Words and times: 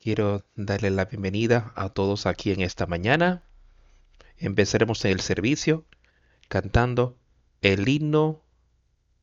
Quiero 0.00 0.46
darle 0.56 0.88
la 0.88 1.04
bienvenida 1.04 1.74
a 1.76 1.90
todos 1.90 2.24
aquí 2.24 2.52
en 2.52 2.62
esta 2.62 2.86
mañana. 2.86 3.42
Empezaremos 4.38 5.04
el 5.04 5.20
servicio 5.20 5.84
cantando 6.48 7.18
el 7.60 7.86
himno 7.86 8.42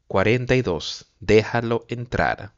42. 0.05 1.11
Déjalo 1.19 1.87
entrar. 1.89 2.53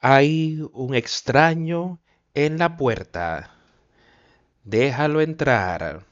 Hay 0.00 0.60
un 0.72 0.94
extraño 0.94 2.00
en 2.34 2.58
la 2.58 2.76
puerta. 2.76 3.50
Déjalo 4.64 5.20
entrar. 5.20 6.04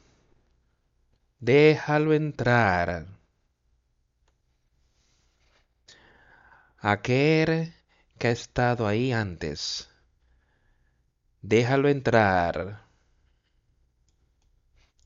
Déjalo 1.38 2.15
entrar. 2.15 3.07
Aquel 6.79 7.74
que 8.19 8.29
ha 8.29 8.30
estado 8.30 8.87
ahí 8.87 9.12
antes. 9.12 9.91
Déjalo 11.43 11.88
entrar. 11.88 12.85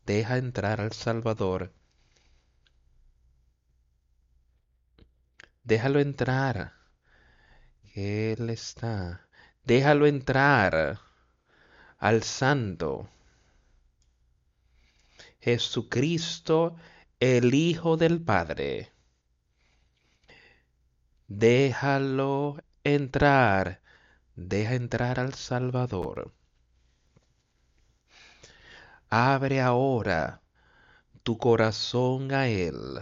Deja 0.06 0.38
entrar 0.38 0.80
al 0.80 0.92
Salvador. 0.92 1.72
Déjalo 5.64 6.00
entrar. 6.00 6.77
Él 7.98 8.50
está. 8.50 9.26
Déjalo 9.64 10.06
entrar 10.06 11.00
al 11.98 12.22
Santo. 12.22 13.08
Jesucristo, 15.40 16.76
el 17.18 17.54
Hijo 17.54 17.96
del 17.96 18.22
Padre. 18.22 18.92
Déjalo 21.26 22.62
entrar. 22.84 23.80
Deja 24.36 24.74
entrar 24.74 25.18
al 25.18 25.34
Salvador. 25.34 26.32
Abre 29.10 29.60
ahora 29.60 30.40
tu 31.24 31.36
corazón 31.36 32.32
a 32.32 32.46
Él. 32.46 33.00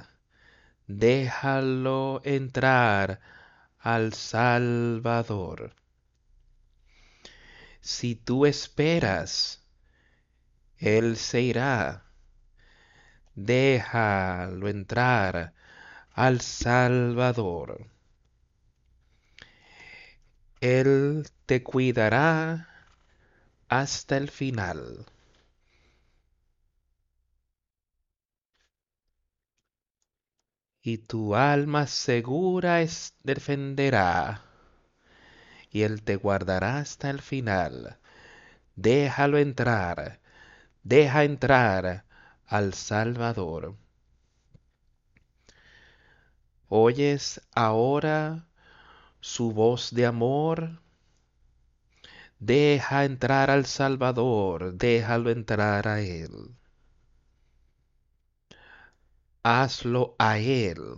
Déjalo 0.86 2.22
entrar 2.24 3.20
al 3.86 4.14
Salvador. 4.14 5.72
Si 7.80 8.16
tú 8.16 8.44
esperas, 8.44 9.62
Él 10.76 11.16
se 11.16 11.42
irá. 11.42 12.02
Déjalo 13.36 14.66
entrar 14.66 15.54
al 16.10 16.40
Salvador. 16.40 17.86
Él 20.60 21.28
te 21.46 21.62
cuidará 21.62 22.68
hasta 23.68 24.16
el 24.16 24.30
final. 24.30 25.06
Y 30.86 30.98
tu 30.98 31.34
alma 31.34 31.88
segura 31.88 32.80
es, 32.80 33.16
defenderá, 33.24 34.42
y 35.72 35.82
él 35.82 36.04
te 36.04 36.14
guardará 36.14 36.78
hasta 36.78 37.10
el 37.10 37.20
final. 37.20 37.98
Déjalo 38.76 39.38
entrar, 39.38 40.20
deja 40.84 41.24
entrar 41.24 42.04
al 42.46 42.72
Salvador. 42.74 43.74
¿Oyes 46.68 47.40
ahora 47.52 48.46
su 49.20 49.50
voz 49.50 49.92
de 49.92 50.06
amor? 50.06 50.82
Deja 52.38 53.04
entrar 53.04 53.50
al 53.50 53.66
Salvador, 53.66 54.74
déjalo 54.74 55.30
entrar 55.30 55.88
a 55.88 56.00
Él 56.00 56.56
hazlo 59.48 60.16
a 60.18 60.38
Él 60.38 60.96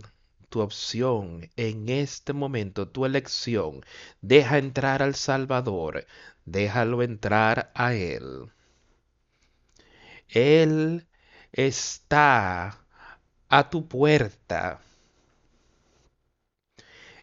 tu 0.49 0.61
opción 0.61 1.49
en 1.55 1.87
este 1.89 2.33
momento, 2.33 2.87
tu 2.87 3.05
elección. 3.05 3.85
Deja 4.21 4.57
entrar 4.57 5.03
al 5.03 5.13
Salvador, 5.13 6.07
déjalo 6.45 7.03
entrar 7.03 7.71
a 7.75 7.93
Él. 7.93 8.51
Él 10.29 11.07
está 11.51 12.79
a 13.49 13.69
tu 13.69 13.87
puerta. 13.87 14.81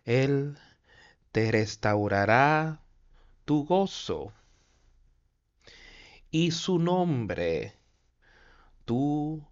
Él 0.05 0.57
te 1.33 1.51
restaurará 1.51 2.81
tu 3.45 3.65
gozo 3.65 4.33
y 6.31 6.53
su 6.53 6.79
nombre 6.79 7.75
tú 8.85 9.45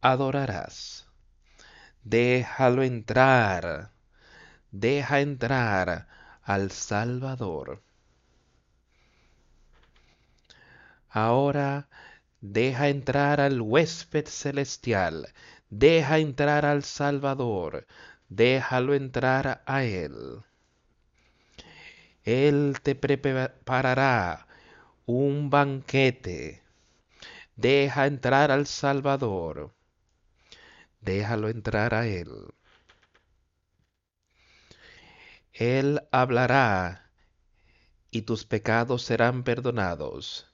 adorarás. 0.00 1.11
Déjalo 2.04 2.82
entrar. 2.82 3.92
Deja 4.72 5.20
entrar 5.20 6.08
al 6.42 6.72
Salvador. 6.72 7.80
Ahora 11.10 11.88
deja 12.40 12.88
entrar 12.88 13.40
al 13.40 13.60
huésped 13.60 14.26
celestial. 14.26 15.28
Deja 15.70 16.18
entrar 16.18 16.66
al 16.66 16.82
Salvador. 16.82 17.86
Déjalo 18.28 18.94
entrar 18.94 19.62
a 19.64 19.84
Él. 19.84 20.42
Él 22.24 22.78
te 22.82 22.96
preparará 22.96 24.48
un 25.06 25.50
banquete. 25.50 26.62
Deja 27.54 28.06
entrar 28.06 28.50
al 28.50 28.66
Salvador 28.66 29.72
déjalo 31.02 31.48
entrar 31.48 31.94
a 31.94 32.06
Él. 32.06 32.30
Él 35.52 36.00
hablará 36.10 37.10
y 38.10 38.22
tus 38.22 38.44
pecados 38.44 39.02
serán 39.02 39.42
perdonados. 39.42 40.48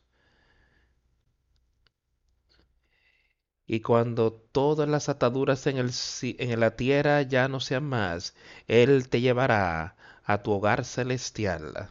Y 3.66 3.81
cuando 3.81 4.32
todas 4.32 4.88
las 4.88 5.09
ataduras 5.09 5.66
en, 5.66 5.76
el, 5.76 5.92
en 6.22 6.60
la 6.60 6.75
tierra 6.75 7.22
ya 7.22 7.48
no 7.48 7.60
sean 7.60 7.84
más, 7.84 8.34
Él 8.66 9.09
te 9.09 9.20
llevará 9.20 9.94
a 10.25 10.42
tu 10.42 10.53
hogar 10.53 10.84
celestial. 10.84 11.91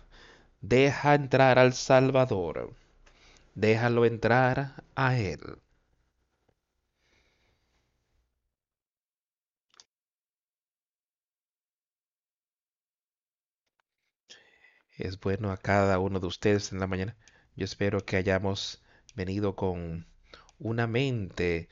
Deja 0.61 1.15
entrar 1.15 1.59
al 1.59 1.73
Salvador. 1.73 2.73
Déjalo 3.55 4.05
entrar 4.05 4.83
a 4.95 5.17
Él. 5.17 5.59
Es 14.97 15.19
bueno 15.19 15.51
a 15.51 15.57
cada 15.57 15.99
uno 15.99 16.19
de 16.19 16.27
ustedes 16.27 16.71
en 16.71 16.79
la 16.79 16.87
mañana. 16.87 17.15
Yo 17.55 17.65
espero 17.65 18.05
que 18.05 18.17
hayamos 18.17 18.81
venido 19.15 19.55
con 19.55 20.05
una 20.59 20.87
mente 20.87 21.69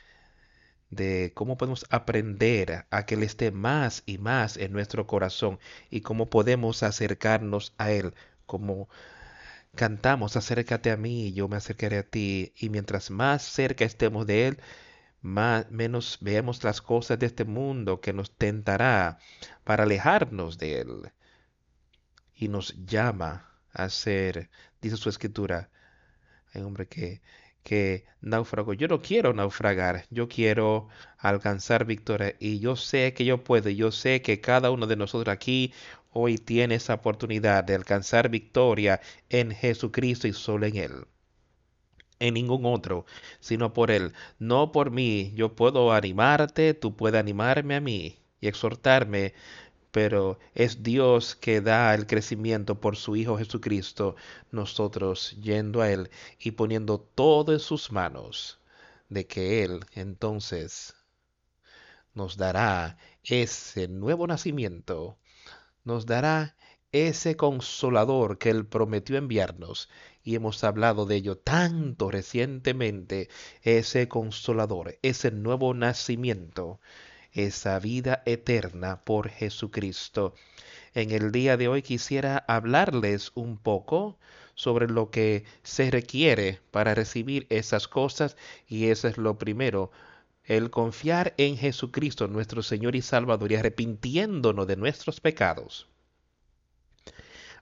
de 0.90 1.31
cómo 1.35 1.58
podemos 1.58 1.85
aprender 1.90 2.85
a 2.91 3.06
que 3.06 3.16
Él 3.16 3.24
esté 3.24 3.52
más 3.52 4.03
y 4.06 4.18
más 4.18 4.58
en 4.58 4.72
nuestro 4.74 5.08
corazón 5.08 5.59
y 5.90 6.02
cómo 6.02 6.30
podemos 6.30 6.84
acercarnos 6.84 7.74
a 7.78 7.91
Él, 7.91 8.14
como 8.46 8.90
cantamos, 9.75 10.35
acércate 10.38 10.91
a 10.91 10.97
mí 10.97 11.34
yo 11.34 11.47
me 11.47 11.58
acercaré 11.58 11.97
a 11.99 12.03
ti, 12.03 12.53
y 12.58 12.70
mientras 12.70 13.11
más 13.11 13.44
cerca 13.44 13.85
estemos 13.85 14.26
de 14.28 14.47
Él, 14.47 14.59
más, 15.22 15.70
menos 15.72 16.20
veamos 16.22 16.64
las 16.64 16.82
cosas 16.82 17.20
de 17.20 17.26
este 17.28 17.46
mundo 17.46 18.02
que 18.02 18.14
nos 18.14 18.32
tentará 18.38 19.20
para 19.64 19.84
alejarnos 19.84 20.58
de 20.58 20.82
Él 20.82 21.11
y 22.35 22.47
nos 22.47 22.76
llama 22.85 23.49
a 23.72 23.90
ser, 23.90 24.49
dice 24.82 24.97
su 24.97 25.09
escritura, 25.09 25.70
hay 26.53 26.61
hombre 26.61 26.87
que, 26.87 27.22
que 27.64 28.05
naufragó. 28.22 28.73
Yo 28.73 28.87
no 28.87 29.02
quiero 29.02 29.34
naufragar, 29.34 30.05
yo 30.09 30.28
quiero 30.28 30.87
alcanzar 31.17 31.85
victoria 31.85 32.35
y 32.40 32.59
yo 32.59 32.76
sé 32.76 33.14
que 33.14 33.26
yo 33.26 33.43
puedo, 33.43 33.70
yo 33.70 33.91
sé 33.91 34.22
que 34.22 34.41
cada 34.41 34.72
uno 34.72 34.87
de 34.87 34.96
nosotros 34.96 35.34
aquí 35.34 35.73
hoy 36.11 36.37
tiene 36.37 36.76
esa 36.76 36.93
oportunidad 36.96 37.64
de 37.64 37.76
alcanzar 37.76 38.29
victoria 38.29 39.02
en 39.29 39.52
Jesucristo 39.52 40.28
y 40.28 40.34
solo 40.34 40.66
en 40.66 40.78
Él. 40.78 40.91
En 42.20 42.35
ningún 42.35 42.66
otro, 42.66 43.05
sino 43.41 43.73
por 43.73 43.91
Él. 43.91 44.14
No 44.40 44.72
por 44.72 44.91
mí. 44.91 45.34
Yo 45.35 45.55
puedo 45.55 45.91
animarte, 45.91 46.73
tú 46.73 46.96
puedes 46.96 47.20
animarme 47.20 47.76
a 47.76 47.82
mí 47.82 48.20
y 48.40 48.47
exhortarme 48.47 49.34
pero 49.96 50.38
es 50.53 50.84
Dios 50.84 51.38
que 51.38 51.62
da 51.62 51.94
el 51.94 52.06
crecimiento 52.06 52.82
por 52.82 52.97
su 52.97 53.16
Hijo 53.16 53.38
Jesucristo, 53.38 54.18
nosotros 54.52 55.38
yendo 55.42 55.82
a 55.82 55.90
Él 55.90 56.09
y 56.38 56.52
poniendo 56.52 57.00
todo 57.00 57.53
en 57.53 57.62
sus 57.62 57.94
manos, 57.94 58.59
de 59.08 59.26
que 59.26 59.64
Él 59.64 59.86
entonces 59.94 60.96
nos 62.14 62.36
dará 62.36 62.97
ese 63.24 63.88
nuevo 63.88 64.28
nacimiento, 64.28 65.18
nos 65.86 66.06
dará 66.06 66.58
ese 66.92 67.38
consolador 67.38 68.38
que 68.38 68.50
Él 68.50 68.66
prometió 68.66 69.16
enviarnos, 69.16 69.88
y 70.24 70.36
hemos 70.36 70.62
hablado 70.66 71.06
de 71.06 71.16
ello 71.16 71.38
tanto 71.38 72.12
recientemente, 72.12 73.30
ese 73.62 74.09
consolador, 74.09 75.00
ese 75.03 75.32
nuevo 75.32 75.74
nacimiento, 75.74 76.82
esa 77.35 77.78
vida 77.79 78.23
eterna 78.26 79.03
por 79.03 79.29
Jesucristo. 79.29 80.34
En 80.93 81.11
el 81.11 81.32
día 81.32 81.58
de 81.58 81.67
hoy 81.67 81.82
quisiera 81.82 82.43
hablarles 82.47 83.32
un 83.35 83.58
poco 83.58 84.17
sobre 84.55 84.87
lo 84.87 85.11
que 85.11 85.43
se 85.61 85.91
requiere 85.91 86.61
para 86.72 86.96
recibir 86.96 87.46
esas 87.49 87.87
cosas 87.87 88.37
y 88.67 88.87
eso 88.87 89.08
es 89.09 89.17
lo 89.17 89.37
primero, 89.37 89.91
el 90.46 90.70
confiar 90.70 91.34
en 91.37 91.58
Jesucristo 91.58 92.28
nuestro 92.28 92.64
Señor 92.64 92.96
y 92.96 93.02
Salvador 93.02 93.52
y 93.52 93.55
arrepintiéndonos 93.55 94.66
de 94.66 94.78
nuestros 94.78 95.20
pecados 95.20 95.87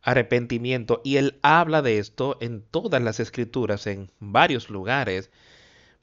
arrepentimiento. 0.04 1.02
Y 1.04 1.18
él 1.18 1.40
habla 1.42 1.82
de 1.82 1.98
esto 1.98 2.38
en 2.42 2.62
todas 2.62 3.02
las 3.02 3.20
escrituras, 3.20 3.88
en 3.88 4.12
varios 4.20 4.70
lugares. 4.70 5.32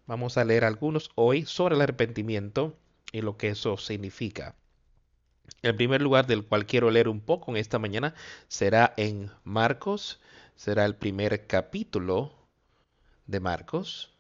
Vamos 0.07 0.39
a 0.39 0.45
leer 0.45 0.65
algunos 0.65 1.11
hoy 1.15 1.45
sobre 1.45 1.77
el 1.77 1.83
arrepentimiento 1.83 2.75
y 3.13 3.23
lo 3.23 3.37
que 3.37 3.49
eso 3.49 3.77
significa. 3.77 4.57
El 5.63 5.75
primer 5.77 6.03
lugar 6.03 6.27
del 6.27 6.45
cual 6.47 6.67
quiero 6.67 6.91
leer 6.91 7.09
un 7.09 7.21
poco 7.21 7.51
en 7.51 7.57
esta 7.57 7.79
mañana 7.79 8.15
será 8.49 8.93
en 8.99 9.31
Marcos, 9.45 10.21
será 10.55 10.85
el 10.85 10.97
primer 10.97 11.47
capítulo 11.47 12.33
de 13.27 13.41
Marcos. 13.41 14.11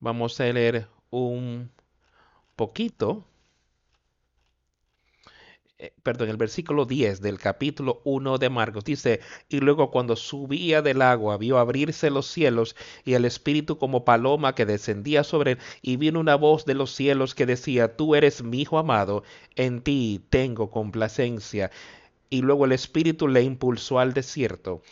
Vamos 0.00 0.40
a 0.40 0.44
leer 0.44 0.88
un 1.10 1.70
poquito, 2.56 3.26
eh, 5.78 5.92
perdón, 6.02 6.30
el 6.30 6.36
versículo 6.38 6.86
10 6.86 7.20
del 7.20 7.38
capítulo 7.38 8.00
1 8.04 8.38
de 8.38 8.48
Marcos 8.48 8.84
dice, 8.84 9.20
y 9.48 9.60
luego 9.60 9.90
cuando 9.90 10.16
subía 10.16 10.80
del 10.80 11.02
agua 11.02 11.36
vio 11.36 11.58
abrirse 11.58 12.10
los 12.10 12.26
cielos 12.26 12.76
y 13.04 13.12
el 13.14 13.24
Espíritu 13.26 13.76
como 13.78 14.04
paloma 14.04 14.54
que 14.54 14.64
descendía 14.64 15.22
sobre 15.22 15.52
él, 15.52 15.58
y 15.82 15.96
vino 15.96 16.20
una 16.20 16.36
voz 16.36 16.64
de 16.64 16.74
los 16.74 16.92
cielos 16.92 17.34
que 17.34 17.44
decía, 17.44 17.96
tú 17.96 18.14
eres 18.14 18.42
mi 18.42 18.62
Hijo 18.62 18.78
amado, 18.78 19.22
en 19.54 19.82
ti 19.82 20.24
tengo 20.30 20.70
complacencia. 20.70 21.70
Y 22.30 22.42
luego 22.42 22.64
el 22.64 22.72
Espíritu 22.72 23.28
le 23.28 23.42
impulsó 23.42 23.98
al 23.98 24.14
desierto. 24.14 24.82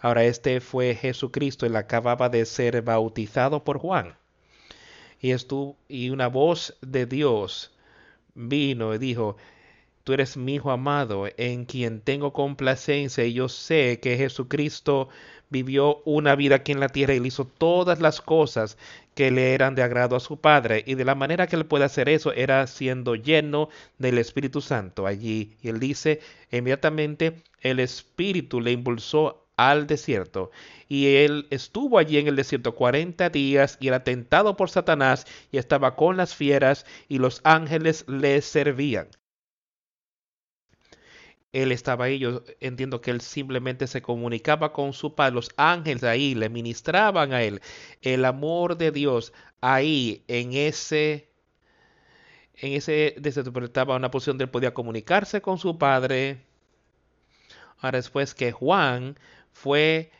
Ahora 0.00 0.24
este 0.24 0.60
fue 0.60 0.94
Jesucristo, 0.94 1.66
él 1.66 1.76
acababa 1.76 2.28
de 2.28 2.44
ser 2.44 2.82
bautizado 2.82 3.64
por 3.64 3.78
Juan 3.78 4.16
y, 5.20 5.30
estuvo, 5.30 5.76
y 5.88 6.10
una 6.10 6.28
voz 6.28 6.76
de 6.82 7.06
Dios 7.06 7.72
vino 8.34 8.94
y 8.94 8.98
dijo, 8.98 9.36
tú 10.06 10.12
eres 10.12 10.36
mi 10.36 10.54
Hijo 10.54 10.70
amado, 10.70 11.24
en 11.36 11.64
quien 11.64 12.00
tengo 12.00 12.32
complacencia, 12.32 13.24
y 13.24 13.32
yo 13.32 13.48
sé 13.48 13.98
que 14.00 14.16
Jesucristo 14.16 15.08
vivió 15.50 16.00
una 16.04 16.36
vida 16.36 16.56
aquí 16.56 16.70
en 16.70 16.78
la 16.78 16.88
tierra 16.90 17.14
y 17.14 17.26
hizo 17.26 17.44
todas 17.44 18.00
las 18.00 18.20
cosas 18.20 18.78
que 19.16 19.32
le 19.32 19.52
eran 19.52 19.74
de 19.74 19.82
agrado 19.82 20.14
a 20.14 20.20
su 20.20 20.40
Padre. 20.40 20.84
Y 20.86 20.94
de 20.94 21.04
la 21.04 21.16
manera 21.16 21.48
que 21.48 21.56
él 21.56 21.66
puede 21.66 21.86
hacer 21.86 22.08
eso 22.08 22.32
era 22.32 22.68
siendo 22.68 23.16
lleno 23.16 23.68
del 23.98 24.18
Espíritu 24.18 24.60
Santo 24.60 25.08
allí. 25.08 25.56
Y 25.60 25.70
él 25.70 25.80
dice, 25.80 26.20
inmediatamente 26.52 27.42
el 27.60 27.80
Espíritu 27.80 28.60
le 28.60 28.70
impulsó 28.70 29.48
al 29.56 29.88
desierto. 29.88 30.52
Y 30.88 31.16
él 31.16 31.48
estuvo 31.50 31.98
allí 31.98 32.18
en 32.18 32.28
el 32.28 32.36
desierto 32.36 32.76
cuarenta 32.76 33.28
días 33.28 33.76
y 33.80 33.88
era 33.88 34.04
tentado 34.04 34.56
por 34.56 34.70
Satanás 34.70 35.26
y 35.50 35.58
estaba 35.58 35.96
con 35.96 36.16
las 36.16 36.32
fieras 36.36 36.86
y 37.08 37.18
los 37.18 37.40
ángeles 37.42 38.04
le 38.06 38.40
servían. 38.40 39.08
Él 41.56 41.72
estaba 41.72 42.04
ahí, 42.04 42.18
yo 42.18 42.42
entiendo 42.60 43.00
que 43.00 43.10
él 43.10 43.22
simplemente 43.22 43.86
se 43.86 44.02
comunicaba 44.02 44.74
con 44.74 44.92
su 44.92 45.14
padre, 45.14 45.36
los 45.36 45.50
ángeles 45.56 46.04
ahí 46.04 46.34
le 46.34 46.50
ministraban 46.50 47.32
a 47.32 47.42
él 47.42 47.62
el 48.02 48.26
amor 48.26 48.76
de 48.76 48.90
Dios 48.90 49.32
ahí 49.62 50.22
en 50.28 50.52
ese 50.52 51.30
en 52.56 52.74
ese 52.74 53.14
en 53.16 53.90
una 53.90 54.10
posición 54.10 54.36
de 54.36 54.44
él 54.44 54.50
podía 54.50 54.74
comunicarse 54.74 55.40
con 55.40 55.56
su 55.58 55.78
padre. 55.78 56.44
Ahora 57.78 57.98
después 57.98 58.34
que 58.34 58.52
Juan 58.52 59.18
fue 59.50 60.10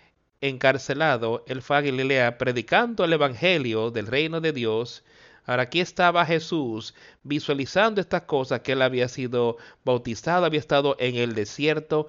encarcelado, 0.41 1.45
él 1.47 1.61
fue 1.61 1.77
a 1.77 1.81
Galilea 1.83 2.39
predicando 2.39 3.05
el 3.05 3.13
Evangelio 3.13 3.91
del 3.91 4.07
reino 4.07 4.41
de 4.41 4.53
Dios. 4.53 5.05
Ahora 5.47 5.63
aquí 5.65 5.81
estaba 5.81 6.27
Jesús 6.27 6.95
visualizando 7.23 8.01
estas 8.01 8.23
cosas 8.23 8.61
que 8.61 8.73
él 8.73 8.83
había 8.83 9.09
sido 9.09 9.57
bautizado, 9.85 10.45
había 10.45 10.61
estado 10.61 10.97
en 10.99 11.15
el 11.17 11.35
desierto. 11.35 12.09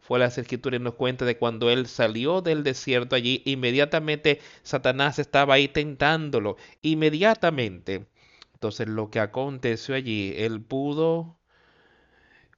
Fue 0.00 0.18
la 0.18 0.26
escritura 0.26 0.76
y 0.76 0.78
nos 0.80 0.94
cuenta 0.94 1.24
de 1.24 1.38
cuando 1.38 1.70
él 1.70 1.86
salió 1.88 2.42
del 2.42 2.62
desierto 2.62 3.16
allí, 3.16 3.42
inmediatamente 3.44 4.40
Satanás 4.62 5.18
estaba 5.18 5.54
ahí 5.54 5.68
tentándolo. 5.68 6.56
Inmediatamente. 6.82 8.06
Entonces 8.54 8.88
lo 8.88 9.10
que 9.10 9.20
aconteció 9.20 9.94
allí, 9.94 10.34
él 10.36 10.60
pudo 10.60 11.36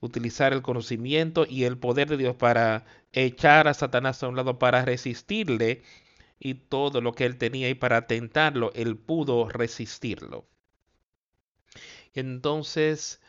utilizar 0.01 0.53
el 0.53 0.63
conocimiento 0.63 1.47
y 1.49 1.65
el 1.65 1.79
poder 1.79 2.09
de 2.09 2.17
Dios 2.17 2.37
para 2.37 2.85
echar 3.13 3.69
a 3.69 3.75
Satanás 3.75 4.23
a 4.23 4.29
un 4.29 4.37
lado, 4.37 4.59
para 4.59 4.85
resistirle 4.85 5.83
y 6.39 6.55
todo 6.55 7.01
lo 7.01 7.13
que 7.13 7.25
él 7.27 7.39
tenía 7.39 7.69
y 7.69 7.75
para 7.75 8.07
tentarlo, 8.07 8.73
él 8.75 8.97
pudo 8.97 9.49
resistirlo. 9.49 10.47
Entonces, 12.15 13.21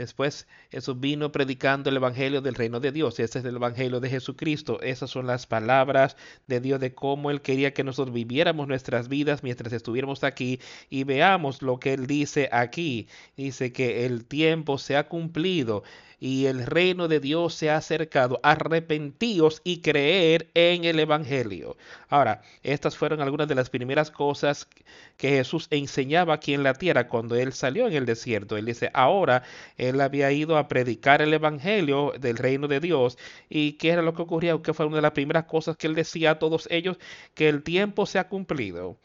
Después 0.00 0.46
Jesús 0.70 1.00
vino 1.00 1.30
predicando 1.30 1.90
el 1.90 1.96
Evangelio 1.96 2.40
del 2.40 2.54
reino 2.54 2.78
de 2.78 2.90
Dios. 2.92 3.18
Ese 3.18 3.40
es 3.40 3.44
el 3.44 3.56
Evangelio 3.56 3.98
de 3.98 4.08
Jesucristo. 4.08 4.80
Esas 4.80 5.10
son 5.10 5.26
las 5.26 5.46
palabras 5.46 6.16
de 6.46 6.60
Dios 6.60 6.80
de 6.80 6.94
cómo 6.94 7.30
Él 7.30 7.42
quería 7.42 7.74
que 7.74 7.84
nosotros 7.84 8.14
viviéramos 8.14 8.68
nuestras 8.68 9.08
vidas 9.08 9.42
mientras 9.42 9.72
estuviéramos 9.72 10.22
aquí 10.22 10.60
y 10.88 11.04
veamos 11.04 11.60
lo 11.60 11.80
que 11.80 11.92
Él 11.94 12.06
dice 12.06 12.48
aquí. 12.52 13.08
Dice 13.36 13.72
que 13.72 14.06
el 14.06 14.24
tiempo 14.24 14.78
se 14.78 14.96
ha 14.96 15.08
cumplido 15.08 15.82
y 16.20 16.46
el 16.46 16.66
reino 16.66 17.08
de 17.08 17.18
Dios 17.18 17.54
se 17.54 17.70
ha 17.70 17.78
acercado. 17.78 18.38
Arrepentíos 18.42 19.62
y 19.64 19.80
creer 19.80 20.50
en 20.54 20.84
el 20.84 21.00
Evangelio. 21.00 21.76
Ahora, 22.08 22.42
estas 22.62 22.96
fueron 22.96 23.22
algunas 23.22 23.48
de 23.48 23.54
las 23.54 23.70
primeras 23.70 24.10
cosas 24.10 24.68
que 25.16 25.30
Jesús 25.30 25.66
enseñaba 25.70 26.34
aquí 26.34 26.52
en 26.54 26.62
la 26.62 26.74
tierra 26.74 27.08
cuando 27.08 27.36
él 27.36 27.54
salió 27.54 27.86
en 27.88 27.94
el 27.94 28.04
desierto. 28.06 28.56
Él 28.58 28.66
dice, 28.66 28.90
ahora 28.92 29.42
él 29.78 30.00
había 30.00 30.30
ido 30.30 30.58
a 30.58 30.68
predicar 30.68 31.22
el 31.22 31.32
Evangelio 31.32 32.12
del 32.20 32.36
reino 32.36 32.68
de 32.68 32.80
Dios. 32.80 33.16
¿Y 33.48 33.72
qué 33.72 33.90
era 33.90 34.02
lo 34.02 34.14
que 34.14 34.22
ocurría? 34.22 34.60
Que 34.62 34.74
fue 34.74 34.86
una 34.86 34.96
de 34.96 35.02
las 35.02 35.12
primeras 35.12 35.44
cosas 35.44 35.76
que 35.76 35.86
él 35.86 35.94
decía 35.94 36.32
a 36.32 36.38
todos 36.38 36.68
ellos, 36.70 36.98
que 37.34 37.48
el 37.48 37.62
tiempo 37.62 38.04
se 38.04 38.18
ha 38.18 38.28
cumplido 38.28 38.98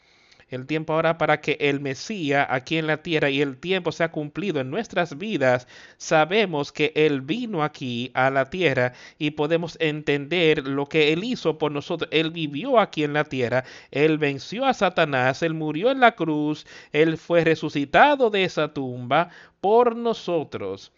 el 0.48 0.66
tiempo 0.66 0.92
ahora 0.92 1.18
para 1.18 1.40
que 1.40 1.56
el 1.60 1.80
Mesías 1.80 2.46
aquí 2.50 2.78
en 2.78 2.86
la 2.86 3.02
tierra 3.02 3.30
y 3.30 3.42
el 3.42 3.58
tiempo 3.58 3.90
se 3.90 4.04
ha 4.04 4.12
cumplido 4.12 4.60
en 4.60 4.70
nuestras 4.70 5.18
vidas, 5.18 5.66
sabemos 5.96 6.72
que 6.72 6.92
Él 6.94 7.20
vino 7.20 7.64
aquí 7.64 8.10
a 8.14 8.30
la 8.30 8.48
tierra 8.48 8.92
y 9.18 9.32
podemos 9.32 9.76
entender 9.80 10.66
lo 10.66 10.86
que 10.86 11.12
Él 11.12 11.24
hizo 11.24 11.58
por 11.58 11.72
nosotros. 11.72 12.08
Él 12.12 12.30
vivió 12.30 12.78
aquí 12.78 13.02
en 13.02 13.12
la 13.12 13.24
tierra, 13.24 13.64
Él 13.90 14.18
venció 14.18 14.64
a 14.66 14.74
Satanás, 14.74 15.42
Él 15.42 15.54
murió 15.54 15.90
en 15.90 16.00
la 16.00 16.14
cruz, 16.14 16.66
Él 16.92 17.18
fue 17.18 17.44
resucitado 17.44 18.30
de 18.30 18.44
esa 18.44 18.72
tumba 18.72 19.30
por 19.60 19.96
nosotros. 19.96 20.92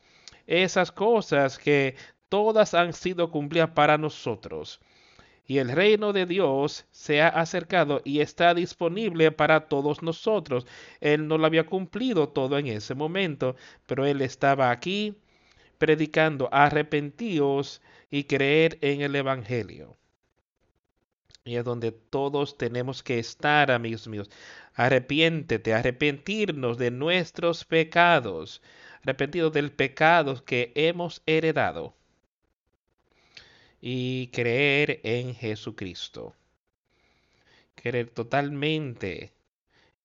Esas 0.47 0.93
cosas 0.93 1.59
que 1.59 1.97
todas 2.29 2.75
han 2.75 2.93
sido 2.93 3.31
cumplidas 3.31 3.71
para 3.71 3.99
nosotros 3.99 4.81
y 5.49 5.59
el 5.59 5.71
reino 5.71 6.13
de 6.13 6.27
Dios 6.27 6.87
se 6.91 7.23
ha 7.23 7.29
acercado 7.29 8.03
y 8.05 8.21
está 8.21 8.53
disponible 8.53 9.33
para 9.33 9.67
todos 9.67 10.03
nosotros. 10.03 10.67
Él 11.01 11.27
no 11.27 11.39
lo 11.39 11.47
había 11.47 11.65
cumplido 11.65 12.29
todo 12.29 12.59
en 12.59 12.67
ese 12.67 12.95
momento, 12.95 13.57
pero 13.87 14.05
Él 14.05 14.21
estaba 14.21 14.71
aquí 14.71 15.17
predicando 15.79 16.51
arrepentíos 16.53 17.81
y 18.11 18.25
creer 18.25 18.79
en 18.83 19.01
el 19.01 19.17
Evangelio. 19.17 19.97
Y 21.45 21.57
es 21.57 21.65
donde 21.65 21.93
todos 21.93 22.59
tenemos 22.59 23.03
que 23.03 23.19
estar, 23.19 23.71
amigos 23.71 24.07
míos. 24.07 24.29
Arrepiéntete, 24.75 25.73
arrepentirnos 25.73 26.77
de 26.77 26.91
nuestros 26.91 27.65
pecados, 27.65 28.61
arrepentidos 29.03 29.55
del 29.55 29.73
pecado 29.73 30.45
que 30.45 30.73
hemos 30.75 31.23
heredado 31.25 31.98
y 33.81 34.29
creer 34.29 35.01
en 35.05 35.35
Jesucristo. 35.35 36.35
creer 37.75 38.11
totalmente 38.11 39.33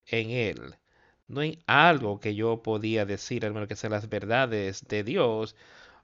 en 0.07 0.29
Él. 0.31 0.75
No 1.27 1.41
hay 1.41 1.59
algo 1.67 2.19
que 2.19 2.35
yo 2.35 2.61
podía 2.61 3.05
decir, 3.05 3.45
hermano, 3.45 3.67
que 3.67 3.75
sean 3.75 3.91
las 3.93 4.09
verdades 4.09 4.87
de 4.87 5.03
Dios. 5.03 5.55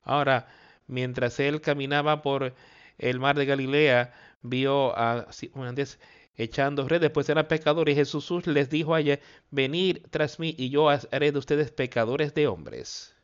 Ahora, 0.03 0.47
mientras 0.87 1.39
Él 1.39 1.61
caminaba 1.61 2.21
por 2.21 2.55
el 2.97 3.19
mar 3.19 3.37
de 3.37 3.45
Galilea, 3.45 4.13
vio 4.41 4.97
a 4.97 5.27
antes 5.55 5.99
echando 6.35 6.87
redes, 6.87 7.11
pues 7.11 7.29
eran 7.29 7.47
pecadores. 7.47 7.93
Y 7.93 7.95
Jesús 7.97 8.47
les 8.47 8.69
dijo 8.69 8.95
a 8.95 9.01
ella, 9.01 9.19
venid 9.51 9.99
tras 10.09 10.39
mí 10.39 10.55
y 10.57 10.69
yo 10.69 10.89
haré 10.89 11.31
de 11.31 11.39
ustedes 11.39 11.71
pecadores 11.71 12.33
de 12.33 12.47
hombres. 12.47 13.15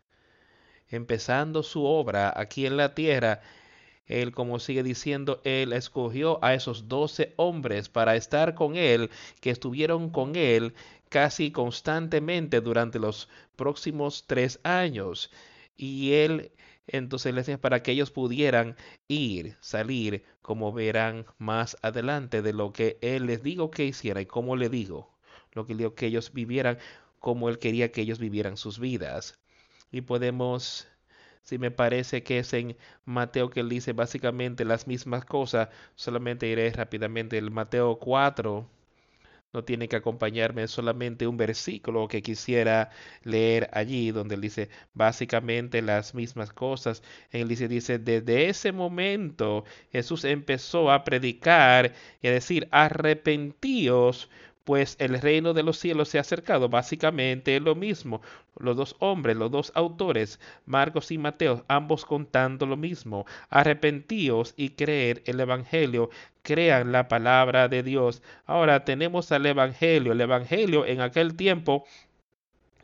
Empezando 0.89 1.63
su 1.63 1.83
obra 1.85 2.33
aquí 2.35 2.65
en 2.65 2.77
la 2.77 2.93
tierra, 2.93 3.41
él, 4.07 4.31
como 4.31 4.59
sigue 4.59 4.83
diciendo, 4.83 5.41
él 5.43 5.73
escogió 5.73 6.43
a 6.43 6.53
esos 6.53 6.87
doce 6.87 7.33
hombres 7.37 7.89
para 7.89 8.15
estar 8.15 8.53
con 8.53 8.75
él, 8.75 9.09
que 9.41 9.49
estuvieron 9.49 10.09
con 10.09 10.35
él 10.35 10.73
casi 11.09 11.51
constantemente 11.51 12.61
durante 12.61 12.99
los 12.99 13.29
próximos 13.55 14.25
tres 14.27 14.59
años. 14.63 15.31
Y 15.77 16.13
él 16.13 16.51
entonces 16.87 17.33
les 17.33 17.45
decía 17.45 17.59
para 17.59 17.81
que 17.81 17.91
ellos 17.91 18.11
pudieran 18.11 18.75
ir, 19.07 19.57
salir, 19.59 20.23
como 20.41 20.71
verán 20.71 21.25
más 21.39 21.77
adelante 21.81 22.41
de 22.41 22.53
lo 22.53 22.73
que 22.73 22.97
él 23.01 23.25
les 23.25 23.41
digo 23.41 23.71
que 23.71 23.85
hiciera 23.85 24.21
y 24.21 24.25
cómo 24.25 24.55
le 24.55 24.69
digo, 24.69 25.09
lo 25.53 25.65
que 25.65 25.73
digo 25.73 25.95
que 25.95 26.07
ellos 26.07 26.31
vivieran 26.33 26.77
como 27.19 27.49
él 27.49 27.57
quería 27.57 27.91
que 27.91 28.01
ellos 28.01 28.19
vivieran 28.19 28.57
sus 28.57 28.79
vidas. 28.79 29.39
Y 29.91 30.01
podemos 30.01 30.87
si 31.45 31.59
me 31.59 31.71
parece 31.71 32.23
que 32.23 32.39
es 32.39 32.53
en 32.53 32.75
Mateo 33.05 33.49
que 33.49 33.61
él 33.61 33.69
dice 33.69 33.93
básicamente 33.93 34.65
las 34.65 34.87
mismas 34.87 35.25
cosas, 35.25 35.69
solamente 35.95 36.47
iré 36.47 36.71
rápidamente. 36.71 37.37
El 37.37 37.51
Mateo 37.51 37.99
4 37.99 38.67
no 39.53 39.63
tiene 39.63 39.87
que 39.87 39.95
acompañarme 39.95 40.67
solamente 40.67 41.27
un 41.27 41.37
versículo 41.37 42.07
que 42.07 42.21
quisiera 42.21 42.89
leer 43.23 43.69
allí, 43.73 44.11
donde 44.11 44.35
él 44.35 44.41
dice 44.41 44.69
básicamente 44.93 45.81
las 45.81 46.15
mismas 46.15 46.51
cosas. 46.51 47.03
Él 47.31 47.47
dice, 47.47 47.67
dice, 47.67 47.99
desde 47.99 48.49
ese 48.49 48.71
momento 48.71 49.65
Jesús 49.91 50.25
empezó 50.25 50.91
a 50.91 51.03
predicar 51.03 51.93
y 52.21 52.27
a 52.27 52.31
decir, 52.31 52.67
arrepentíos 52.71 54.29
pues 54.65 54.97
el 54.99 55.21
reino 55.21 55.53
de 55.53 55.63
los 55.63 55.77
cielos 55.79 56.09
se 56.09 56.17
ha 56.17 56.21
acercado. 56.21 56.67
Básicamente 56.69 57.59
lo 57.59 57.75
mismo. 57.75 58.21
Los 58.59 58.75
dos 58.75 58.95
hombres, 58.99 59.37
los 59.37 59.51
dos 59.51 59.71
autores, 59.75 60.39
Marcos 60.65 61.11
y 61.11 61.17
Mateo, 61.17 61.63
ambos 61.67 62.03
contando 62.05 62.65
lo 62.65 62.75
mismo. 62.75 63.25
Arrepentíos 63.49 64.53
y 64.57 64.71
creer 64.71 65.21
el 65.25 65.39
Evangelio. 65.39 66.09
Crean 66.41 66.91
la 66.91 67.07
palabra 67.07 67.67
de 67.69 67.83
Dios. 67.83 68.21
Ahora 68.45 68.83
tenemos 68.85 69.31
al 69.31 69.45
Evangelio. 69.45 70.11
El 70.13 70.21
Evangelio 70.21 70.85
en 70.85 71.01
aquel 71.01 71.35
tiempo 71.37 71.85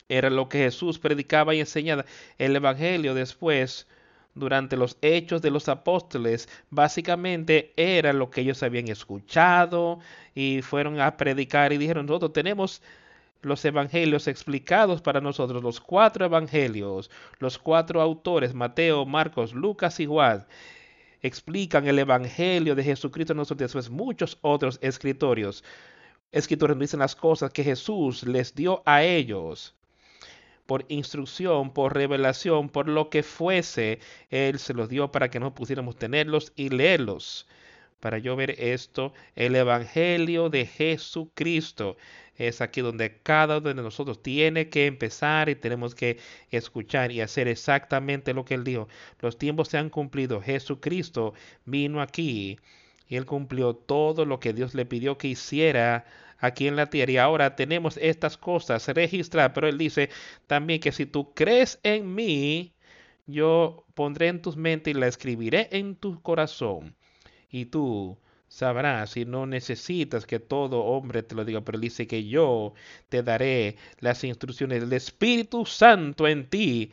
era 0.07 0.29
lo 0.29 0.49
que 0.49 0.59
Jesús 0.59 0.99
predicaba 0.99 1.55
y 1.55 1.61
enseñaba. 1.61 2.05
El 2.37 2.55
Evangelio 2.55 3.15
después 3.15 3.87
durante 4.35 4.77
los 4.77 4.97
hechos 5.01 5.41
de 5.41 5.51
los 5.51 5.67
apóstoles 5.69 6.47
básicamente 6.69 7.73
era 7.75 8.13
lo 8.13 8.29
que 8.29 8.41
ellos 8.41 8.63
habían 8.63 8.87
escuchado 8.87 9.99
y 10.35 10.61
fueron 10.61 10.99
a 10.99 11.17
predicar 11.17 11.73
y 11.73 11.77
dijeron, 11.77 12.05
nosotros 12.05 12.33
tenemos 12.33 12.81
los 13.41 13.63
evangelios 13.65 14.27
explicados 14.27 15.01
para 15.01 15.19
nosotros, 15.19 15.63
los 15.63 15.79
cuatro 15.79 16.25
evangelios, 16.25 17.09
los 17.39 17.57
cuatro 17.57 18.01
autores, 18.01 18.53
Mateo, 18.53 19.05
Marcos, 19.05 19.53
Lucas 19.53 19.99
y 19.99 20.05
Juan, 20.05 20.45
explican 21.21 21.87
el 21.87 21.99
evangelio 21.99 22.75
de 22.75 22.83
Jesucristo 22.83 23.33
nosotros 23.33 23.71
después 23.71 23.89
muchos 23.89 24.37
otros 24.41 24.79
escritorios. 24.81 25.63
Escritores 26.31 26.77
dicen 26.79 26.99
las 26.99 27.15
cosas 27.15 27.51
que 27.51 27.63
Jesús 27.63 28.23
les 28.23 28.55
dio 28.55 28.83
a 28.85 29.03
ellos 29.03 29.75
por 30.71 30.85
instrucción, 30.87 31.73
por 31.73 31.93
revelación, 31.93 32.69
por 32.69 32.87
lo 32.87 33.09
que 33.09 33.23
fuese, 33.23 33.99
Él 34.29 34.57
se 34.57 34.73
los 34.73 34.87
dio 34.87 35.11
para 35.11 35.29
que 35.29 35.41
no 35.41 35.53
pudiéramos 35.53 35.97
tenerlos 35.97 36.53
y 36.55 36.69
leerlos. 36.69 37.45
Para 37.99 38.19
yo 38.19 38.37
ver 38.37 38.51
esto, 38.57 39.11
el 39.35 39.57
Evangelio 39.57 40.49
de 40.49 40.65
Jesucristo 40.65 41.97
es 42.37 42.61
aquí 42.61 42.79
donde 42.79 43.17
cada 43.21 43.57
uno 43.57 43.73
de 43.73 43.83
nosotros 43.83 44.23
tiene 44.23 44.69
que 44.69 44.85
empezar 44.85 45.49
y 45.49 45.55
tenemos 45.55 45.93
que 45.93 46.19
escuchar 46.51 47.11
y 47.11 47.19
hacer 47.19 47.49
exactamente 47.49 48.33
lo 48.33 48.45
que 48.45 48.53
Él 48.53 48.63
dijo. 48.63 48.87
Los 49.19 49.37
tiempos 49.37 49.67
se 49.67 49.77
han 49.77 49.89
cumplido. 49.89 50.39
Jesucristo 50.39 51.33
vino 51.65 52.01
aquí 52.01 52.57
y 53.09 53.17
Él 53.17 53.25
cumplió 53.25 53.73
todo 53.75 54.23
lo 54.23 54.39
que 54.39 54.53
Dios 54.53 54.73
le 54.73 54.85
pidió 54.85 55.17
que 55.17 55.27
hiciera 55.27 56.05
aquí 56.41 56.67
en 56.67 56.75
la 56.75 56.89
tierra. 56.89 57.11
Y 57.11 57.17
ahora 57.17 57.55
tenemos 57.55 57.97
estas 57.97 58.37
cosas 58.37 58.87
registradas, 58.89 59.53
pero 59.55 59.67
él 59.67 59.77
dice 59.77 60.09
también 60.47 60.81
que 60.81 60.91
si 60.91 61.05
tú 61.05 61.33
crees 61.33 61.79
en 61.83 62.13
mí, 62.13 62.73
yo 63.27 63.85
pondré 63.93 64.27
en 64.27 64.41
tus 64.41 64.57
mentes 64.57 64.93
y 64.93 64.99
la 64.99 65.07
escribiré 65.07 65.69
en 65.71 65.95
tu 65.95 66.21
corazón. 66.21 66.95
Y 67.49 67.65
tú 67.65 68.17
sabrás 68.47 69.11
si 69.11 69.25
no 69.25 69.45
necesitas 69.45 70.25
que 70.25 70.39
todo 70.39 70.83
hombre 70.83 71.23
te 71.23 71.35
lo 71.35 71.45
diga, 71.45 71.61
pero 71.61 71.77
él 71.77 71.81
dice 71.81 72.07
que 72.07 72.27
yo 72.27 72.73
te 73.09 73.23
daré 73.23 73.77
las 73.99 74.23
instrucciones 74.25 74.81
del 74.81 74.93
Espíritu 74.93 75.65
Santo 75.65 76.27
en 76.27 76.49
ti 76.49 76.91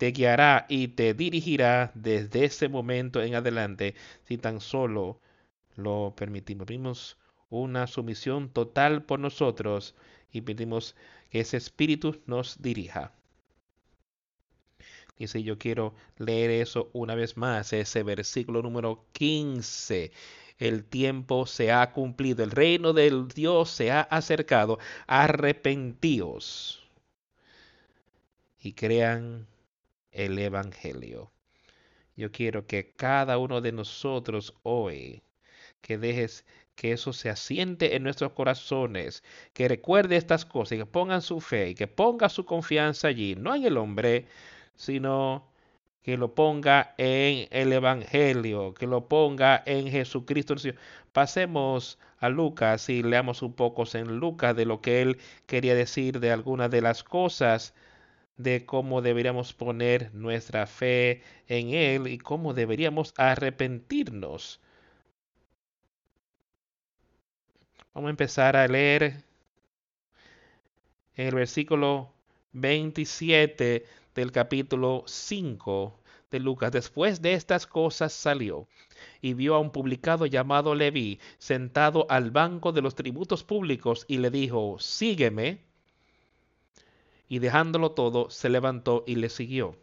te 0.00 0.12
guiará 0.12 0.64
y 0.66 0.88
te 0.88 1.12
dirigirá 1.12 1.92
desde 1.94 2.46
ese 2.46 2.70
momento 2.70 3.22
en 3.22 3.34
adelante 3.34 3.94
si 4.26 4.38
tan 4.38 4.62
solo 4.62 5.20
lo 5.76 6.14
permitimos. 6.16 6.66
Vimos 6.66 7.18
una 7.50 7.86
sumisión 7.86 8.48
total 8.48 9.04
por 9.04 9.18
nosotros 9.20 9.94
y 10.32 10.40
pedimos 10.40 10.94
que 11.30 11.40
ese 11.40 11.56
espíritu 11.56 12.20
nos 12.26 12.62
dirija. 12.62 13.12
Dice, 15.18 15.42
yo 15.42 15.58
quiero 15.58 15.94
leer 16.16 16.50
eso 16.50 16.88
una 16.94 17.14
vez 17.14 17.36
más, 17.36 17.74
ese 17.74 18.02
versículo 18.02 18.62
número 18.62 19.04
15. 19.12 20.12
El 20.56 20.84
tiempo 20.84 21.44
se 21.46 21.72
ha 21.72 21.92
cumplido, 21.92 22.42
el 22.42 22.50
reino 22.50 22.94
del 22.94 23.28
Dios 23.28 23.70
se 23.70 23.90
ha 23.90 24.00
acercado. 24.00 24.78
Arrepentíos 25.06 26.88
y 28.60 28.72
crean 28.72 29.46
el 30.12 30.38
Evangelio. 30.38 31.30
Yo 32.16 32.32
quiero 32.32 32.66
que 32.66 32.92
cada 32.92 33.38
uno 33.38 33.60
de 33.60 33.72
nosotros 33.72 34.54
hoy, 34.62 35.22
que 35.80 35.98
dejes 35.98 36.44
que 36.74 36.92
eso 36.92 37.12
se 37.12 37.30
asiente 37.30 37.96
en 37.96 38.02
nuestros 38.02 38.32
corazones, 38.32 39.22
que 39.52 39.68
recuerde 39.68 40.16
estas 40.16 40.44
cosas 40.44 40.72
y 40.72 40.78
que 40.78 40.86
pongan 40.86 41.22
su 41.22 41.40
fe 41.40 41.70
y 41.70 41.74
que 41.74 41.86
ponga 41.86 42.28
su 42.28 42.44
confianza 42.44 43.08
allí, 43.08 43.34
no 43.36 43.54
en 43.54 43.64
el 43.64 43.76
hombre, 43.76 44.26
sino 44.74 45.50
que 46.02 46.16
lo 46.16 46.34
ponga 46.34 46.94
en 46.98 47.48
el 47.50 47.72
Evangelio, 47.72 48.74
que 48.74 48.86
lo 48.86 49.08
ponga 49.08 49.62
en 49.66 49.90
Jesucristo. 49.90 50.54
Pasemos 51.12 51.98
a 52.18 52.28
Lucas 52.28 52.88
y 52.88 53.02
leamos 53.02 53.42
un 53.42 53.52
poco 53.54 53.84
en 53.94 54.18
Lucas 54.18 54.56
de 54.56 54.66
lo 54.66 54.80
que 54.80 55.02
él 55.02 55.18
quería 55.46 55.74
decir 55.74 56.20
de 56.20 56.30
algunas 56.32 56.70
de 56.70 56.82
las 56.82 57.04
cosas 57.04 57.74
de 58.36 58.64
cómo 58.66 59.02
deberíamos 59.02 59.52
poner 59.52 60.14
nuestra 60.14 60.66
fe 60.66 61.22
en 61.46 61.70
Él 61.74 62.06
y 62.08 62.18
cómo 62.18 62.54
deberíamos 62.54 63.12
arrepentirnos 63.16 64.60
Vamos 68.00 68.08
a 68.08 68.12
empezar 68.12 68.56
a 68.56 68.66
leer 68.66 69.22
el 71.16 71.34
versículo 71.34 72.10
27 72.52 73.84
del 74.14 74.32
capítulo 74.32 75.04
5 75.06 76.00
de 76.30 76.40
Lucas. 76.40 76.72
Después 76.72 77.20
de 77.20 77.34
estas 77.34 77.66
cosas 77.66 78.14
salió 78.14 78.66
y 79.20 79.34
vio 79.34 79.54
a 79.54 79.58
un 79.58 79.70
publicado 79.70 80.24
llamado 80.24 80.74
Leví 80.74 81.20
sentado 81.36 82.06
al 82.08 82.30
banco 82.30 82.72
de 82.72 82.80
los 82.80 82.94
tributos 82.94 83.44
públicos 83.44 84.06
y 84.08 84.16
le 84.16 84.30
dijo, 84.30 84.78
sígueme. 84.78 85.60
Y 87.28 87.38
dejándolo 87.38 87.90
todo, 87.90 88.30
se 88.30 88.48
levantó 88.48 89.04
y 89.06 89.16
le 89.16 89.28
siguió. 89.28 89.76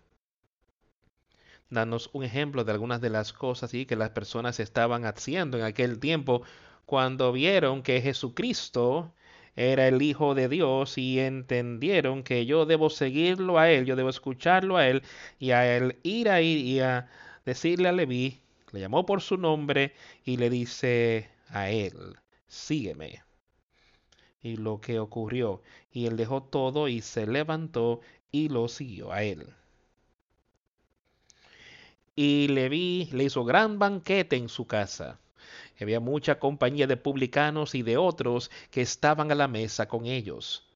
Danos 1.70 2.10
un 2.14 2.24
ejemplo 2.24 2.64
de 2.64 2.72
algunas 2.72 3.00
de 3.00 3.12
las 3.12 3.32
cosas 3.32 3.70
que 3.70 3.96
las 3.96 4.10
personas 4.10 4.60
estaban 4.60 5.06
haciendo 5.06 5.60
en 5.60 5.66
aquel 5.66 6.00
tiempo 6.00 6.42
cuando 6.88 7.34
vieron 7.34 7.84
que 7.84 8.02
Jesucristo 8.02 9.14
era 9.58 9.90
el 9.90 10.02
Hijo 10.02 10.36
de 10.36 10.48
Dios 10.48 10.98
y 10.98 11.20
entendieron 11.20 12.24
que 12.24 12.46
yo 12.46 12.66
debo 12.66 12.90
seguirlo 12.90 13.60
a 13.60 13.70
Él, 13.70 13.86
yo 13.86 13.98
debo 13.98 14.10
escucharlo 14.10 14.78
a 14.78 14.88
Él 14.88 15.04
y 15.38 15.52
a 15.52 15.76
Él 15.76 16.00
ir 16.04 16.30
a 16.30 16.42
y 16.42 16.80
a 16.80 17.10
decirle 17.46 17.90
a 17.90 17.92
Leví, 17.92 18.40
le 18.72 18.80
llamó 18.80 19.06
por 19.06 19.22
su 19.22 19.36
nombre 19.36 19.94
y 20.24 20.38
le 20.38 20.50
dice 20.50 21.30
a 21.50 21.70
Él, 21.70 22.16
sígueme. 22.48 23.22
Y 24.42 24.56
lo 24.56 24.80
que 24.80 25.00
ocurrió, 25.00 25.62
y 25.92 26.06
él 26.06 26.16
dejó 26.16 26.42
todo 26.44 26.88
y 26.88 27.02
se 27.02 27.28
levantó 27.28 28.00
y 28.32 28.48
lo 28.48 28.70
siguió 28.70 29.12
a 29.12 29.24
él. 29.24 29.46
Y 32.16 32.48
Leví 32.48 33.10
le 33.12 33.26
hizo 33.26 33.44
gran 33.44 33.78
banquete 33.78 34.38
en 34.38 34.48
su 34.48 34.68
casa 34.68 35.20
Había 35.80 36.00
mucha 36.00 36.40
compañía 36.40 36.88
de 36.88 36.98
publicanos 36.98 37.76
y 37.76 37.84
de 37.84 37.98
otros 37.98 38.50
que 38.72 38.82
estaban 38.82 39.32
a 39.32 39.36
la 39.36 39.48
mesa 39.48 39.88
con 39.88 40.06
ellos. 40.06 40.68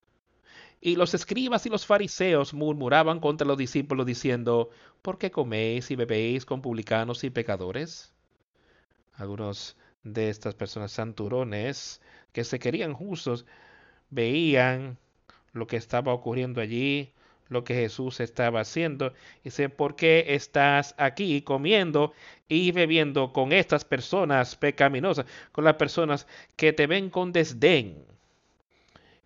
Y 0.80 0.96
los 0.96 1.14
escribas 1.14 1.66
y 1.66 1.70
los 1.70 1.86
fariseos 1.86 2.54
murmuraban 2.54 3.20
contra 3.20 3.46
los 3.46 3.58
discípulos 3.58 4.06
diciendo, 4.06 4.70
¿por 5.02 5.18
qué 5.20 5.30
coméis 5.30 5.92
y 5.92 5.96
bebéis 5.96 6.46
con 6.46 6.62
publicanos 6.62 7.24
y 7.24 7.30
pecadores? 7.30 8.12
Algunos 9.14 9.78
de 10.04 10.30
estas 10.30 10.56
personas 10.56 10.92
santurones 10.92 12.02
que 12.32 12.44
se 12.44 12.58
querían 12.58 12.94
justos 12.94 13.46
veían 14.10 14.98
lo 15.54 15.68
que 15.68 15.78
estaba 15.78 16.14
ocurriendo 16.14 16.62
allí, 16.62 17.14
lo 17.52 17.66
que 17.66 17.76
Jesús 17.76 18.22
estaba 18.22 18.62
haciendo. 18.62 19.14
Dice, 19.44 19.70
¿por 19.70 19.96
qué 19.96 20.26
estás 20.30 20.96
aquí 20.98 21.42
comiendo 21.42 22.14
y 22.48 22.72
bebiendo 22.72 23.34
con 23.34 23.52
estas 23.52 23.84
personas 23.84 24.56
pecaminosas, 24.56 25.26
con 25.52 25.66
las 25.66 25.76
personas 25.76 26.28
que 26.56 26.72
te 26.72 26.88
ven 26.88 27.10
con 27.10 27.34
desdén? 27.34 28.06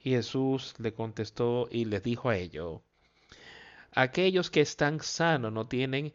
Y 0.04 0.12
Jesús 0.12 0.74
le 0.80 0.92
contestó 0.94 1.68
y 1.72 1.86
les 1.86 2.02
dijo 2.02 2.30
a 2.30 2.38
ellos, 2.38 2.82
aquellos 3.92 4.50
que 4.50 4.62
están 4.62 5.00
sanos 5.02 5.54
no 5.54 5.68
tienen 5.68 6.12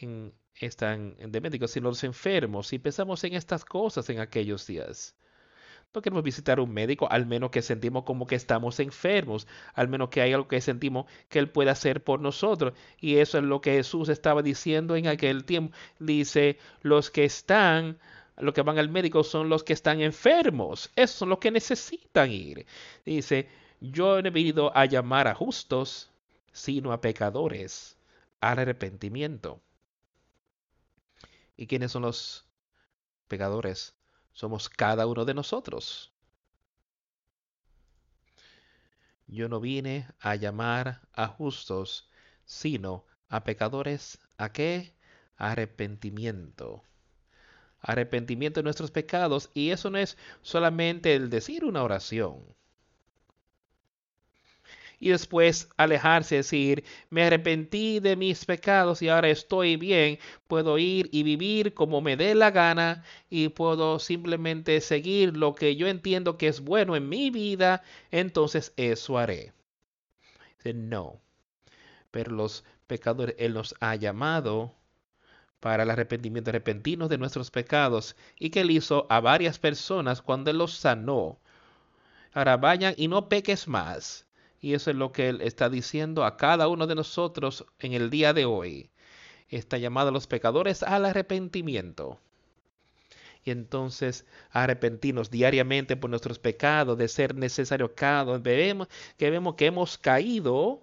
en, 0.00 0.32
están 0.54 1.16
de 1.18 1.40
médicos, 1.40 1.72
sino 1.72 1.88
los 1.88 2.04
enfermos. 2.04 2.72
Y 2.72 2.78
pensamos 2.78 3.24
en 3.24 3.34
estas 3.34 3.64
cosas 3.64 4.08
en 4.10 4.20
aquellos 4.20 4.66
días. 4.68 5.16
No 5.94 6.02
queremos 6.02 6.22
visitar 6.22 6.60
un 6.60 6.72
médico, 6.72 7.08
al 7.10 7.26
menos 7.26 7.50
que 7.50 7.62
sentimos 7.62 8.04
como 8.04 8.26
que 8.26 8.34
estamos 8.34 8.78
enfermos, 8.78 9.46
al 9.74 9.88
menos 9.88 10.10
que 10.10 10.20
hay 10.20 10.32
algo 10.32 10.46
que 10.46 10.60
sentimos 10.60 11.06
que 11.28 11.38
Él 11.38 11.50
puede 11.50 11.70
hacer 11.70 12.04
por 12.04 12.20
nosotros. 12.20 12.74
Y 13.00 13.16
eso 13.16 13.38
es 13.38 13.44
lo 13.44 13.60
que 13.60 13.72
Jesús 13.72 14.08
estaba 14.10 14.42
diciendo 14.42 14.96
en 14.96 15.06
aquel 15.08 15.44
tiempo. 15.44 15.74
Dice, 15.98 16.58
los 16.82 17.10
que 17.10 17.24
están, 17.24 17.98
los 18.36 18.54
que 18.54 18.62
van 18.62 18.78
al 18.78 18.90
médico 18.90 19.24
son 19.24 19.48
los 19.48 19.64
que 19.64 19.72
están 19.72 20.00
enfermos. 20.00 20.90
Esos 20.94 21.16
son 21.16 21.30
los 21.30 21.38
que 21.38 21.50
necesitan 21.50 22.30
ir. 22.30 22.66
Dice, 23.06 23.48
yo 23.80 24.20
no 24.22 24.28
he 24.28 24.30
venido 24.30 24.76
a 24.76 24.84
llamar 24.84 25.26
a 25.26 25.34
justos, 25.34 26.10
sino 26.52 26.92
a 26.92 27.00
pecadores 27.00 27.96
al 28.40 28.58
arrepentimiento. 28.58 29.60
¿Y 31.56 31.66
quiénes 31.66 31.92
son 31.92 32.02
los 32.02 32.46
pecadores? 33.26 33.97
Somos 34.38 34.68
cada 34.68 35.04
uno 35.08 35.24
de 35.24 35.34
nosotros. 35.34 36.12
Yo 39.26 39.48
no 39.48 39.58
vine 39.58 40.06
a 40.20 40.36
llamar 40.36 41.00
a 41.12 41.26
justos, 41.26 42.08
sino 42.44 43.04
a 43.28 43.42
pecadores. 43.42 44.20
¿A 44.36 44.52
qué? 44.52 44.94
Arrepentimiento. 45.36 46.84
Arrepentimiento 47.80 48.60
de 48.60 48.64
nuestros 48.64 48.92
pecados. 48.92 49.50
Y 49.54 49.70
eso 49.70 49.90
no 49.90 49.98
es 49.98 50.16
solamente 50.42 51.16
el 51.16 51.30
decir 51.30 51.64
una 51.64 51.82
oración 51.82 52.54
y 55.00 55.10
después 55.10 55.68
alejarse, 55.76 56.36
decir, 56.36 56.84
me 57.10 57.24
arrepentí 57.24 58.00
de 58.00 58.16
mis 58.16 58.44
pecados 58.44 59.02
y 59.02 59.08
ahora 59.08 59.28
estoy 59.28 59.76
bien, 59.76 60.18
puedo 60.46 60.78
ir 60.78 61.08
y 61.12 61.22
vivir 61.22 61.74
como 61.74 62.00
me 62.00 62.16
dé 62.16 62.34
la 62.34 62.50
gana 62.50 63.04
y 63.30 63.48
puedo 63.48 63.98
simplemente 63.98 64.80
seguir 64.80 65.36
lo 65.36 65.54
que 65.54 65.76
yo 65.76 65.86
entiendo 65.88 66.36
que 66.38 66.48
es 66.48 66.60
bueno 66.60 66.96
en 66.96 67.08
mi 67.08 67.30
vida, 67.30 67.82
entonces 68.10 68.72
eso 68.76 69.18
haré. 69.18 69.52
No, 70.74 71.20
pero 72.10 72.32
los 72.32 72.64
pecadores, 72.86 73.34
Él 73.38 73.54
nos 73.54 73.74
ha 73.80 73.94
llamado 73.96 74.74
para 75.60 75.82
el 75.82 75.90
arrepentimiento, 75.90 76.52
repentino 76.52 77.08
de 77.08 77.18
nuestros 77.18 77.50
pecados 77.50 78.16
y 78.38 78.50
que 78.50 78.60
Él 78.60 78.70
hizo 78.70 79.06
a 79.08 79.20
varias 79.20 79.58
personas 79.58 80.22
cuando 80.22 80.50
Él 80.50 80.58
los 80.58 80.74
sanó. 80.74 81.38
Ahora 82.32 82.56
vayan 82.56 82.94
y 82.96 83.08
no 83.08 83.28
peques 83.28 83.66
más. 83.66 84.27
Y 84.60 84.74
eso 84.74 84.90
es 84.90 84.96
lo 84.96 85.12
que 85.12 85.28
Él 85.28 85.40
está 85.40 85.68
diciendo 85.68 86.24
a 86.24 86.36
cada 86.36 86.68
uno 86.68 86.86
de 86.86 86.94
nosotros 86.94 87.64
en 87.78 87.92
el 87.92 88.10
día 88.10 88.32
de 88.32 88.44
hoy. 88.44 88.90
Está 89.48 89.78
llamado 89.78 90.08
a 90.08 90.12
los 90.12 90.26
pecadores 90.26 90.82
al 90.82 91.04
arrepentimiento. 91.04 92.18
Y 93.44 93.50
entonces 93.50 94.26
arrepentirnos 94.50 95.30
diariamente 95.30 95.96
por 95.96 96.10
nuestros 96.10 96.38
pecados, 96.38 96.98
de 96.98 97.08
ser 97.08 97.34
necesario 97.34 97.94
cada 97.94 98.38
vemos 98.38 98.88
que 99.16 99.30
vemos 99.30 99.54
que 99.54 99.66
hemos 99.66 99.96
caído, 99.96 100.82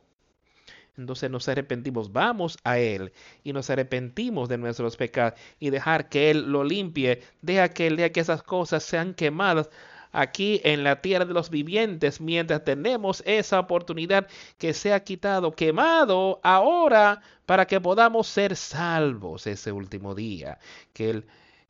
entonces 0.98 1.30
nos 1.30 1.48
arrepentimos, 1.50 2.12
vamos 2.14 2.58
a 2.64 2.80
Él 2.80 3.12
y 3.44 3.52
nos 3.52 3.70
arrepentimos 3.70 4.48
de 4.48 4.58
nuestros 4.58 4.96
pecados 4.96 5.38
y 5.60 5.70
dejar 5.70 6.08
que 6.08 6.32
Él 6.32 6.52
lo 6.52 6.64
limpie, 6.64 7.22
deja 7.42 7.70
que 7.70 7.88
Él 7.88 7.98
deja 7.98 8.10
que 8.10 8.22
esas 8.22 8.44
cosas 8.44 8.84
sean 8.84 9.14
quemadas 9.14 9.70
aquí 10.16 10.62
en 10.64 10.84
la 10.84 11.02
tierra 11.02 11.26
de 11.26 11.34
los 11.34 11.50
vivientes 11.50 12.22
mientras 12.22 12.64
tenemos 12.64 13.22
esa 13.26 13.60
oportunidad 13.60 14.28
que 14.58 14.74
se 14.74 14.94
ha 14.94 15.04
quitado, 15.04 15.52
quemado 15.54 16.40
ahora 16.44 17.22
para 17.46 17.68
que 17.68 17.82
podamos 17.82 18.28
ser 18.28 18.56
salvos 18.56 19.46
ese 19.48 19.72
último 19.72 20.16
día, 20.16 20.60
que, 20.94 21.10
el, 21.10 21.26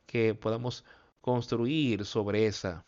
que 0.06 0.34
podamos 0.34 0.84
construir 1.20 2.04
sobre 2.04 2.46
esa 2.46 2.84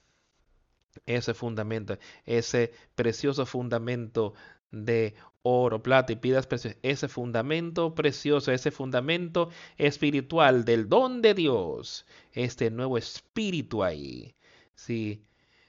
ese 1.07 1.35
fundamento, 1.35 1.99
ese 2.27 2.73
precioso 2.95 3.47
fundamento 3.47 4.35
de 4.71 5.15
oro, 5.43 5.83
plata 5.83 6.13
y 6.13 6.17
piedras 6.17 6.47
preciosas, 6.47 6.79
ese 6.83 7.09
fundamento 7.09 7.95
precioso, 7.95 8.53
ese 8.53 8.71
fundamento 8.71 9.51
espiritual 9.77 10.65
del 10.65 10.89
don 10.89 11.23
de 11.23 11.35
Dios, 11.35 12.07
este 12.33 12.71
nuevo 12.71 12.99
espíritu 12.99 13.83
ahí. 13.83 14.35
Sí, 14.75 15.23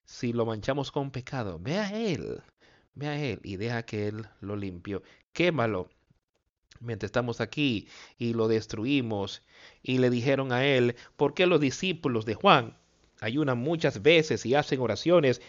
si 0.09 0.33
lo 0.33 0.45
manchamos 0.45 0.91
con 0.91 1.11
pecado, 1.11 1.59
ve 1.61 1.77
a 1.77 1.91
Él, 1.91 2.41
ve 2.95 3.07
a 3.07 3.23
Él 3.23 3.39
y 3.43 3.57
deja 3.57 3.83
que 3.83 4.07
Él 4.07 4.25
lo 4.41 4.55
limpie. 4.55 4.99
Quémalo 5.31 5.87
mientras 6.79 7.09
estamos 7.09 7.41
aquí 7.41 7.87
y 8.17 8.33
lo 8.33 8.47
destruimos. 8.47 9.43
Y 9.83 9.99
le 9.99 10.09
dijeron 10.09 10.51
a 10.51 10.65
Él, 10.65 10.95
¿por 11.15 11.35
qué 11.35 11.45
los 11.45 11.61
discípulos 11.61 12.25
de 12.25 12.33
Juan 12.33 12.75
ayunan 13.21 13.59
muchas 13.59 14.01
veces 14.01 14.45
y 14.47 14.55
hacen 14.55 14.81
oraciones? 14.81 15.41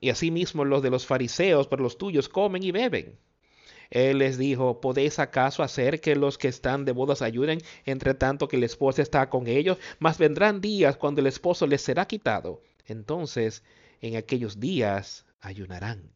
Y 0.00 0.10
asimismo 0.10 0.66
los 0.66 0.82
de 0.82 0.90
los 0.90 1.06
fariseos, 1.06 1.66
pero 1.66 1.82
los 1.82 1.96
tuyos 1.96 2.28
comen 2.28 2.62
y 2.62 2.72
beben. 2.72 3.18
Él 3.88 4.18
les 4.18 4.36
dijo, 4.36 4.80
¿podéis 4.80 5.18
acaso 5.18 5.62
hacer 5.62 6.02
que 6.02 6.16
los 6.16 6.36
que 6.36 6.48
están 6.48 6.84
de 6.84 6.92
bodas 6.92 7.22
ayuden 7.22 7.62
entre 7.86 8.12
tanto 8.12 8.46
que 8.46 8.56
el 8.56 8.64
esposo 8.64 9.00
está 9.00 9.30
con 9.30 9.46
ellos? 9.46 9.78
Mas 9.98 10.18
vendrán 10.18 10.60
días 10.60 10.96
cuando 10.96 11.22
el 11.22 11.28
esposo 11.28 11.66
les 11.66 11.80
será 11.80 12.06
quitado. 12.06 12.60
Entonces 12.84 13.64
en 14.00 14.16
aquellos 14.16 14.60
días 14.60 15.26
ayunarán. 15.40 16.10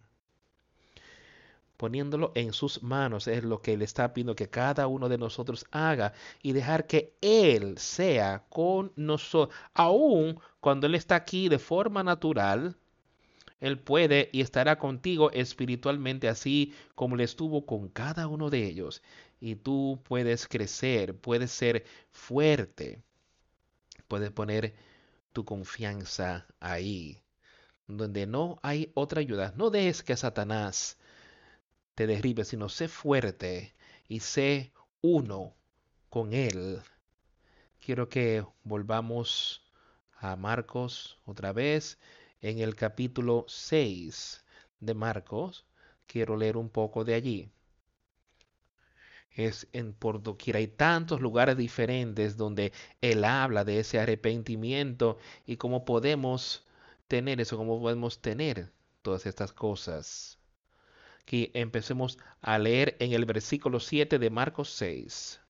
Poniéndolo 1.77 2.33
en 2.35 2.53
sus 2.53 2.83
manos 2.83 3.27
es 3.27 3.43
lo 3.43 3.63
que 3.63 3.73
Él 3.73 3.81
está 3.81 4.13
pidiendo 4.13 4.37
que 4.37 4.51
cada 4.51 4.87
uno 4.87 5.09
de 5.09 5.17
nosotros 5.17 5.65
haga 5.71 6.13
y 6.43 6.53
dejar 6.53 6.87
que 6.87 7.15
Él 7.23 7.79
sea 7.79 8.45
con 8.51 8.93
nosotros. 8.97 9.57
Aún 9.73 10.39
cuando 10.61 10.87
Él 10.87 10.95
está 10.95 11.15
aquí 11.15 11.49
de 11.49 11.59
forma 11.59 12.03
natural, 12.03 12.77
Él 13.61 13.79
puede 13.79 14.29
y 14.31 14.43
estará 14.43 14.79
contigo 14.79 15.31
espiritualmente 15.31 16.29
así 16.29 16.75
como 16.95 17.17
le 17.17 17.25
estuvo 17.25 17.65
con 17.65 17.89
cada 17.89 18.27
uno 18.27 18.51
de 18.51 18.67
ellos. 18.67 19.03
Y 19.41 19.55
tú 19.55 20.03
puedes 20.05 20.47
crecer, 20.49 21.17
puedes 21.17 21.51
ser 21.51 21.87
fuerte, 22.11 23.03
puedes 24.07 24.31
poner 24.33 24.75
tu 25.33 25.47
confianza 25.47 26.47
ahí 26.61 27.23
donde 27.97 28.27
no 28.27 28.59
hay 28.63 28.91
otra 28.95 29.21
ayuda. 29.21 29.53
No 29.57 29.71
dejes 29.71 30.03
que 30.03 30.17
Satanás 30.17 30.99
te 31.95 32.07
derribe, 32.07 32.45
sino 32.45 32.69
sé 32.69 32.89
fuerte 32.89 33.75
y 34.09 34.21
sé 34.21 34.73
uno 35.03 35.55
con 36.09 36.33
él. 36.33 36.81
Quiero 37.85 38.09
que 38.09 38.45
volvamos 38.65 39.63
a 40.19 40.37
Marcos 40.37 41.19
otra 41.25 41.53
vez 41.53 41.99
en 42.41 42.59
el 42.59 42.75
capítulo 42.75 43.45
6 43.49 44.45
de 44.81 44.95
Marcos. 44.95 45.67
Quiero 46.07 46.37
leer 46.37 46.57
un 46.57 46.69
poco 46.69 47.05
de 47.05 47.15
allí. 47.15 47.51
Es 49.31 49.69
en 49.73 49.93
por 49.95 50.23
doquier 50.23 50.57
hay 50.57 50.67
tantos 50.67 51.21
lugares 51.21 51.57
diferentes 51.57 52.37
donde 52.37 52.73
él 53.01 53.25
habla 53.25 53.65
de 53.65 53.81
ese 53.81 54.01
arrepentimiento 54.01 55.19
y 55.47 55.57
cómo 55.57 55.85
podemos 55.85 56.67
tener 57.11 57.41
eso, 57.41 57.57
cómo 57.57 57.81
podemos 57.81 58.23
tener 58.23 58.73
todas 59.03 59.27
estas 59.27 59.53
cosas. 59.53 60.39
Aquí 61.23 61.51
empecemos 61.55 62.19
a 62.41 62.57
leer 62.57 62.97
en 63.01 63.13
el 63.13 63.25
versículo 63.25 63.81
7 63.81 64.21
de 64.21 64.31
Marcos 64.31 64.71
6. 64.71 65.41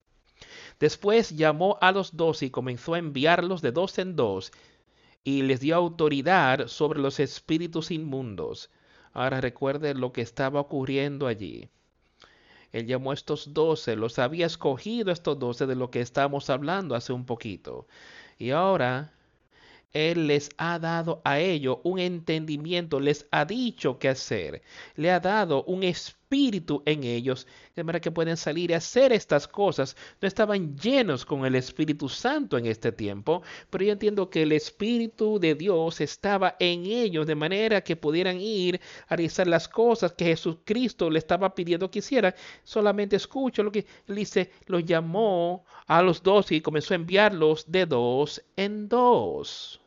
Después 0.81 1.37
llamó 1.37 1.77
a 1.83 1.93
los 1.93 2.17
dos 2.17 2.43
y 2.43 2.51
comenzó 2.51 2.95
a 2.95 2.99
enviarlos 2.99 3.61
de 3.61 3.73
dos 3.73 3.99
en 3.99 4.17
dos 4.17 4.53
y 5.23 5.43
les 5.43 5.61
dio 5.61 5.77
autoridad 5.77 6.67
sobre 6.67 6.99
los 6.99 7.21
espíritus 7.21 7.91
inmundos. 7.91 8.71
Ahora 9.13 9.43
recuerde 9.43 9.93
lo 9.93 10.15
que 10.15 10.23
estaba 10.23 10.61
ocurriendo 10.61 11.27
allí. 11.27 11.69
Él 12.73 12.87
llamó 12.87 13.11
a 13.11 13.15
estos 13.15 13.53
doce, 13.53 13.97
los 13.97 14.19
había 14.19 14.47
escogido 14.47 15.13
estos 15.13 15.39
doce 15.39 15.67
de 15.67 15.75
lo 15.75 15.91
que 15.91 16.01
estamos 16.01 16.49
hablando 16.49 16.95
hace 16.95 17.13
un 17.13 17.27
poquito. 17.27 17.87
Y 18.39 18.51
ahora 18.51 19.13
Él 19.93 20.27
les 20.27 20.51
ha 20.57 20.79
dado 20.79 21.21
a 21.25 21.39
ellos 21.41 21.79
un 21.85 21.99
entendimiento, 21.99 23.01
les 23.01 23.27
ha 23.31 23.45
dicho 23.45 23.99
qué 23.99 24.09
hacer, 24.11 24.63
le 24.97 25.11
ha 25.11 25.21
dado 25.21 25.65
un 25.65 25.83
espíritu 25.83 26.20
en 26.33 27.03
ellos, 27.03 27.49
de 27.75 27.83
manera 27.83 28.01
que 28.01 28.13
pueden 28.13 28.37
salir 28.37 28.73
a 28.73 28.77
hacer 28.77 29.13
estas 29.13 29.49
cosas. 29.49 29.97
No 30.21 30.29
estaban 30.29 30.77
llenos 30.79 31.27
con 31.27 31.45
el 31.45 31.57
Espíritu 31.57 32.09
Santo 32.09 32.57
en 32.57 32.67
este 32.67 32.93
tiempo, 32.93 33.43
pero 33.69 33.85
yo 33.85 33.93
entiendo 33.93 34.31
que 34.31 34.43
el 34.43 34.53
Espíritu 34.53 35.41
de 35.41 35.57
Dios 35.57 36.01
estaba 36.01 36.55
en 36.61 36.87
ellos, 36.87 37.27
de 37.27 37.35
manera 37.35 37.81
que 37.81 37.97
pudieran 37.97 38.41
ir 38.41 38.81
a 39.09 39.17
realizar 39.17 39.49
las 39.49 39.69
cosas 39.69 40.13
que 40.13 40.27
Jesucristo 40.27 41.11
le 41.11 41.19
estaba 41.19 41.53
pidiendo 41.53 41.91
que 41.91 41.99
hicieran. 41.99 42.33
Solamente 42.63 43.17
escucho 43.17 43.65
lo 43.65 43.73
que 43.73 43.85
dice, 44.07 44.53
los 44.67 44.85
llamó 44.85 45.65
a 45.89 46.01
los 46.01 46.23
dos 46.23 46.53
y 46.53 46.61
comenzó 46.61 46.95
a 46.95 46.97
enviarlos 46.97 47.65
de 47.67 47.87
dos 47.87 48.41
en 48.55 48.89
dos 48.89 49.81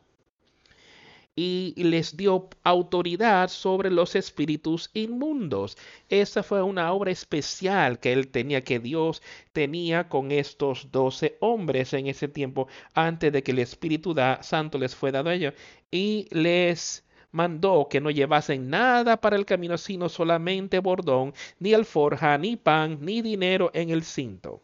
y 1.36 1.74
les 1.76 2.16
dio 2.16 2.48
autoridad 2.62 3.48
sobre 3.48 3.90
los 3.90 4.14
espíritus 4.14 4.90
inmundos. 4.94 5.76
Esa 6.08 6.42
fue 6.42 6.62
una 6.62 6.92
obra 6.92 7.10
especial 7.10 7.98
que 7.98 8.12
él 8.12 8.28
tenía, 8.28 8.62
que 8.62 8.78
Dios 8.78 9.22
tenía 9.52 10.08
con 10.08 10.30
estos 10.30 10.92
doce 10.92 11.36
hombres 11.40 11.92
en 11.92 12.06
ese 12.06 12.28
tiempo, 12.28 12.68
antes 12.94 13.32
de 13.32 13.42
que 13.42 13.52
el 13.52 13.58
Espíritu 13.58 14.14
Santo 14.42 14.78
les 14.78 14.94
fue 14.94 15.10
dado 15.10 15.30
a 15.30 15.34
ellos, 15.34 15.54
y 15.90 16.28
les 16.30 17.04
mandó 17.32 17.88
que 17.90 18.00
no 18.00 18.10
llevasen 18.10 18.70
nada 18.70 19.20
para 19.20 19.36
el 19.36 19.44
camino, 19.44 19.76
sino 19.76 20.08
solamente 20.08 20.78
bordón, 20.78 21.34
ni 21.58 21.74
alforja, 21.74 22.38
ni 22.38 22.56
pan, 22.56 22.98
ni 23.00 23.22
dinero 23.22 23.72
en 23.74 23.90
el 23.90 24.04
cinto. 24.04 24.62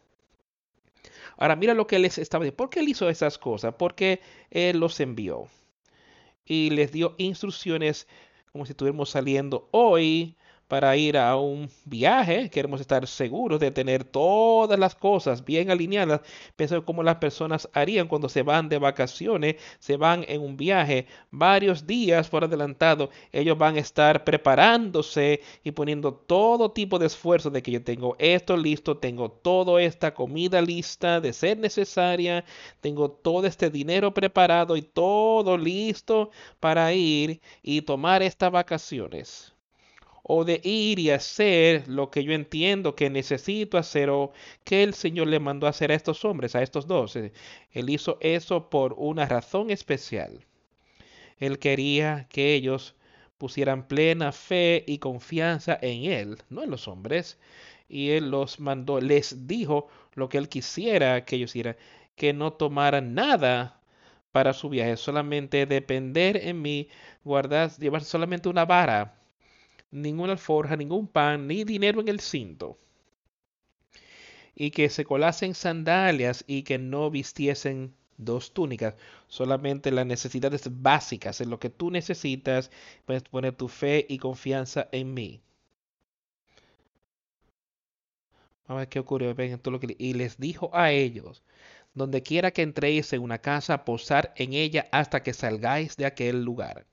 Ahora 1.37 1.57
mira 1.57 1.75
lo 1.75 1.87
que 1.87 1.99
les 1.99 2.19
estaba 2.19 2.45
diciendo. 2.45 2.59
¿Por 2.59 2.71
qué 2.71 2.81
él 2.81 2.89
hizo 2.91 3.09
esas 3.09 3.39
cosas? 3.39 3.75
Porque 3.77 4.21
él 4.51 4.79
los 4.79 5.01
envió 5.01 5.49
y 6.51 6.69
les 6.71 6.91
dio 6.91 7.15
instrucciones 7.17 8.09
como 8.51 8.67
si 8.67 8.73
estuviéramos 8.73 9.11
saliendo 9.11 9.69
hoy 9.71 10.35
para 10.71 10.97
ir 10.97 11.19
a 11.19 11.37
un 11.37 11.69
viaje, 11.85 12.49
queremos 12.49 12.81
estar 12.81 13.05
seguros 13.09 13.59
de 13.59 13.73
tener 13.73 14.05
todas 14.05 14.79
las 14.79 14.95
cosas 14.95 15.45
bien 15.45 15.69
alineadas, 15.69 16.21
pensando 16.55 16.85
cómo 16.85 17.03
las 17.03 17.17
personas 17.17 17.69
harían 17.73 18.07
cuando 18.07 18.29
se 18.29 18.43
van 18.45 18.69
de 18.69 18.79
vacaciones, 18.79 19.57
se 19.81 19.97
van 19.97 20.25
en 20.29 20.41
un 20.41 20.57
viaje 20.57 21.09
varios 21.33 21.89
días 21.89 22.29
por 22.29 22.45
adelantado, 22.45 23.11
ellos 23.33 23.59
van 23.59 23.77
a 23.77 23.81
estar 23.81 24.23
preparándose 24.23 25.41
y 25.65 25.73
poniendo 25.73 26.15
todo 26.15 26.71
tipo 26.71 27.01
de 27.01 27.07
esfuerzo 27.07 27.51
de 27.51 27.63
que 27.63 27.73
yo 27.73 27.83
tengo 27.83 28.15
esto 28.21 28.57
listo, 28.57 28.97
tengo 28.97 29.29
toda 29.29 29.83
esta 29.83 30.15
comida 30.15 30.63
lista 30.63 31.21
de 31.21 31.33
ser 31.33 31.59
necesaria, 31.59 32.45
tengo 32.81 33.11
todo 33.11 33.45
este 33.49 33.71
dinero 33.71 34.15
preparado 34.15 34.77
y 34.77 34.83
todo 34.83 35.59
listo 35.59 36.31
para 36.61 36.93
ir 36.93 37.41
y 37.61 37.83
tomar 37.83 38.23
estas 38.23 38.53
vacaciones 38.53 39.53
o 40.23 40.45
de 40.45 40.61
ir 40.65 40.99
y 40.99 41.11
hacer 41.11 41.89
lo 41.89 42.11
que 42.11 42.25
yo 42.25 42.33
entiendo 42.33 42.95
que 42.95 43.11
necesito 43.11 43.79
hacer 43.79 44.11
o 44.11 44.33
que 44.65 44.83
el 44.83 44.95
Señor 44.95 45.29
le 45.29 45.41
mandó 45.41 45.67
hacer 45.67 45.93
a 45.93 45.95
estos 45.95 46.25
hombres, 46.25 46.55
a 46.55 46.63
estos 46.63 46.87
dos. 46.87 47.17
Eh, 47.17 47.33
él 47.73 47.91
hizo 47.91 48.19
eso 48.21 48.71
por 48.71 48.95
una 48.97 49.27
razón 49.27 49.71
especial. 49.71 50.45
Él 51.39 51.59
quería 51.59 52.27
que 52.31 52.55
ellos 52.55 52.95
pusieran 53.39 53.89
plena 53.89 54.33
fe 54.33 54.85
y 54.87 54.99
confianza 54.99 55.79
en 55.81 56.05
Él, 56.05 56.39
no 56.51 56.63
en 56.63 56.71
los 56.71 56.89
hombres. 56.89 57.39
Y 57.89 58.11
Él 58.11 58.31
los 58.31 58.61
mandó, 58.61 59.01
les 59.01 59.47
dijo 59.47 59.89
lo 60.15 60.29
que 60.29 60.39
Él 60.39 60.49
quisiera 60.49 61.25
que 61.25 61.37
ellos 61.37 61.51
hicieran, 61.53 61.77
que 62.17 62.33
no 62.33 62.53
tomaran 62.53 63.15
nada 63.15 63.81
para 64.33 64.53
su 64.53 64.69
viaje, 64.69 64.97
solamente 64.97 65.67
depender 65.67 66.37
en 66.37 66.63
mí, 66.63 66.89
guardar, 67.25 67.71
llevar 67.79 68.05
solamente 68.05 68.49
una 68.49 68.65
vara 68.65 69.20
ninguna 69.91 70.33
alforja, 70.33 70.77
ningún 70.77 71.07
pan, 71.09 71.47
ni 71.47 71.65
dinero 71.65 72.01
en 72.01 72.09
el 72.09 72.21
cinto. 72.21 72.79
Y 74.55 74.71
que 74.71 74.89
se 74.91 75.05
colasen 75.05 75.55
sandalias 75.55 76.45
y 76.47 76.63
que 76.63 76.79
no 76.79 77.11
vistiesen 77.11 77.95
dos 78.17 78.53
túnicas, 78.53 78.95
solamente 79.29 79.91
las 79.91 80.07
necesidades 80.07 80.69
básicas, 80.83 81.41
en 81.41 81.51
lo 81.51 81.59
que 81.59 81.71
tú 81.71 81.91
necesitas, 81.91 82.71
puedes 83.07 83.23
poner 83.25 83.55
tu 83.57 83.69
fe 83.69 84.07
y 84.09 84.19
confianza 84.19 84.89
en 84.93 85.15
mí. 85.15 85.43
Vamos 88.67 88.79
a 88.79 88.85
ver 88.85 88.89
qué 88.89 88.99
ocurrió. 89.01 89.35
todo 89.59 89.81
Y 89.99 90.15
les 90.15 90.39
dijo 90.39 90.71
a 90.75 90.93
ellos, 90.93 91.43
donde 91.95 92.23
quiera 92.23 92.51
que 92.53 92.63
entréis 92.63 93.13
en 93.13 93.23
una 93.23 93.39
casa, 93.39 93.85
posar 93.85 94.33
en 94.37 94.53
ella 94.53 94.87
hasta 94.93 95.23
que 95.23 95.33
salgáis 95.33 95.97
de 95.97 96.07
aquel 96.07 96.45
lugar 96.45 96.87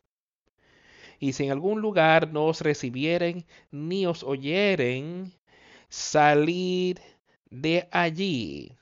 y 1.19 1.34
si 1.34 1.45
en 1.45 1.51
algún 1.51 1.82
lugar 1.82 2.32
no 2.32 2.45
os 2.45 2.62
recibieren 2.62 3.45
ni 3.71 4.06
os 4.06 4.23
oyeren, 4.23 5.34
salid 5.89 6.97
de 7.49 7.88
allí 7.91 8.77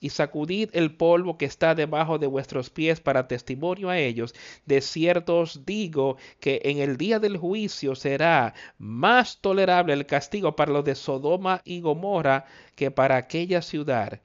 y 0.00 0.10
sacudid 0.10 0.70
el 0.72 0.94
polvo 0.94 1.38
que 1.38 1.46
está 1.46 1.74
debajo 1.74 2.18
de 2.18 2.26
vuestros 2.26 2.70
pies 2.70 3.00
para 3.00 3.28
testimonio 3.28 3.88
a 3.88 3.98
ellos. 3.98 4.34
De 4.66 4.80
cierto 4.80 5.40
os 5.40 5.64
digo 5.64 6.16
que 6.40 6.60
en 6.64 6.78
el 6.78 6.96
día 6.96 7.18
del 7.18 7.36
juicio 7.36 7.94
será 7.94 8.54
más 8.78 9.40
tolerable 9.40 9.92
el 9.94 10.06
castigo 10.06 10.54
para 10.56 10.72
los 10.72 10.84
de 10.84 10.94
Sodoma 10.94 11.62
y 11.64 11.80
Gomorra 11.80 12.44
que 12.74 12.90
para 12.90 13.16
aquella 13.16 13.62
ciudad. 13.62 14.20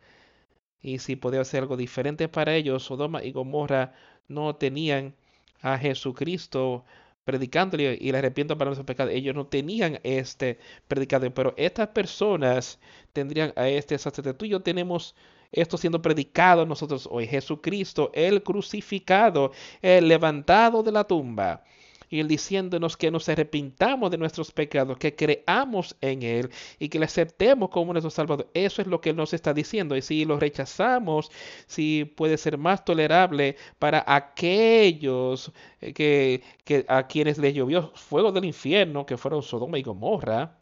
Y 0.82 1.00
si 1.00 1.16
podía 1.16 1.42
hacer 1.42 1.62
algo 1.62 1.78
diferente 1.78 2.28
para 2.28 2.56
ellos, 2.56 2.84
Sodoma 2.84 3.24
y 3.24 3.32
Gomorra 3.32 3.94
no 4.28 4.56
tenían 4.56 5.16
a 5.62 5.78
Jesucristo 5.78 6.84
predicándole 7.26 7.98
y 8.00 8.12
le 8.12 8.18
arrepiento 8.18 8.58
para 8.58 8.70
nuestros 8.70 8.86
pecados. 8.86 9.14
Ellos 9.14 9.36
no 9.36 9.48
tenían 9.48 10.00
este 10.04 10.60
predicado, 10.88 11.32
pero 11.34 11.54
estas 11.58 11.90
personas 11.90 12.80
tendrían 13.14 13.54
a 13.56 13.68
este 13.70 13.98
sacerdote. 13.98 14.38
Tú 14.38 14.46
y 14.46 14.50
yo 14.50 14.60
tenemos 14.62 15.16
esto 15.52 15.78
siendo 15.78 16.02
predicado 16.02 16.66
nosotros 16.66 17.08
hoy. 17.12 17.28
Jesucristo, 17.28 18.12
el 18.14 18.42
crucificado, 18.44 19.52
el 19.82 20.08
levantado 20.08 20.84
de 20.84 20.92
la 20.92 21.04
tumba 21.04 21.64
y 22.12 22.20
Él 22.20 22.28
diciéndonos 22.28 22.98
que 22.98 23.10
nos 23.10 23.28
arrepintamos 23.30 24.12
de 24.12 24.18
nuestros 24.18 24.52
pecados, 24.52 24.98
que 24.98 25.16
creamos 25.16 25.96
en 26.02 26.22
Él 26.24 26.52
y 26.78 26.90
que 26.90 27.00
le 27.00 27.06
aceptemos 27.06 27.70
como 27.70 27.94
nuestro 27.94 28.12
Salvador. 28.12 28.50
Eso 28.54 28.82
es 28.82 28.88
lo 28.88 29.00
que 29.02 29.12
Él 29.12 29.16
nos 29.16 29.34
está 29.34 29.54
diciendo. 29.54 29.96
Y 29.96 30.02
si 30.02 30.26
lo 30.26 30.38
rechazamos, 30.38 31.32
si 31.68 32.06
puede 32.06 32.38
ser 32.38 32.58
más 32.58 32.84
tolerable 32.86 33.56
para 33.80 34.04
aquellos 34.06 35.54
eh, 35.80 35.94
que, 35.94 36.44
que 36.66 36.86
a 36.90 37.08
quienes 37.08 37.38
les 37.38 37.54
llovió 37.54 37.92
fuego 37.96 38.32
del 38.34 38.46
infierno, 38.46 39.06
que 39.06 39.18
fueron 39.18 39.42
Sodoma 39.42 39.80
y 39.80 39.84
Gomorra, 39.84 40.58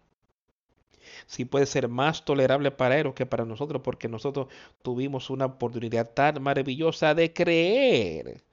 si 1.25 1.45
puede 1.45 1.65
ser 1.65 1.88
más 1.88 2.25
tolerable 2.25 2.71
para 2.71 2.99
ellos 2.99 3.13
que 3.15 3.25
para 3.25 3.45
nosotros, 3.45 3.81
porque 3.83 4.07
nosotros 4.07 4.47
tuvimos 4.83 5.29
una 5.29 5.45
oportunidad 5.45 6.12
tan 6.13 6.41
maravillosa 6.43 7.15
de 7.15 7.33
creer 7.33 8.43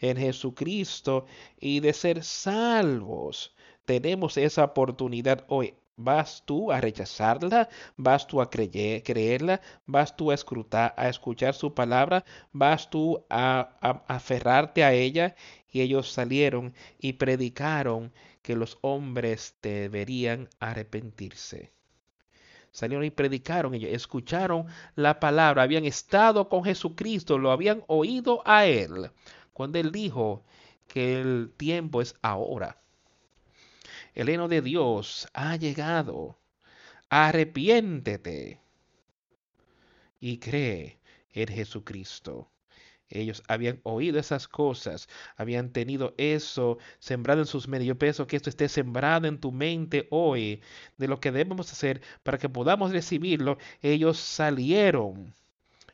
en 0.00 0.16
Jesucristo 0.16 1.26
y 1.60 1.80
de 1.80 1.92
ser 1.92 2.22
salvos. 2.24 3.54
Tenemos 3.84 4.36
esa 4.36 4.64
oportunidad 4.64 5.44
hoy. 5.48 5.74
¿Vas 5.96 6.42
tú 6.44 6.72
a 6.72 6.80
rechazarla? 6.80 7.68
¿Vas 7.96 8.26
tú 8.26 8.40
a 8.40 8.50
creerla? 8.50 9.60
¿Vas 9.86 10.16
tú 10.16 10.32
a, 10.32 10.34
escrutar, 10.34 10.92
a 10.96 11.08
escuchar 11.08 11.54
su 11.54 11.72
palabra? 11.72 12.24
¿Vas 12.52 12.90
tú 12.90 13.24
a, 13.30 13.76
a 13.80 14.02
aferrarte 14.08 14.82
a 14.82 14.92
ella? 14.92 15.36
Y 15.70 15.82
ellos 15.82 16.10
salieron 16.10 16.74
y 16.98 17.12
predicaron 17.14 18.12
que 18.42 18.56
los 18.56 18.78
hombres 18.80 19.56
deberían 19.62 20.48
arrepentirse. 20.58 21.72
Salieron 22.72 23.04
y 23.04 23.10
predicaron 23.10 23.74
ellos, 23.74 23.92
escucharon 23.92 24.66
la 24.96 25.20
palabra, 25.20 25.62
habían 25.62 25.84
estado 25.84 26.48
con 26.48 26.64
Jesucristo, 26.64 27.38
lo 27.38 27.52
habían 27.52 27.84
oído 27.86 28.42
a 28.44 28.66
él 28.66 29.10
cuando 29.54 29.78
él 29.78 29.90
dijo 29.92 30.44
que 30.86 31.20
el 31.20 31.52
tiempo 31.56 32.02
es 32.02 32.14
ahora. 32.20 32.78
El 34.14 34.28
heno 34.28 34.48
de 34.48 34.60
Dios 34.60 35.26
ha 35.32 35.56
llegado. 35.56 36.38
Arrepiéntete 37.08 38.60
y 40.20 40.38
cree 40.38 40.98
en 41.32 41.48
Jesucristo. 41.48 42.50
Ellos 43.08 43.42
habían 43.48 43.80
oído 43.84 44.18
esas 44.18 44.48
cosas, 44.48 45.08
habían 45.36 45.70
tenido 45.70 46.14
eso 46.16 46.78
sembrado 46.98 47.40
en 47.40 47.46
sus 47.46 47.68
medios. 47.68 47.88
Yo 47.88 47.98
pienso 47.98 48.26
que 48.26 48.36
esto 48.36 48.50
esté 48.50 48.68
sembrado 48.68 49.28
en 49.28 49.38
tu 49.38 49.52
mente 49.52 50.08
hoy 50.10 50.62
de 50.96 51.08
lo 51.08 51.20
que 51.20 51.30
debemos 51.30 51.70
hacer 51.72 52.02
para 52.22 52.38
que 52.38 52.48
podamos 52.48 52.92
recibirlo. 52.92 53.58
Ellos 53.82 54.18
salieron 54.18 55.34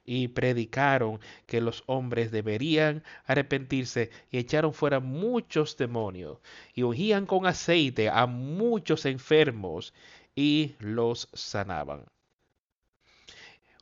y 0.04 0.28
predicaron 0.28 1.20
que 1.46 1.60
los 1.60 1.82
hombres 1.86 2.30
deberían 2.30 3.02
arrepentirse 3.26 4.10
y 4.30 4.38
echaron 4.38 4.72
fuera 4.72 5.00
muchos 5.00 5.76
demonios 5.76 6.38
y 6.74 6.82
ungían 6.82 7.26
con 7.26 7.46
aceite 7.46 8.08
a 8.08 8.26
muchos 8.26 9.06
enfermos 9.06 9.92
y 10.34 10.74
los 10.78 11.28
sanaban. 11.32 12.04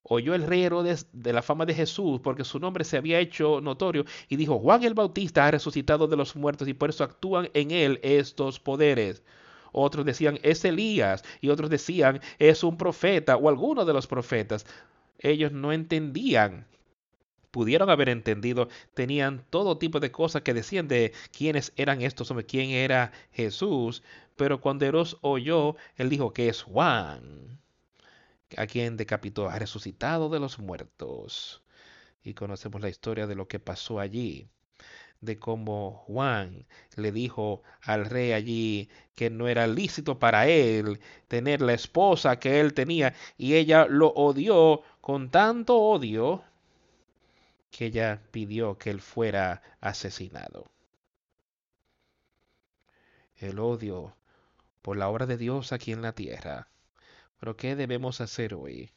oyó 0.03 0.35
el 0.35 0.43
rey 0.47 0.63
Herodes 0.63 1.07
de 1.13 1.33
la 1.33 1.43
fama 1.43 1.67
de 1.67 1.75
Jesús 1.75 2.21
porque 2.21 2.45
su 2.45 2.59
nombre 2.59 2.85
se 2.85 2.97
había 2.97 3.21
hecho 3.21 3.61
notorio 3.61 4.05
y 4.29 4.37
dijo, 4.37 4.59
Juan 4.59 4.83
el 4.85 4.95
Bautista 4.95 5.47
ha 5.47 5.51
resucitado 5.51 6.07
de 6.09 6.17
los 6.17 6.35
muertos 6.35 6.67
y 6.69 6.75
por 6.75 6.91
eso 6.91 7.05
actúan 7.05 7.51
en 7.55 7.71
él 7.71 8.01
estos 8.03 8.59
poderes. 8.59 9.23
Otros 9.73 10.05
decían, 10.07 10.39
es 10.43 10.65
Elías 10.65 11.25
y 11.41 11.51
otros 11.51 11.71
decían, 11.71 12.21
es 12.39 12.65
un 12.65 12.77
profeta 12.77 13.37
o 13.37 13.49
alguno 13.49 13.85
de 13.85 13.93
los 13.93 14.07
profetas. 14.07 14.65
Ellos 15.19 15.53
no 15.53 15.73
entendían. 15.73 16.67
Pudieron 17.51 17.91
haber 17.91 18.09
entendido, 18.09 18.69
tenían 18.95 19.45
todo 19.51 19.79
tipo 19.79 20.01
de 20.01 20.11
cosas 20.13 20.43
que 20.43 20.55
decían 20.55 20.89
de 20.89 21.13
quiénes 21.37 21.73
eran 21.77 22.03
estos 22.03 22.31
hombres, 22.31 22.47
quién 22.49 22.71
era 22.71 23.13
Jesús, 23.33 24.03
pero 24.37 24.61
cuando 24.61 24.85
Herodes 24.87 25.17
oyó, 25.23 25.77
él 25.97 26.11
dijo 26.11 26.33
que 26.33 26.49
es 26.49 26.63
Juan 26.63 27.59
a 28.57 28.67
quien 28.67 28.97
decapitó, 28.97 29.49
ha 29.49 29.59
resucitado 29.59 30.29
de 30.31 30.41
los 30.41 30.59
muertos. 30.59 31.63
Y 32.23 32.35
conocemos 32.35 32.81
la 32.81 32.89
historia 32.89 33.27
de 33.27 33.35
lo 33.35 33.49
que 33.49 33.61
pasó 33.61 34.01
allí, 34.01 34.49
de 35.21 35.39
cómo 35.39 36.05
Juan 36.07 36.67
le 36.97 37.13
dijo 37.13 37.63
al 37.83 38.07
rey 38.07 38.33
allí 38.33 38.89
que 39.15 39.31
no 39.31 39.49
era 39.49 39.67
lícito 39.67 40.19
para 40.19 40.47
él 40.47 41.01
tener 41.29 41.61
la 41.61 41.75
esposa 41.75 42.39
que 42.39 42.61
él 42.61 42.75
tenía, 42.75 43.15
y 43.37 43.55
ella 43.55 43.87
lo 43.87 44.09
odió 44.09 44.83
con 45.01 45.31
tanto 45.31 45.77
odio 45.77 46.45
que 47.71 47.87
ella 47.87 48.23
pidió 48.31 48.79
que 48.79 48.91
él 48.91 49.01
fuera 49.01 49.63
asesinado. 49.81 50.71
El 53.37 53.59
odio 53.59 54.17
por 54.83 54.97
la 54.97 55.09
obra 55.09 55.27
de 55.27 55.37
Dios 55.37 55.73
aquí 55.73 55.93
en 55.93 56.03
la 56.03 56.13
tierra 56.13 56.69
pero 57.39 57.57
¿qué 57.57 57.77
debemos 57.77 58.21
hacer 58.21 58.55
hoy? 58.55 58.93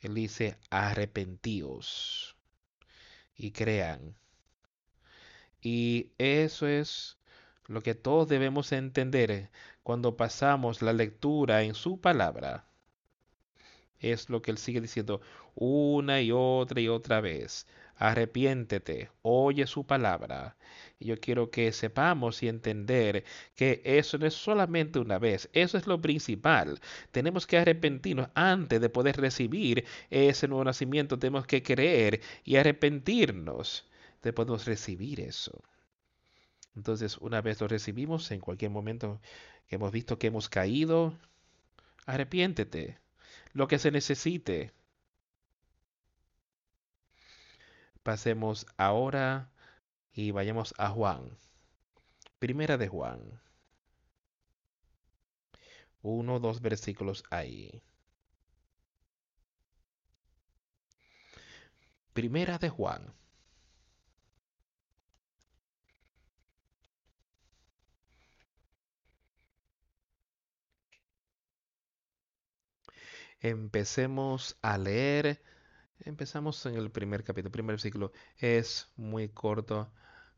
Él 0.00 0.14
dice, 0.14 0.58
arrepentíos 0.70 2.36
y 3.34 3.52
crean. 3.52 4.16
Y 5.68 6.12
eso 6.18 6.68
es 6.68 7.18
lo 7.66 7.80
que 7.82 7.96
todos 7.96 8.28
debemos 8.28 8.70
entender 8.70 9.50
cuando 9.82 10.16
pasamos 10.16 10.80
la 10.80 10.92
lectura 10.92 11.64
en 11.64 11.74
su 11.74 12.00
palabra. 12.00 12.66
Es 13.98 14.30
lo 14.30 14.42
que 14.42 14.52
él 14.52 14.58
sigue 14.58 14.80
diciendo 14.80 15.20
una 15.56 16.20
y 16.20 16.30
otra 16.30 16.80
y 16.80 16.86
otra 16.86 17.20
vez 17.20 17.66
arrepiéntete, 17.96 19.10
oye 19.22 19.66
su 19.66 19.84
palabra. 19.86 20.56
Y 20.98 21.06
yo 21.06 21.20
quiero 21.20 21.50
que 21.50 21.72
sepamos 21.72 22.42
y 22.42 22.48
entender 22.48 23.24
que 23.54 23.82
eso 23.84 24.18
no 24.18 24.26
es 24.26 24.34
solamente 24.34 24.98
una 24.98 25.18
vez, 25.18 25.48
eso 25.52 25.78
es 25.78 25.86
lo 25.86 26.00
principal. 26.00 26.80
Tenemos 27.10 27.46
que 27.46 27.58
arrepentirnos 27.58 28.28
antes 28.34 28.80
de 28.80 28.88
poder 28.88 29.16
recibir 29.16 29.84
ese 30.10 30.48
nuevo 30.48 30.64
nacimiento, 30.64 31.18
tenemos 31.18 31.46
que 31.46 31.62
creer 31.62 32.20
y 32.44 32.56
arrepentirnos 32.56 33.84
de 34.22 34.32
poder 34.32 34.60
recibir 34.66 35.20
eso. 35.20 35.62
Entonces, 36.74 37.18
una 37.18 37.40
vez 37.40 37.60
lo 37.60 37.68
recibimos, 37.68 38.30
en 38.30 38.40
cualquier 38.40 38.70
momento 38.70 39.20
que 39.68 39.76
hemos 39.76 39.92
visto 39.92 40.18
que 40.18 40.28
hemos 40.28 40.48
caído, 40.48 41.18
arrepiéntete. 42.06 42.98
Lo 43.52 43.68
que 43.68 43.78
se 43.78 43.90
necesite, 43.90 44.72
Pasemos 48.06 48.66
ahora 48.76 49.50
y 50.12 50.30
vayamos 50.30 50.74
a 50.78 50.90
Juan. 50.90 51.36
Primera 52.38 52.76
de 52.76 52.86
Juan. 52.86 53.40
Uno, 56.02 56.38
dos 56.38 56.60
versículos 56.60 57.24
ahí. 57.30 57.82
Primera 62.12 62.58
de 62.58 62.68
Juan. 62.68 63.12
Empecemos 73.40 74.56
a 74.62 74.78
leer 74.78 75.40
Empezamos 76.04 76.64
en 76.66 76.74
el 76.76 76.90
primer 76.90 77.24
capítulo, 77.24 77.50
primer 77.50 77.74
versículo. 77.74 78.12
Es 78.38 78.90
muy 78.96 79.28
corto. 79.28 79.90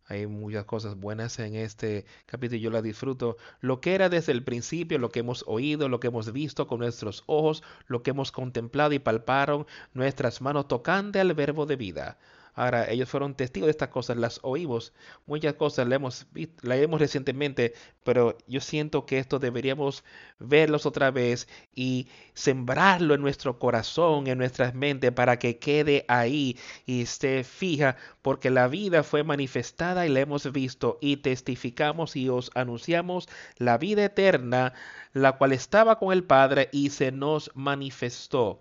Hay 0.06 0.26
muchas 0.26 0.64
cosas 0.64 0.94
buenas 0.94 1.38
en 1.38 1.54
este 1.54 2.06
capítulo 2.26 2.56
y 2.56 2.60
yo 2.60 2.70
la 2.70 2.80
disfruto. 2.80 3.36
Lo 3.60 3.80
que 3.80 3.94
era 3.94 4.08
desde 4.08 4.32
el 4.32 4.44
principio, 4.44 4.98
lo 4.98 5.10
que 5.10 5.20
hemos 5.20 5.44
oído, 5.46 5.88
lo 5.88 6.00
que 6.00 6.06
hemos 6.06 6.32
visto 6.32 6.66
con 6.66 6.78
nuestros 6.78 7.24
ojos, 7.26 7.62
lo 7.86 8.02
que 8.02 8.10
hemos 8.10 8.32
contemplado 8.32 8.94
y 8.94 8.98
palparon 8.98 9.66
nuestras 9.92 10.40
manos 10.40 10.68
tocando 10.68 11.20
al 11.20 11.34
verbo 11.34 11.66
de 11.66 11.76
vida. 11.76 12.18
Ahora, 12.58 12.90
ellos 12.90 13.08
fueron 13.08 13.36
testigos 13.36 13.68
de 13.68 13.70
estas 13.70 13.90
cosas, 13.90 14.16
las 14.16 14.40
oímos, 14.42 14.92
muchas 15.26 15.54
cosas 15.54 15.86
las 15.86 15.94
hemos, 15.94 16.26
hemos 16.64 17.00
recientemente, 17.00 17.72
pero 18.02 18.36
yo 18.48 18.60
siento 18.60 19.06
que 19.06 19.20
esto 19.20 19.38
deberíamos 19.38 20.02
verlos 20.40 20.84
otra 20.84 21.12
vez 21.12 21.46
y 21.76 22.08
sembrarlo 22.34 23.14
en 23.14 23.20
nuestro 23.20 23.60
corazón, 23.60 24.26
en 24.26 24.38
nuestras 24.38 24.74
mentes, 24.74 25.12
para 25.12 25.38
que 25.38 25.60
quede 25.60 26.04
ahí 26.08 26.58
y 26.84 27.02
esté 27.02 27.44
fija, 27.44 27.96
porque 28.22 28.50
la 28.50 28.66
vida 28.66 29.04
fue 29.04 29.22
manifestada 29.22 30.04
y 30.04 30.08
la 30.08 30.18
hemos 30.18 30.50
visto 30.50 30.98
y 31.00 31.18
testificamos 31.18 32.16
y 32.16 32.28
os 32.28 32.50
anunciamos 32.56 33.28
la 33.58 33.78
vida 33.78 34.04
eterna, 34.04 34.72
la 35.12 35.38
cual 35.38 35.52
estaba 35.52 36.00
con 36.00 36.12
el 36.12 36.24
Padre 36.24 36.70
y 36.72 36.90
se 36.90 37.12
nos 37.12 37.52
manifestó 37.54 38.60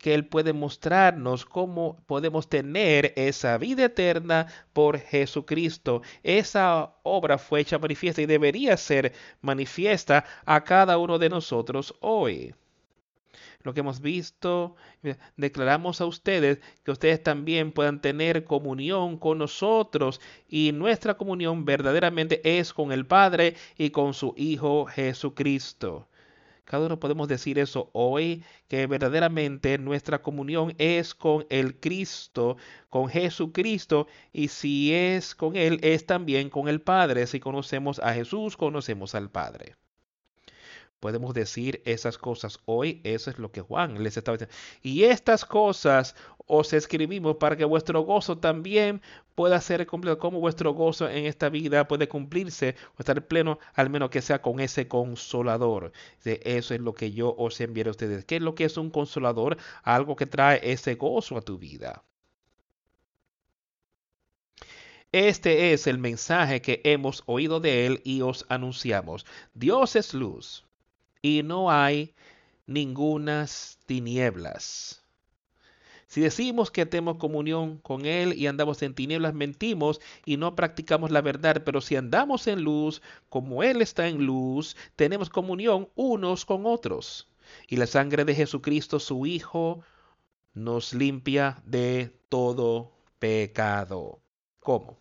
que 0.00 0.14
Él 0.14 0.26
puede 0.26 0.52
mostrarnos 0.52 1.44
cómo 1.44 2.02
podemos 2.06 2.48
tener 2.48 3.12
esa 3.16 3.58
vida 3.58 3.84
eterna 3.84 4.46
por 4.72 4.98
Jesucristo. 4.98 6.02
Esa 6.22 6.94
obra 7.02 7.38
fue 7.38 7.60
hecha 7.60 7.78
manifiesta 7.78 8.22
y 8.22 8.26
debería 8.26 8.76
ser 8.76 9.12
manifiesta 9.42 10.24
a 10.46 10.64
cada 10.64 10.98
uno 10.98 11.18
de 11.18 11.28
nosotros 11.28 11.94
hoy. 12.00 12.54
Lo 13.62 13.74
que 13.74 13.80
hemos 13.80 14.00
visto, 14.00 14.74
declaramos 15.36 16.00
a 16.00 16.06
ustedes 16.06 16.60
que 16.82 16.92
ustedes 16.92 17.22
también 17.22 17.72
puedan 17.72 18.00
tener 18.00 18.44
comunión 18.44 19.18
con 19.18 19.36
nosotros 19.36 20.18
y 20.48 20.72
nuestra 20.72 21.18
comunión 21.18 21.66
verdaderamente 21.66 22.40
es 22.58 22.72
con 22.72 22.90
el 22.90 23.04
Padre 23.06 23.54
y 23.76 23.90
con 23.90 24.14
su 24.14 24.32
Hijo 24.38 24.86
Jesucristo. 24.86 26.08
Cada 26.70 26.86
uno 26.86 27.00
podemos 27.00 27.26
decir 27.26 27.58
eso 27.58 27.90
hoy, 27.94 28.44
que 28.68 28.86
verdaderamente 28.86 29.76
nuestra 29.76 30.22
comunión 30.22 30.72
es 30.78 31.16
con 31.16 31.44
el 31.50 31.80
Cristo, 31.80 32.58
con 32.88 33.08
Jesucristo, 33.08 34.06
y 34.32 34.46
si 34.46 34.94
es 34.94 35.34
con 35.34 35.56
Él, 35.56 35.80
es 35.82 36.06
también 36.06 36.48
con 36.48 36.68
el 36.68 36.80
Padre. 36.80 37.26
Si 37.26 37.40
conocemos 37.40 37.98
a 37.98 38.14
Jesús, 38.14 38.56
conocemos 38.56 39.16
al 39.16 39.30
Padre 39.30 39.74
podemos 41.00 41.34
decir 41.34 41.82
esas 41.84 42.18
cosas 42.18 42.60
hoy. 42.66 43.00
Eso 43.04 43.30
es 43.30 43.38
lo 43.38 43.50
que 43.50 43.62
Juan 43.62 44.02
les 44.02 44.16
estaba 44.16 44.36
diciendo. 44.36 44.54
Y 44.82 45.04
estas 45.04 45.44
cosas 45.44 46.14
os 46.46 46.72
escribimos 46.72 47.36
para 47.36 47.56
que 47.56 47.64
vuestro 47.64 48.02
gozo 48.02 48.38
también 48.38 49.00
pueda 49.34 49.60
ser 49.60 49.86
completo. 49.86 50.18
Como 50.18 50.40
vuestro 50.40 50.72
gozo 50.72 51.08
en 51.08 51.26
esta 51.26 51.48
vida 51.48 51.88
puede 51.88 52.08
cumplirse 52.08 52.76
o 52.96 53.00
estar 53.00 53.26
pleno, 53.26 53.58
al 53.74 53.90
menos 53.90 54.10
que 54.10 54.22
sea 54.22 54.42
con 54.42 54.60
ese 54.60 54.86
consolador. 54.88 55.92
Eso 56.24 56.74
es 56.74 56.80
lo 56.80 56.94
que 56.94 57.12
yo 57.12 57.34
os 57.36 57.60
enviaré 57.60 57.88
a 57.88 57.92
ustedes. 57.92 58.24
¿Qué 58.24 58.36
es 58.36 58.42
lo 58.42 58.54
que 58.54 58.64
es 58.64 58.76
un 58.76 58.90
consolador? 58.90 59.56
Algo 59.82 60.16
que 60.16 60.26
trae 60.26 60.60
ese 60.72 60.94
gozo 60.94 61.36
a 61.36 61.42
tu 61.42 61.58
vida. 61.58 62.04
Este 65.12 65.72
es 65.72 65.88
el 65.88 65.98
mensaje 65.98 66.62
que 66.62 66.80
hemos 66.84 67.24
oído 67.26 67.58
de 67.58 67.86
él 67.86 68.00
y 68.04 68.22
os 68.22 68.46
anunciamos. 68.48 69.26
Dios 69.54 69.96
es 69.96 70.14
luz 70.14 70.64
y 71.22 71.42
no 71.42 71.70
hay 71.70 72.14
ningunas 72.66 73.78
tinieblas. 73.86 75.00
Si 76.10 76.20
decimos 76.20 76.72
que 76.72 76.86
tenemos 76.86 77.18
comunión 77.18 77.78
con 77.78 78.04
Él 78.04 78.32
y 78.32 78.48
andamos 78.48 78.82
en 78.82 78.94
tinieblas, 78.94 79.32
mentimos 79.32 80.00
y 80.24 80.38
no 80.38 80.56
practicamos 80.56 81.12
la 81.12 81.20
verdad. 81.20 81.62
Pero 81.64 81.80
si 81.80 81.94
andamos 81.94 82.48
en 82.48 82.64
luz, 82.64 83.00
como 83.28 83.62
Él 83.62 83.80
está 83.80 84.08
en 84.08 84.26
luz, 84.26 84.76
tenemos 84.96 85.30
comunión 85.30 85.88
unos 85.94 86.44
con 86.44 86.66
otros. 86.66 87.28
Y 87.68 87.76
la 87.76 87.86
sangre 87.86 88.24
de 88.24 88.34
Jesucristo, 88.34 88.98
su 88.98 89.24
Hijo, 89.24 89.84
nos 90.52 90.94
limpia 90.94 91.62
de 91.64 92.12
todo 92.28 92.90
pecado. 93.20 94.20
¿Cómo? 94.58 94.98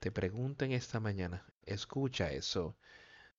Te 0.00 0.10
pregunto 0.10 0.64
en 0.64 0.72
esta 0.72 0.98
mañana, 0.98 1.44
escucha 1.72 2.30
eso. 2.30 2.76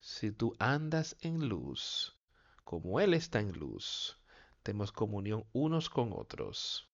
Si 0.00 0.32
tú 0.32 0.54
andas 0.58 1.16
en 1.20 1.48
luz, 1.48 2.16
como 2.64 3.00
Él 3.00 3.14
está 3.14 3.40
en 3.40 3.52
luz, 3.52 4.18
tenemos 4.62 4.92
comunión 4.92 5.44
unos 5.52 5.90
con 5.90 6.12
otros. 6.12 6.88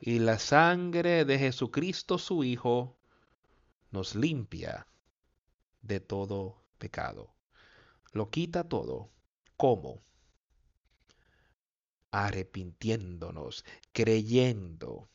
Y 0.00 0.20
la 0.20 0.38
sangre 0.38 1.24
de 1.24 1.38
Jesucristo 1.38 2.18
su 2.18 2.44
Hijo 2.44 2.96
nos 3.90 4.14
limpia 4.14 4.86
de 5.82 6.00
todo 6.00 6.64
pecado. 6.78 7.34
lo 8.12 8.30
quita 8.30 8.68
todo. 8.68 9.10
¿Cómo? 9.56 10.02
Arrepintiéndonos, 12.10 13.64
creyendo, 13.92 15.10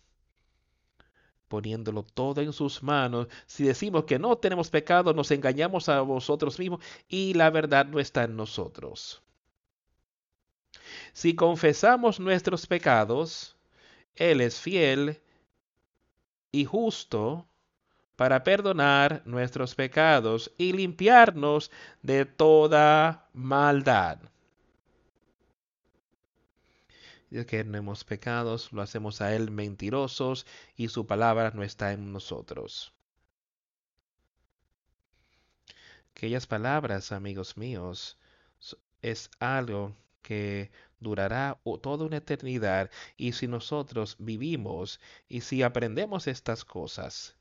poniéndolo 1.54 2.02
todo 2.02 2.42
en 2.42 2.52
sus 2.52 2.82
manos. 2.82 3.28
Si 3.46 3.63
decimos 3.63 4.06
que 4.06 4.18
no 4.18 4.36
tenemos 4.39 4.72
pecado, 4.72 5.13
nos 5.13 5.30
engañamos 5.30 5.88
a 5.88 6.02
vosotros 6.02 6.58
mismos 6.58 6.84
y 7.08 7.36
la 7.36 7.52
verdad 7.52 7.86
no 7.86 8.00
está 8.00 8.24
en 8.24 8.36
nosotros. 8.36 9.22
Si 11.13 11.36
confesamos 11.36 12.20
nuestros 12.20 12.66
pecados, 12.66 13.56
Él 14.16 14.42
es 14.42 14.60
fiel 14.60 15.22
y 16.52 16.66
justo 16.66 17.46
para 18.16 18.44
perdonar 18.44 19.22
nuestros 19.26 19.76
pecados 19.76 20.52
y 20.58 20.74
limpiarnos 20.74 21.70
de 22.02 22.26
toda 22.26 23.30
maldad. 23.32 24.18
Que 27.48 27.63
no 27.63 27.78
hemos 27.78 28.04
pecados, 28.04 28.72
lo 28.72 28.82
hacemos 28.82 29.19
a 29.22 29.36
Él 29.36 29.50
mentirosos 29.50 30.46
y 30.76 30.89
su 30.89 31.08
palabra 31.08 31.52
no 31.56 31.63
está 31.63 31.91
en 31.91 32.13
nosotros. 32.13 32.93
Aquellas 36.12 36.46
palabras, 36.46 37.12
amigos 37.12 37.58
míos, 37.58 38.17
es 39.02 39.32
algo 39.39 39.96
que 40.22 40.72
durará 41.00 41.60
toda 41.82 42.06
una 42.06 42.17
eternidad 42.17 42.91
y 43.17 43.34
si 43.34 43.48
nosotros 43.48 44.15
vivimos 44.19 45.00
y 45.28 45.41
si 45.41 45.63
aprendemos 45.63 46.28
estas 46.28 46.63
cosas 46.63 47.36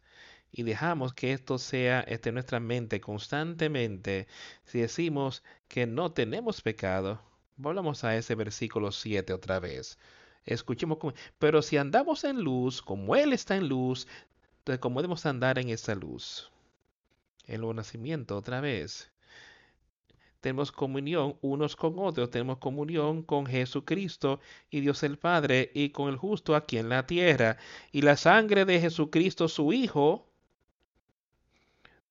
y 0.50 0.64
dejamos 0.64 1.14
que 1.14 1.32
esto 1.32 1.58
sea 1.58 2.00
este, 2.00 2.32
nuestra 2.32 2.60
mente 2.60 3.00
constantemente, 3.00 4.26
si 4.64 4.80
decimos 4.80 5.42
que 5.68 5.86
no 5.86 6.12
tenemos 6.12 6.60
pecado, 6.60 7.22
volvamos 7.62 8.04
a 8.04 8.16
ese 8.16 8.34
versículo 8.34 8.92
7 8.92 9.32
otra 9.32 9.60
vez. 9.60 9.98
Escuchemos, 10.44 10.98
pero 11.38 11.62
si 11.62 11.76
andamos 11.76 12.24
en 12.24 12.42
luz, 12.42 12.82
como 12.82 13.16
Él 13.16 13.32
está 13.32 13.56
en 13.56 13.68
luz, 13.68 14.06
entonces 14.58 14.80
¿cómo 14.80 15.00
debemos 15.00 15.24
andar 15.26 15.58
en 15.58 15.68
esa 15.70 15.94
luz? 15.94 16.50
El 17.46 17.62
nacimiento 17.74 18.36
otra 18.36 18.60
vez 18.60 19.12
tenemos 20.42 20.72
comunión 20.72 21.36
unos 21.40 21.76
con 21.76 21.94
otros, 22.00 22.28
tenemos 22.28 22.58
comunión 22.58 23.22
con 23.22 23.46
Jesucristo 23.46 24.40
y 24.70 24.80
Dios 24.80 25.04
el 25.04 25.16
Padre 25.16 25.70
y 25.72 25.90
con 25.90 26.08
el 26.08 26.16
justo 26.16 26.56
aquí 26.56 26.78
en 26.78 26.88
la 26.88 27.06
tierra. 27.06 27.58
Y 27.92 28.02
la 28.02 28.16
sangre 28.16 28.64
de 28.64 28.80
Jesucristo, 28.80 29.46
su 29.46 29.72
Hijo, 29.72 30.31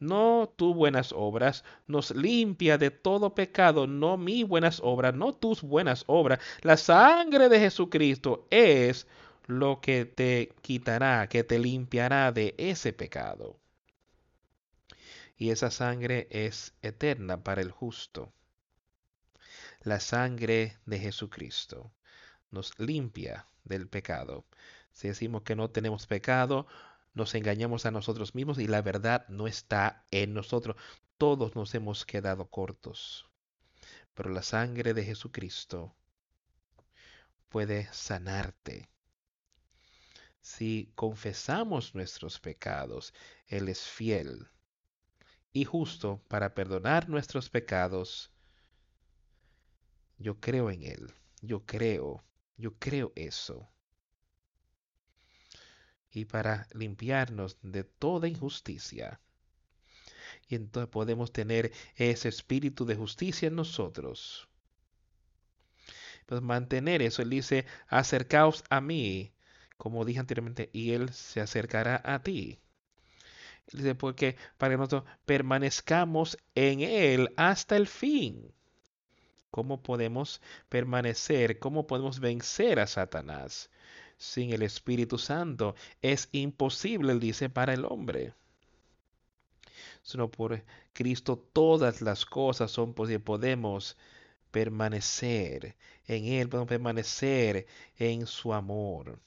no 0.01 0.53
tus 0.57 0.75
buenas 0.75 1.13
obras, 1.13 1.63
nos 1.87 2.11
limpia 2.11 2.77
de 2.77 2.91
todo 2.91 3.33
pecado, 3.35 3.87
no 3.87 4.17
mis 4.17 4.45
buenas 4.45 4.81
obras, 4.83 5.15
no 5.15 5.33
tus 5.33 5.61
buenas 5.61 6.03
obras. 6.07 6.39
La 6.61 6.75
sangre 6.75 7.47
de 7.47 7.59
Jesucristo 7.59 8.47
es 8.49 9.07
lo 9.47 9.79
que 9.79 10.05
te 10.05 10.53
quitará, 10.61 11.27
que 11.29 11.45
te 11.45 11.59
limpiará 11.59 12.33
de 12.33 12.55
ese 12.57 12.91
pecado 12.91 13.61
y 15.41 15.49
esa 15.49 15.71
sangre 15.71 16.27
es 16.29 16.75
eterna 16.83 17.43
para 17.43 17.61
el 17.61 17.71
justo. 17.71 18.31
La 19.81 19.99
sangre 19.99 20.77
de 20.85 20.99
Jesucristo 20.99 21.91
nos 22.51 22.77
limpia 22.77 23.47
del 23.63 23.87
pecado. 23.87 24.45
Si 24.91 25.07
decimos 25.07 25.41
que 25.41 25.55
no 25.55 25.71
tenemos 25.71 26.05
pecado, 26.05 26.67
nos 27.13 27.35
engañamos 27.35 27.85
a 27.85 27.91
nosotros 27.91 28.35
mismos 28.35 28.59
y 28.59 28.67
la 28.67 28.81
verdad 28.81 29.27
no 29.27 29.47
está 29.47 30.05
en 30.11 30.33
nosotros. 30.33 30.77
Todos 31.17 31.55
nos 31.55 31.73
hemos 31.75 32.05
quedado 32.05 32.49
cortos. 32.49 33.29
Pero 34.13 34.29
la 34.29 34.43
sangre 34.43 34.93
de 34.93 35.03
Jesucristo 35.03 35.95
puede 37.49 37.91
sanarte. 37.93 38.89
Si 40.41 40.91
confesamos 40.95 41.93
nuestros 41.93 42.39
pecados, 42.39 43.13
Él 43.47 43.69
es 43.69 43.81
fiel 43.81 44.49
y 45.53 45.65
justo 45.65 46.23
para 46.27 46.53
perdonar 46.53 47.09
nuestros 47.09 47.49
pecados. 47.49 48.31
Yo 50.17 50.39
creo 50.39 50.71
en 50.71 50.83
Él, 50.83 51.13
yo 51.41 51.65
creo, 51.65 52.23
yo 52.57 52.77
creo 52.79 53.11
eso. 53.15 53.69
Y 56.11 56.25
para 56.25 56.67
limpiarnos 56.73 57.57
de 57.61 57.83
toda 57.83 58.27
injusticia. 58.27 59.19
Y 60.47 60.55
entonces 60.55 60.89
podemos 60.89 61.31
tener 61.31 61.71
ese 61.95 62.27
espíritu 62.27 62.85
de 62.85 62.95
justicia 62.95 63.47
en 63.47 63.55
nosotros. 63.55 64.49
Pues 66.25 66.41
mantener 66.41 67.01
eso, 67.01 67.21
Él 67.21 67.29
dice, 67.29 67.65
acercaos 67.87 68.63
a 68.69 68.81
mí, 68.81 69.33
como 69.77 70.05
dije 70.05 70.19
anteriormente, 70.19 70.69
y 70.73 70.91
Él 70.91 71.13
se 71.13 71.41
acercará 71.41 72.01
a 72.03 72.21
ti. 72.21 72.59
Dice, 73.71 73.95
porque 73.95 74.35
para 74.57 74.73
que 74.73 74.77
nosotros 74.77 75.03
permanezcamos 75.25 76.37
en 76.55 76.81
Él 76.81 77.33
hasta 77.37 77.77
el 77.77 77.87
fin. 77.87 78.53
¿Cómo 79.49 79.81
podemos 79.81 80.41
permanecer? 80.69 81.59
¿Cómo 81.59 81.87
podemos 81.87 82.19
vencer 82.19 82.79
a 82.79 82.87
Satanás? 82.87 83.70
Sin 84.21 84.53
el 84.53 84.61
Espíritu 84.61 85.17
Santo 85.17 85.73
es 85.99 86.29
imposible, 86.31 87.17
dice, 87.17 87.49
para 87.49 87.73
el 87.73 87.85
hombre. 87.85 88.35
Sino 90.03 90.29
por 90.29 90.63
Cristo 90.93 91.37
todas 91.51 92.03
las 92.03 92.23
cosas 92.23 92.69
son 92.69 92.93
posibles. 92.93 93.23
Podemos 93.23 93.97
permanecer 94.51 95.75
en 96.05 96.25
Él, 96.25 96.49
podemos 96.49 96.69
permanecer 96.69 97.65
en 97.97 98.27
su 98.27 98.53
amor. 98.53 99.19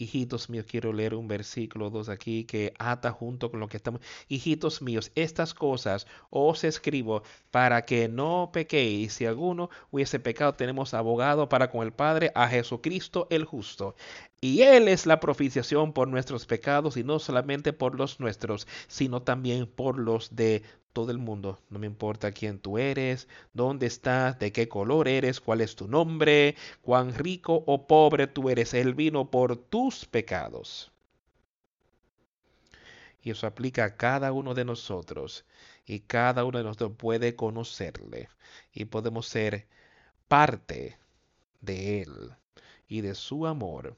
Hijitos 0.00 0.48
míos, 0.48 0.64
quiero 0.68 0.92
leer 0.92 1.14
un 1.14 1.28
versículo 1.28 1.90
2 1.90 2.08
aquí 2.08 2.44
que 2.44 2.72
ata 2.78 3.12
junto 3.12 3.50
con 3.50 3.60
lo 3.60 3.68
que 3.68 3.76
estamos. 3.76 4.00
Hijitos 4.28 4.80
míos, 4.80 5.12
estas 5.14 5.52
cosas 5.52 6.06
os 6.30 6.64
escribo 6.64 7.22
para 7.50 7.84
que 7.84 8.08
no 8.08 8.50
pequéis. 8.52 9.12
Si 9.12 9.26
alguno 9.26 9.68
hubiese 9.90 10.18
pecado, 10.18 10.54
tenemos 10.54 10.94
abogado 10.94 11.48
para 11.48 11.70
con 11.70 11.82
el 11.82 11.92
Padre 11.92 12.32
a 12.34 12.48
Jesucristo 12.48 13.26
el 13.30 13.44
justo. 13.44 13.94
Y 14.40 14.62
Él 14.62 14.88
es 14.88 15.04
la 15.04 15.20
propiciación 15.20 15.92
por 15.92 16.08
nuestros 16.08 16.46
pecados 16.46 16.96
y 16.96 17.04
no 17.04 17.18
solamente 17.18 17.74
por 17.74 17.94
los 17.94 18.20
nuestros, 18.20 18.66
sino 18.88 19.22
también 19.22 19.66
por 19.66 19.98
los 19.98 20.34
de 20.34 20.62
todo 20.92 21.10
el 21.10 21.18
mundo. 21.18 21.60
No 21.70 21.78
me 21.78 21.86
importa 21.86 22.32
quién 22.32 22.58
tú 22.58 22.78
eres, 22.78 23.28
dónde 23.52 23.86
estás, 23.86 24.38
de 24.38 24.52
qué 24.52 24.68
color 24.68 25.08
eres, 25.08 25.40
cuál 25.40 25.60
es 25.60 25.76
tu 25.76 25.88
nombre, 25.88 26.56
cuán 26.82 27.14
rico 27.14 27.62
o 27.66 27.86
pobre 27.86 28.26
tú 28.26 28.50
eres. 28.50 28.74
Él 28.74 28.94
vino 28.94 29.30
por 29.30 29.56
tus 29.56 30.04
pecados. 30.04 30.92
Y 33.22 33.30
eso 33.30 33.46
aplica 33.46 33.84
a 33.84 33.96
cada 33.96 34.32
uno 34.32 34.54
de 34.54 34.64
nosotros. 34.64 35.44
Y 35.86 36.00
cada 36.00 36.44
uno 36.44 36.58
de 36.58 36.64
nosotros 36.64 36.92
puede 36.96 37.36
conocerle. 37.36 38.28
Y 38.72 38.86
podemos 38.86 39.26
ser 39.26 39.66
parte 40.28 40.98
de 41.60 42.02
Él 42.02 42.34
y 42.88 43.00
de 43.02 43.14
su 43.14 43.46
amor. 43.46 43.96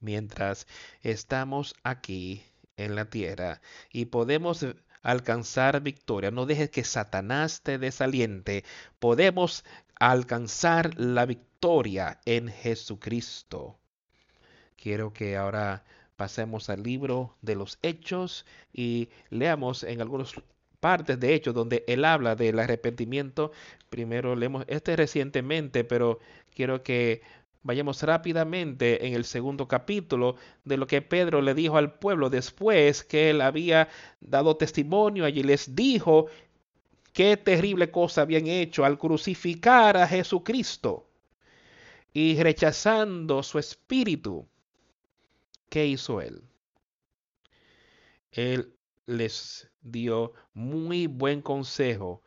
Mientras 0.00 0.66
estamos 1.02 1.74
aquí 1.82 2.42
en 2.76 2.94
la 2.94 3.10
tierra 3.10 3.60
y 3.92 4.06
podemos 4.06 4.64
alcanzar 5.02 5.80
victoria. 5.82 6.30
No 6.30 6.46
dejes 6.46 6.70
que 6.70 6.84
Satanás 6.84 7.62
te 7.62 7.78
desaliente. 7.78 8.64
Podemos 8.98 9.64
alcanzar 9.96 10.98
la 10.98 11.26
victoria 11.26 12.20
en 12.24 12.48
Jesucristo. 12.48 13.78
Quiero 14.76 15.12
que 15.12 15.36
ahora 15.36 15.84
pasemos 16.16 16.70
al 16.70 16.82
libro 16.82 17.36
de 17.42 17.54
los 17.54 17.78
Hechos 17.82 18.46
y 18.72 19.08
leamos 19.30 19.84
en 19.84 20.00
algunas 20.00 20.34
partes 20.80 21.20
de 21.20 21.34
Hechos 21.34 21.54
donde 21.54 21.84
él 21.86 22.04
habla 22.04 22.34
del 22.34 22.58
arrepentimiento. 22.58 23.52
Primero 23.90 24.34
leemos 24.34 24.64
este 24.68 24.96
recientemente, 24.96 25.84
pero 25.84 26.18
quiero 26.54 26.82
que 26.82 27.22
Vayamos 27.62 28.02
rápidamente 28.02 29.06
en 29.06 29.12
el 29.12 29.24
segundo 29.24 29.68
capítulo 29.68 30.36
de 30.64 30.78
lo 30.78 30.86
que 30.86 31.02
Pedro 31.02 31.42
le 31.42 31.52
dijo 31.52 31.76
al 31.76 31.98
pueblo 31.98 32.30
después 32.30 33.04
que 33.04 33.30
él 33.30 33.42
había 33.42 33.88
dado 34.20 34.56
testimonio. 34.56 35.26
Allí 35.26 35.42
les 35.42 35.74
dijo 35.74 36.26
qué 37.12 37.36
terrible 37.36 37.90
cosa 37.90 38.22
habían 38.22 38.46
hecho 38.46 38.86
al 38.86 38.98
crucificar 38.98 39.98
a 39.98 40.08
Jesucristo 40.08 41.10
y 42.14 42.42
rechazando 42.42 43.42
su 43.42 43.58
espíritu. 43.58 44.48
¿Qué 45.68 45.86
hizo 45.86 46.22
él? 46.22 46.42
Él 48.32 48.74
les 49.04 49.70
dio 49.82 50.32
muy 50.54 51.08
buen 51.08 51.42
consejo. 51.42 52.22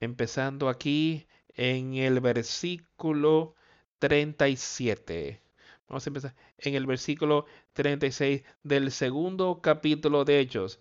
Empezando 0.00 0.68
aquí 0.68 1.27
en 1.58 1.94
el 1.94 2.20
versículo 2.20 3.54
37. 3.98 5.42
Vamos 5.88 6.06
a 6.06 6.10
empezar 6.10 6.34
en 6.58 6.74
el 6.74 6.86
versículo 6.86 7.46
36 7.72 8.42
del 8.62 8.92
segundo 8.92 9.60
capítulo 9.60 10.24
de 10.24 10.38
Hechos. 10.40 10.78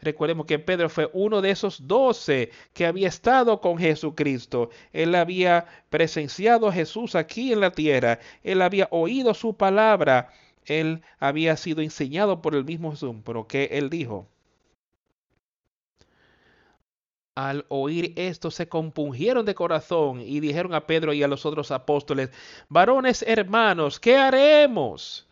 Recordemos 0.00 0.46
que 0.46 0.58
Pedro 0.58 0.88
fue 0.88 1.10
uno 1.12 1.42
de 1.42 1.50
esos 1.50 1.86
doce 1.86 2.50
que 2.72 2.86
había 2.86 3.08
estado 3.08 3.60
con 3.60 3.78
Jesucristo. 3.78 4.70
Él 4.92 5.14
había 5.14 5.66
presenciado 5.90 6.68
a 6.68 6.72
Jesús 6.72 7.14
aquí 7.14 7.52
en 7.52 7.60
la 7.60 7.72
tierra. 7.72 8.20
Él 8.42 8.62
había 8.62 8.88
oído 8.90 9.34
su 9.34 9.56
palabra. 9.56 10.32
Él 10.64 11.02
había 11.18 11.56
sido 11.56 11.82
enseñado 11.82 12.40
por 12.40 12.54
el 12.54 12.64
mismo 12.64 12.92
Jesús. 12.92 13.16
Pero 13.24 13.46
que 13.48 13.64
él 13.72 13.90
dijo? 13.90 14.28
Al 17.38 17.66
oír 17.68 18.14
esto 18.16 18.50
se 18.50 18.68
compungieron 18.68 19.46
de 19.46 19.54
corazón 19.54 20.20
y 20.20 20.40
dijeron 20.40 20.74
a 20.74 20.88
Pedro 20.88 21.12
y 21.12 21.22
a 21.22 21.28
los 21.28 21.46
otros 21.46 21.70
apóstoles, 21.70 22.30
varones 22.68 23.22
hermanos, 23.22 24.00
¿qué 24.00 24.16
haremos? 24.16 25.24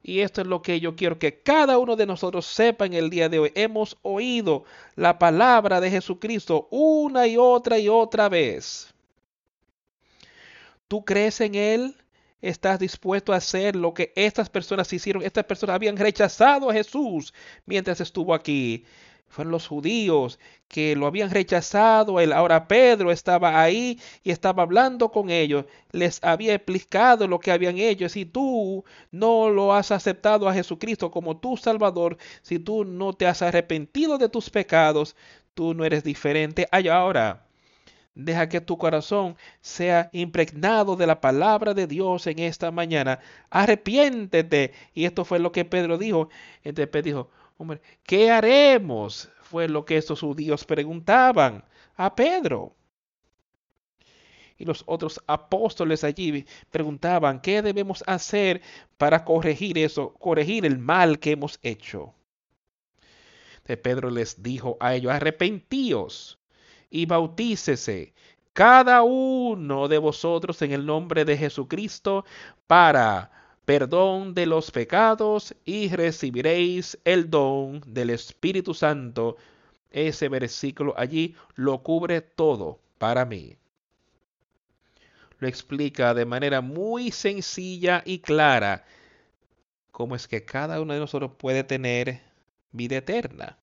Y 0.00 0.20
esto 0.20 0.40
es 0.40 0.46
lo 0.46 0.62
que 0.62 0.78
yo 0.78 0.94
quiero 0.94 1.18
que 1.18 1.42
cada 1.42 1.78
uno 1.78 1.96
de 1.96 2.06
nosotros 2.06 2.46
sepa 2.46 2.86
en 2.86 2.92
el 2.92 3.10
día 3.10 3.28
de 3.28 3.40
hoy. 3.40 3.52
Hemos 3.56 3.98
oído 4.02 4.62
la 4.94 5.18
palabra 5.18 5.80
de 5.80 5.90
Jesucristo 5.90 6.68
una 6.70 7.26
y 7.26 7.36
otra 7.36 7.76
y 7.80 7.88
otra 7.88 8.28
vez. 8.28 8.94
¿Tú 10.86 11.04
crees 11.04 11.40
en 11.40 11.56
Él? 11.56 11.96
¿Estás 12.40 12.78
dispuesto 12.78 13.32
a 13.32 13.38
hacer 13.38 13.74
lo 13.74 13.94
que 13.94 14.12
estas 14.14 14.48
personas 14.48 14.92
hicieron? 14.92 15.24
Estas 15.24 15.42
personas 15.42 15.74
habían 15.74 15.96
rechazado 15.96 16.70
a 16.70 16.72
Jesús 16.72 17.34
mientras 17.66 18.00
estuvo 18.00 18.32
aquí 18.32 18.84
fueron 19.28 19.52
los 19.52 19.68
judíos 19.68 20.38
que 20.68 20.96
lo 20.96 21.06
habían 21.06 21.30
rechazado. 21.30 22.20
Él, 22.20 22.32
ahora 22.32 22.68
Pedro 22.68 23.10
estaba 23.10 23.60
ahí 23.60 24.00
y 24.22 24.30
estaba 24.30 24.62
hablando 24.62 25.10
con 25.10 25.30
ellos. 25.30 25.64
Les 25.92 26.22
había 26.22 26.54
explicado 26.54 27.26
lo 27.28 27.38
que 27.40 27.52
habían 27.52 27.78
hecho. 27.78 28.08
Si 28.08 28.24
tú 28.24 28.84
no 29.10 29.50
lo 29.50 29.74
has 29.74 29.90
aceptado 29.90 30.48
a 30.48 30.54
Jesucristo 30.54 31.10
como 31.10 31.38
tu 31.38 31.56
Salvador, 31.56 32.18
si 32.42 32.58
tú 32.58 32.84
no 32.84 33.12
te 33.12 33.26
has 33.26 33.42
arrepentido 33.42 34.18
de 34.18 34.28
tus 34.28 34.50
pecados, 34.50 35.16
tú 35.54 35.74
no 35.74 35.84
eres 35.84 36.04
diferente. 36.04 36.68
ahora. 36.70 37.44
Deja 38.14 38.48
que 38.48 38.60
tu 38.60 38.76
corazón 38.78 39.36
sea 39.60 40.10
impregnado 40.12 40.96
de 40.96 41.06
la 41.06 41.20
palabra 41.20 41.72
de 41.72 41.86
Dios 41.86 42.26
en 42.26 42.40
esta 42.40 42.72
mañana. 42.72 43.20
Arrepiéntete. 43.48 44.72
Y 44.92 45.04
esto 45.04 45.24
fue 45.24 45.38
lo 45.38 45.52
que 45.52 45.64
Pedro 45.64 45.98
dijo. 45.98 46.28
Entonces 46.64 46.88
Pedro 46.88 47.04
dijo, 47.04 47.30
¿qué 48.02 48.30
haremos? 48.30 49.30
Fue 49.42 49.68
lo 49.68 49.84
que 49.84 49.96
estos 49.96 50.20
judíos 50.20 50.64
preguntaban 50.64 51.64
a 51.96 52.14
Pedro. 52.14 52.74
Y 54.56 54.64
los 54.64 54.82
otros 54.86 55.22
apóstoles 55.26 56.02
allí 56.02 56.44
preguntaban, 56.70 57.40
¿qué 57.40 57.62
debemos 57.62 58.02
hacer 58.06 58.60
para 58.96 59.24
corregir 59.24 59.78
eso, 59.78 60.14
corregir 60.14 60.66
el 60.66 60.78
mal 60.78 61.18
que 61.18 61.32
hemos 61.32 61.58
hecho? 61.62 62.14
Pedro 63.76 64.10
les 64.10 64.42
dijo 64.42 64.76
a 64.80 64.94
ellos, 64.94 65.12
arrepentíos 65.12 66.38
y 66.90 67.04
bautícese 67.06 68.14
cada 68.52 69.02
uno 69.02 69.88
de 69.88 69.98
vosotros 69.98 70.62
en 70.62 70.72
el 70.72 70.86
nombre 70.86 71.24
de 71.24 71.36
Jesucristo 71.36 72.24
para 72.66 73.30
perdón 73.68 74.32
de 74.32 74.46
los 74.46 74.70
pecados 74.70 75.54
y 75.66 75.90
recibiréis 75.90 76.98
el 77.04 77.28
don 77.28 77.82
del 77.86 78.08
Espíritu 78.08 78.72
Santo. 78.72 79.36
Ese 79.90 80.30
versículo 80.30 80.94
allí 80.96 81.36
lo 81.54 81.82
cubre 81.82 82.22
todo 82.22 82.80
para 82.96 83.26
mí. 83.26 83.58
Lo 85.38 85.48
explica 85.48 86.14
de 86.14 86.24
manera 86.24 86.62
muy 86.62 87.10
sencilla 87.10 88.02
y 88.06 88.20
clara 88.20 88.86
cómo 89.90 90.16
es 90.16 90.26
que 90.26 90.46
cada 90.46 90.80
uno 90.80 90.94
de 90.94 91.00
nosotros 91.00 91.32
puede 91.36 91.62
tener 91.62 92.22
vida 92.72 92.96
eterna. 92.96 93.58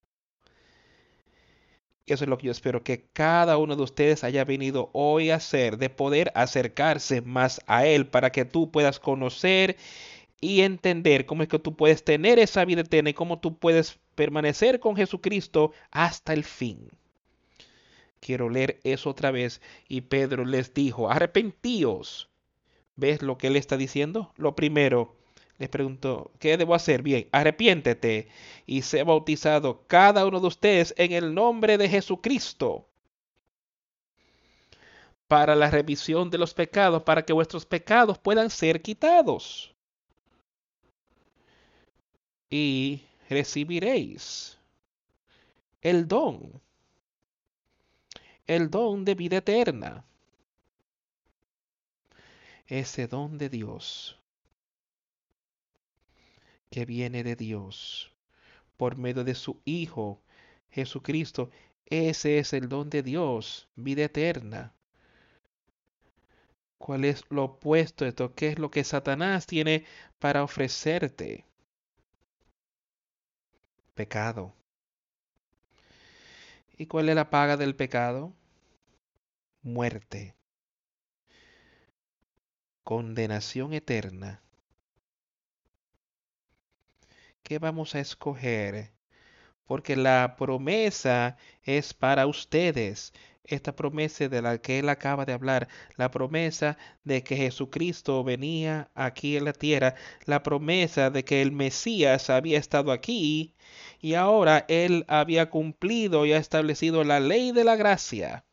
Eso 2.08 2.24
es 2.24 2.30
lo 2.30 2.38
que 2.38 2.48
yo 2.48 2.52
espero 2.52 2.84
que 2.84 3.06
cada 3.14 3.58
uno 3.58 3.76
de 3.76 3.82
ustedes 3.82 4.24
haya 4.24 4.46
venido 4.46 4.90
hoy 4.94 5.32
a 5.32 5.36
hacer, 5.36 5.78
de 5.78 5.90
poder 5.90 6.32
acercarse 6.36 7.22
más 7.22 7.62
a 7.66 7.88
Él 7.88 8.06
para 8.06 8.32
que 8.32 8.46
tú 8.46 8.70
puedas 8.70 9.00
conocer 9.00 9.76
y 10.40 10.62
entender 10.62 11.26
cómo 11.26 11.42
es 11.42 11.50
que 11.50 11.58
tú 11.58 11.76
puedes 11.76 12.04
tener 12.04 12.38
esa 12.38 12.64
vida 12.66 12.82
eterna 12.82 13.10
y 13.10 13.14
cómo 13.14 13.40
tú 13.40 13.58
puedes 13.58 13.98
permanecer 14.14 14.80
con 14.80 14.96
Jesucristo 14.96 15.72
hasta 15.90 16.34
el 16.34 16.44
fin. 16.44 16.90
Quiero 18.20 18.50
leer 18.50 18.80
eso 18.84 19.10
otra 19.10 19.32
vez. 19.32 19.62
Y 19.88 20.02
Pedro 20.02 20.46
les 20.46 20.74
dijo, 20.74 21.10
arrepentíos. 21.10 22.30
¿Ves 22.96 23.22
lo 23.22 23.38
que 23.38 23.48
él 23.48 23.56
está 23.56 23.78
diciendo? 23.78 24.32
Lo 24.38 24.56
primero, 24.56 25.16
les 25.58 25.70
preguntó, 25.70 26.32
¿qué 26.40 26.58
debo 26.58 26.76
hacer? 26.76 27.02
Bien, 27.02 27.28
arrepiéntete 27.32 28.28
y 28.66 28.82
sé 28.82 29.04
bautizado 29.04 29.86
cada 29.88 30.26
uno 30.26 30.40
de 30.42 30.48
ustedes 30.48 30.94
en 30.98 31.14
el 31.14 31.34
nombre 31.34 31.78
de 31.78 31.88
Jesucristo 31.88 32.88
para 35.28 35.56
la 35.56 35.72
revisión 35.72 36.30
de 36.30 36.38
los 36.38 36.54
pecados, 36.54 37.04
para 37.04 37.24
que 37.24 37.34
vuestros 37.34 37.66
pecados 37.66 38.18
puedan 38.20 38.50
ser 38.50 38.82
quitados. 38.82 39.74
Y 42.50 43.02
recibiréis 43.30 44.58
el 45.82 46.08
don, 46.08 46.62
el 48.46 48.70
don 48.70 49.06
de 49.06 49.16
vida 49.16 49.38
eterna, 49.38 50.04
ese 52.68 53.08
don 53.08 53.38
de 53.38 53.50
Dios 53.50 54.20
que 56.76 56.86
viene 56.86 57.24
de 57.24 57.38
Dios 57.38 58.12
por 58.76 58.98
medio 58.98 59.24
de 59.24 59.34
su 59.34 59.62
Hijo 59.64 60.22
Jesucristo. 60.70 61.50
Ese 61.86 62.38
es 62.38 62.52
el 62.52 62.68
don 62.68 62.90
de 62.90 63.02
Dios, 63.02 63.70
vida 63.78 64.04
eterna. 64.04 64.74
¿Cuál 66.78 67.06
es 67.06 67.24
lo 67.30 67.46
opuesto 67.46 68.04
a 68.04 68.10
esto? 68.10 68.36
¿Qué 68.36 68.50
es 68.50 68.60
lo 68.60 68.72
que 68.72 68.84
Satanás 68.84 69.46
tiene 69.46 69.86
para 70.20 70.44
ofrecerte? 70.44 71.46
Pecado. 73.94 74.54
¿Y 76.78 76.88
cuál 76.88 77.08
es 77.08 77.16
la 77.16 77.30
paga 77.30 77.56
del 77.56 77.78
pecado? 77.78 78.34
Muerte. 79.62 80.36
Condenación 82.84 83.72
eterna 83.72 84.45
¿qué 87.46 87.60
vamos 87.60 87.94
a 87.94 88.00
escoger? 88.00 88.92
Porque 89.68 89.96
la 89.96 90.36
promesa 90.38 91.38
es 91.64 91.94
para 91.94 92.26
ustedes. 92.28 93.14
Esta 93.44 93.76
promesa 93.76 94.28
de 94.28 94.42
la 94.42 94.58
que 94.58 94.80
él 94.80 94.90
acaba 94.90 95.26
de 95.26 95.34
hablar, 95.34 95.68
la 95.96 96.10
promesa 96.10 96.78
de 97.04 97.24
que 97.24 97.38
Jesucristo 97.38 98.24
venía 98.24 98.90
aquí 98.96 99.38
en 99.38 99.46
la 99.46 99.54
tierra, 99.54 99.94
la 100.26 100.42
promesa 100.42 101.12
de 101.12 101.24
que 101.24 101.44
el 101.44 101.52
Mesías 101.52 102.32
había 102.32 102.58
estado 102.58 102.92
aquí 102.92 103.54
y 104.02 104.16
ahora 104.16 104.66
él 104.68 105.06
había 105.08 105.52
cumplido 105.52 106.26
y 106.26 106.34
ha 106.34 106.38
establecido 106.38 107.04
la 107.04 107.20
ley 107.20 107.52
de 107.52 107.64
la 107.64 107.76
gracia. 107.76 108.44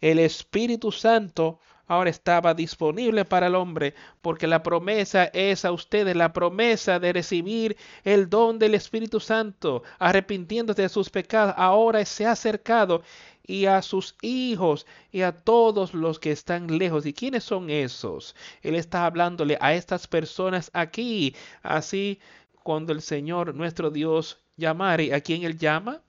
El 0.00 0.18
Espíritu 0.18 0.90
Santo 0.90 1.60
ahora 1.92 2.10
estaba 2.10 2.54
disponible 2.54 3.24
para 3.24 3.48
el 3.48 3.54
hombre, 3.54 3.94
porque 4.20 4.46
la 4.46 4.62
promesa 4.62 5.24
es 5.26 5.64
a 5.64 5.72
ustedes, 5.72 6.16
la 6.16 6.32
promesa 6.32 6.98
de 6.98 7.12
recibir 7.12 7.76
el 8.04 8.30
don 8.30 8.58
del 8.58 8.74
Espíritu 8.74 9.20
Santo, 9.20 9.82
arrepintiéndose 9.98 10.82
de 10.82 10.88
sus 10.88 11.10
pecados, 11.10 11.54
ahora 11.56 12.04
se 12.04 12.26
ha 12.26 12.32
acercado 12.32 13.02
y 13.44 13.66
a 13.66 13.82
sus 13.82 14.16
hijos 14.22 14.86
y 15.10 15.22
a 15.22 15.32
todos 15.32 15.94
los 15.94 16.18
que 16.18 16.32
están 16.32 16.78
lejos. 16.78 17.04
¿Y 17.06 17.12
quiénes 17.12 17.44
son 17.44 17.70
esos? 17.70 18.34
Él 18.62 18.74
está 18.76 19.04
hablándole 19.04 19.58
a 19.60 19.74
estas 19.74 20.06
personas 20.06 20.70
aquí. 20.72 21.34
Así, 21.62 22.20
cuando 22.62 22.92
el 22.92 23.02
Señor 23.02 23.54
nuestro 23.54 23.90
Dios 23.90 24.40
llamare, 24.56 25.12
¿a 25.14 25.20
quién 25.20 25.42
Él 25.42 25.58
llama? 25.58 26.02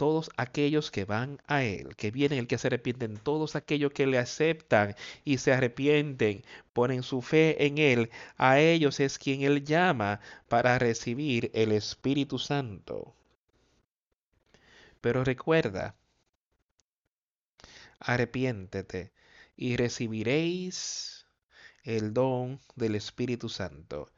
Todos 0.00 0.30
aquellos 0.38 0.90
que 0.90 1.04
van 1.04 1.42
a 1.46 1.62
Él, 1.62 1.94
que 1.94 2.10
vienen, 2.10 2.38
el 2.38 2.46
que 2.46 2.56
se 2.56 2.68
arrepienten, 2.68 3.18
todos 3.18 3.54
aquellos 3.54 3.92
que 3.92 4.06
le 4.06 4.16
aceptan 4.16 4.94
y 5.26 5.36
se 5.36 5.52
arrepienten, 5.52 6.42
ponen 6.72 7.02
su 7.02 7.20
fe 7.20 7.66
en 7.66 7.76
Él, 7.76 8.10
a 8.38 8.58
ellos 8.60 8.98
es 8.98 9.18
quien 9.18 9.42
Él 9.42 9.62
llama 9.62 10.20
para 10.48 10.78
recibir 10.78 11.50
el 11.52 11.70
Espíritu 11.72 12.38
Santo. 12.38 13.14
Pero 15.02 15.22
recuerda, 15.22 15.94
arrepiéntete 17.98 19.12
y 19.54 19.76
recibiréis 19.76 21.26
el 21.84 22.14
don 22.14 22.58
del 22.74 22.94
Espíritu 22.94 23.50
Santo 23.50 24.10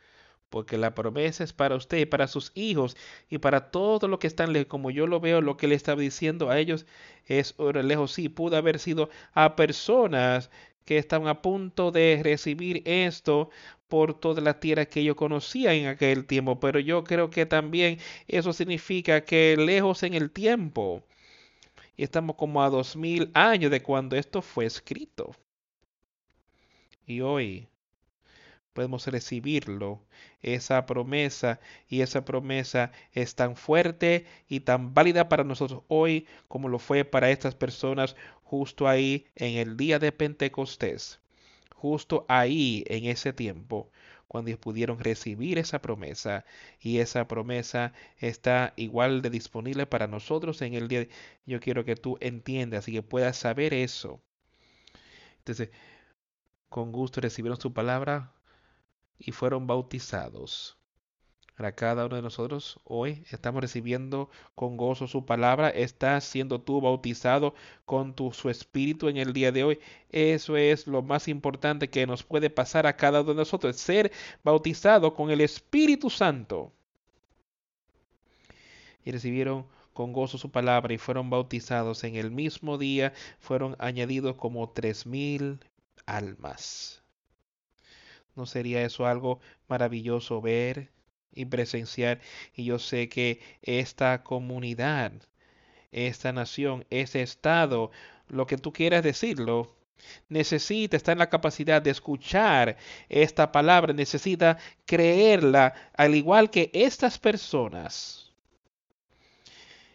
porque 0.53 0.79
la 0.79 0.95
promesa 0.95 1.43
es 1.45 1.53
para 1.53 1.77
usted 1.77 2.09
para 2.09 2.29
sus 2.29 2.53
hijos 2.55 2.97
y 3.31 3.39
para 3.39 3.71
todo 3.71 4.07
lo 4.07 4.19
que 4.19 4.27
están 4.29 4.53
lejos. 4.53 4.69
Como 4.69 4.91
yo 4.91 5.07
lo 5.09 5.19
veo, 5.19 5.41
lo 5.41 5.57
que 5.57 5.67
le 5.67 5.75
estaba 5.75 6.01
diciendo 6.01 6.51
a 6.51 6.59
ellos 6.61 6.87
es 7.27 7.55
lejos. 7.59 8.13
Sí, 8.13 8.29
pudo 8.29 8.57
haber 8.57 8.79
sido 8.79 9.09
a 9.33 9.57
personas 9.57 10.51
que 10.85 10.99
estaban 10.99 11.29
a 11.29 11.43
punto 11.43 11.91
de 11.91 12.21
recibir 12.23 12.83
esto 12.85 13.51
por 13.89 14.19
toda 14.19 14.43
la 14.43 14.61
tierra 14.61 14.87
que 14.87 15.05
yo 15.05 15.17
conocía 15.17 15.75
en 15.75 15.87
aquel 15.87 16.27
tiempo, 16.27 16.61
pero 16.61 16.81
yo 16.81 17.05
creo 17.05 17.31
que 17.31 17.47
también 17.47 17.99
eso 18.29 18.53
significa 18.53 19.25
que 19.25 19.57
lejos 19.57 20.03
en 20.03 20.15
el 20.15 20.31
tiempo, 20.31 21.03
y 21.97 22.05
estamos 22.05 22.37
como 22.37 22.63
a 22.63 22.71
dos 22.71 22.97
mil 22.97 23.31
años 23.35 23.71
de 23.71 23.83
cuando 23.83 24.17
esto 24.17 24.43
fue 24.43 24.67
escrito. 24.67 25.35
Y 27.07 27.21
hoy 27.21 27.69
podemos 28.73 29.07
recibirlo, 29.07 30.03
esa 30.43 30.87
promesa, 30.87 31.61
y 31.89 32.01
esa 32.01 32.25
promesa 32.25 32.93
es 33.13 33.35
tan 33.35 33.57
fuerte 33.57 34.27
y 34.49 34.61
tan 34.61 34.95
válida 34.95 35.29
para 35.29 35.45
nosotros 35.45 35.83
hoy 35.89 36.27
como 36.49 36.69
lo 36.69 36.79
fue 36.79 37.05
para 37.05 37.31
estas 37.31 37.55
personas 37.55 38.17
justo 38.43 38.89
ahí 38.89 39.27
en 39.37 39.57
el 39.57 39.77
día 39.77 39.99
de 39.99 40.13
Pentecostés, 40.13 41.21
justo 41.75 42.27
ahí 42.29 42.85
en 42.89 43.07
ese 43.07 43.33
tiempo, 43.33 43.91
cuando 44.29 44.55
pudieron 44.59 44.99
recibir 44.99 45.59
esa 45.59 45.81
promesa 45.81 46.45
y 46.81 46.99
esa 46.99 47.29
promesa 47.29 47.93
está 48.19 48.73
igual 48.77 49.23
de 49.23 49.31
disponible 49.31 49.87
para 49.87 50.07
nosotros 50.07 50.63
en 50.63 50.75
el 50.75 50.89
día. 50.89 51.07
Yo 51.47 51.61
quiero 51.61 51.85
que 51.85 51.97
tú 51.97 52.17
entiendas 52.21 52.89
y 52.89 52.93
que 52.93 53.03
puedas 53.03 53.37
saber 53.37 53.75
eso. 53.75 54.21
Entonces, 55.39 55.71
con 56.69 56.93
gusto 56.93 57.21
recibieron 57.21 57.61
su 57.61 57.73
palabra 57.73 58.33
y 59.25 59.33
fueron 59.33 59.67
bautizados. 59.67 60.77
Para 61.57 61.75
cada 61.75 62.07
uno 62.07 62.17
de 62.17 62.23
nosotros 62.23 62.81
hoy 62.85 63.25
estamos 63.31 63.61
recibiendo 63.61 64.31
con 64.55 64.77
gozo 64.77 65.07
su 65.07 65.27
palabra. 65.27 65.69
Estás 65.69 66.25
siendo 66.25 66.61
tú 66.61 66.81
bautizado 66.81 67.55
con 67.85 68.15
tu, 68.15 68.33
su 68.33 68.49
espíritu 68.49 69.09
en 69.09 69.19
el 69.19 69.33
día 69.33 69.53
de 69.53 69.63
hoy. 69.63 69.79
Eso 70.11 70.57
es 70.57 70.87
lo 70.87 71.03
más 71.03 71.29
importante 71.29 71.91
que 71.91 72.07
nos 72.07 72.23
puede 72.23 72.51
pasar 72.51 72.87
a 72.87 72.97
cada 72.97 73.21
uno 73.21 73.31
de 73.31 73.37
nosotros. 73.37 73.77
Ser 73.77 74.11
bautizado 74.43 75.15
con 75.15 75.31
el 75.31 75.41
Espíritu 75.41 76.09
Santo. 76.11 76.73
Y 79.05 79.11
recibieron 79.13 79.67
con 79.93 80.13
gozo 80.13 80.39
su 80.39 80.51
palabra 80.51 80.95
y 80.95 80.99
fueron 80.99 81.29
bautizados 81.29 82.03
en 82.05 82.17
el 82.17 82.31
mismo 82.31 82.79
día. 82.79 83.13
Fueron 83.41 83.77
añadidos 83.79 84.37
como 84.37 84.71
tres 84.71 85.07
mil 85.07 85.61
almas. 86.07 87.02
¿No 88.37 88.47
sería 88.47 88.83
eso 88.83 89.07
algo 89.07 89.41
maravilloso 89.69 90.41
ver? 90.41 90.91
y 91.35 91.47
presenciar. 91.47 92.21
Y 92.55 92.65
yo 92.65 92.79
sé 92.79 93.09
que 93.09 93.41
esta 93.63 94.23
comunidad, 94.23 95.13
esta 95.93 96.33
nación, 96.33 96.85
ese 96.91 97.23
estado, 97.23 97.91
lo 98.29 98.47
que 98.47 98.59
tú 98.59 98.73
quieras 98.73 99.03
decirlo, 99.03 99.77
necesita 100.29 100.97
estar 100.97 101.13
en 101.13 101.21
la 101.21 101.31
capacidad 101.31 101.81
de 101.83 101.91
escuchar 101.91 102.77
esta 103.09 103.53
palabra, 103.53 103.93
necesita 103.93 104.59
creerla, 104.87 105.75
al 105.97 106.15
igual 106.15 106.51
que 106.51 106.71
estas 106.75 107.19
personas 107.19 108.22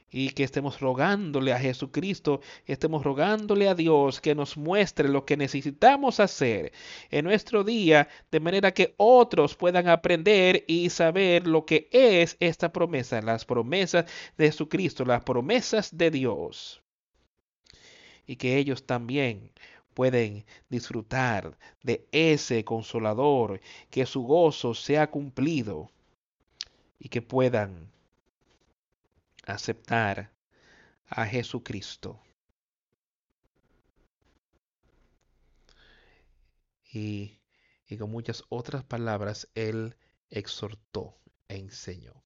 y 0.09 0.29
que 0.29 0.43
estemos 0.43 0.79
rogándole 0.79 1.51
a 1.51 1.59
Jesucristo, 1.59 2.41
estemos 2.65 3.03
rogándole 3.03 3.67
a 3.67 3.75
Dios 3.75 4.21
que 4.21 4.35
nos 4.35 4.55
muestre 4.55 5.09
lo 5.09 5.25
que 5.25 5.35
necesitamos 5.35 6.19
hacer 6.19 6.71
en 7.11 7.25
nuestro 7.25 7.63
día, 7.63 8.07
de 8.31 8.39
manera 8.39 8.73
que 8.73 8.93
otros 8.97 9.55
puedan 9.55 9.87
aprender 9.89 10.63
y 10.67 10.89
saber 10.89 11.45
lo 11.47 11.65
que 11.65 11.89
es 11.91 12.37
esta 12.39 12.71
promesa, 12.71 13.21
las 13.21 13.45
promesas 13.45 14.05
de 14.37 14.45
Jesucristo, 14.45 15.03
las 15.03 15.23
promesas 15.23 15.95
de 15.97 16.11
Dios. 16.11 16.81
Y 18.25 18.37
que 18.37 18.57
ellos 18.57 18.85
también 18.85 19.51
pueden 19.93 20.45
disfrutar 20.69 21.57
de 21.81 22.07
ese 22.11 22.63
consolador, 22.63 23.59
que 23.89 24.05
su 24.05 24.23
gozo 24.23 24.73
sea 24.73 25.09
cumplido 25.09 25.89
y 26.99 27.09
que 27.09 27.21
puedan 27.21 27.91
aceptar 29.47 30.33
a 31.07 31.25
Jesucristo. 31.25 32.21
Y, 36.91 37.39
y 37.87 37.97
con 37.97 38.11
muchas 38.11 38.43
otras 38.49 38.83
palabras, 38.83 39.49
Él 39.55 39.95
exhortó 40.29 41.17
e 41.47 41.57
enseñó, 41.57 42.23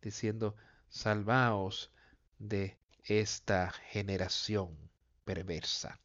diciendo, 0.00 0.56
salvaos 0.88 1.92
de 2.38 2.78
esta 3.04 3.70
generación 3.70 4.76
perversa. 5.24 6.00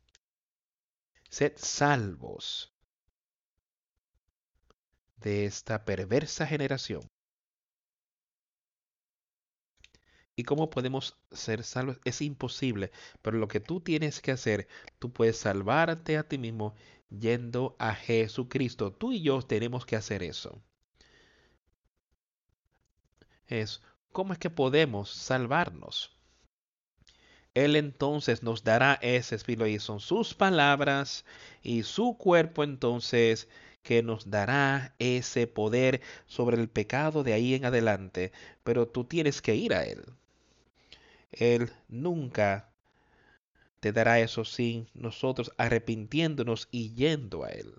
Sed 1.29 1.53
salvos 1.57 2.73
de 5.17 5.45
esta 5.45 5.85
perversa 5.85 6.45
generación. 6.45 7.12
¿Y 10.35 10.43
cómo 10.43 10.69
podemos 10.69 11.15
ser 11.31 11.63
salvos? 11.63 11.99
Es 12.05 12.21
imposible, 12.21 12.91
pero 13.21 13.37
lo 13.37 13.47
que 13.47 13.59
tú 13.59 13.81
tienes 13.81 14.19
que 14.21 14.31
hacer, 14.31 14.67
tú 14.99 15.11
puedes 15.13 15.37
salvarte 15.37 16.17
a 16.17 16.27
ti 16.27 16.37
mismo 16.37 16.73
yendo 17.09 17.75
a 17.79 17.93
Jesucristo. 17.93 18.91
Tú 18.91 19.11
y 19.11 19.21
yo 19.21 19.41
tenemos 19.43 19.85
que 19.85 19.95
hacer 19.95 20.23
eso. 20.23 20.61
Es, 23.47 23.81
¿cómo 24.11 24.33
es 24.33 24.39
que 24.39 24.49
podemos 24.49 25.11
salvarnos? 25.11 26.15
Él 27.53 27.75
entonces 27.75 28.41
nos 28.41 28.63
dará 28.63 28.97
ese 29.01 29.35
espíritu 29.35 29.65
y 29.67 29.79
son 29.79 29.99
sus 29.99 30.33
palabras 30.33 31.25
y 31.61 31.83
su 31.83 32.17
cuerpo 32.17 32.63
entonces 32.63 33.47
que 33.83 34.01
nos 34.01 34.29
dará 34.31 34.95
ese 34.97 35.45
poder 35.45 36.01
sobre 36.25 36.57
el 36.57 36.69
pecado 36.69 37.23
de 37.23 37.33
ahí 37.33 37.53
en 37.53 37.65
adelante. 37.65 38.31
Pero 38.63 38.87
tú 38.87 39.03
tienes 39.03 39.41
que 39.41 39.55
ir 39.55 39.73
a 39.75 39.83
Él. 39.85 40.03
Él 41.37 41.71
nunca 41.87 42.73
te 43.79 43.91
dará 43.91 44.19
eso 44.19 44.45
sin 44.45 44.87
nosotros 44.93 45.51
arrepintiéndonos 45.57 46.67
y 46.71 46.93
yendo 46.93 47.43
a 47.43 47.49
Él. 47.49 47.73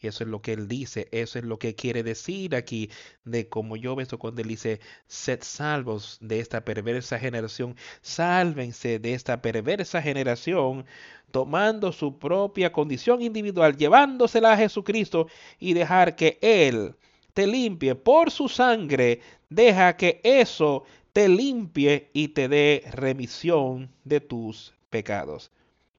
Y 0.00 0.06
eso 0.06 0.22
es 0.22 0.28
lo 0.28 0.42
que 0.42 0.52
Él 0.52 0.68
dice, 0.68 1.08
eso 1.12 1.38
es 1.38 1.44
lo 1.44 1.58
que 1.58 1.74
quiere 1.74 2.02
decir 2.02 2.54
aquí, 2.54 2.90
de 3.24 3.48
como 3.48 3.74
yo 3.76 3.96
veo 3.96 4.06
cuando 4.18 4.42
Él 4.42 4.48
dice, 4.48 4.80
sed 5.06 5.40
salvos 5.42 6.18
de 6.20 6.40
esta 6.40 6.64
perversa 6.64 7.18
generación, 7.18 7.74
sálvense 8.02 8.98
de 8.98 9.14
esta 9.14 9.40
perversa 9.40 10.02
generación, 10.02 10.84
tomando 11.30 11.90
su 11.90 12.18
propia 12.18 12.70
condición 12.70 13.22
individual, 13.22 13.76
llevándosela 13.76 14.52
a 14.52 14.56
Jesucristo 14.58 15.26
y 15.58 15.72
dejar 15.72 16.16
que 16.16 16.38
Él 16.42 16.94
te 17.34 17.48
limpie 17.48 17.96
por 17.96 18.30
su 18.30 18.48
sangre, 18.48 19.20
deja 19.50 19.96
que 19.96 20.20
eso 20.22 20.84
te 21.12 21.28
limpie 21.28 22.10
y 22.12 22.28
te 22.28 22.48
dé 22.48 22.84
remisión 22.92 23.90
de 24.04 24.20
tus 24.20 24.72
pecados. 24.88 25.50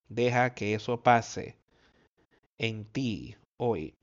Deja 0.08 0.54
que 0.54 0.74
eso 0.74 1.04
pase 1.04 1.58
en 2.58 2.86
ti 2.86 3.36
hoy. 3.58 3.94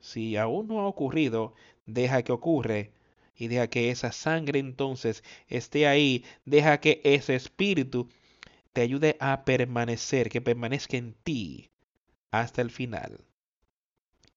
Si 0.00 0.36
aún 0.36 0.68
no 0.68 0.80
ha 0.80 0.86
ocurrido, 0.86 1.54
deja 1.86 2.22
que 2.22 2.32
ocurre 2.32 2.92
y 3.36 3.48
deja 3.48 3.68
que 3.68 3.90
esa 3.90 4.10
sangre 4.10 4.58
entonces 4.58 5.22
esté 5.48 5.86
ahí. 5.86 6.24
Deja 6.46 6.80
que 6.80 7.02
ese 7.04 7.34
espíritu 7.34 8.08
te 8.72 8.80
ayude 8.80 9.16
a 9.20 9.44
permanecer, 9.44 10.30
que 10.30 10.40
permanezca 10.40 10.96
en 10.96 11.14
ti 11.22 11.68
hasta 12.30 12.62
el 12.62 12.70
final 12.70 13.27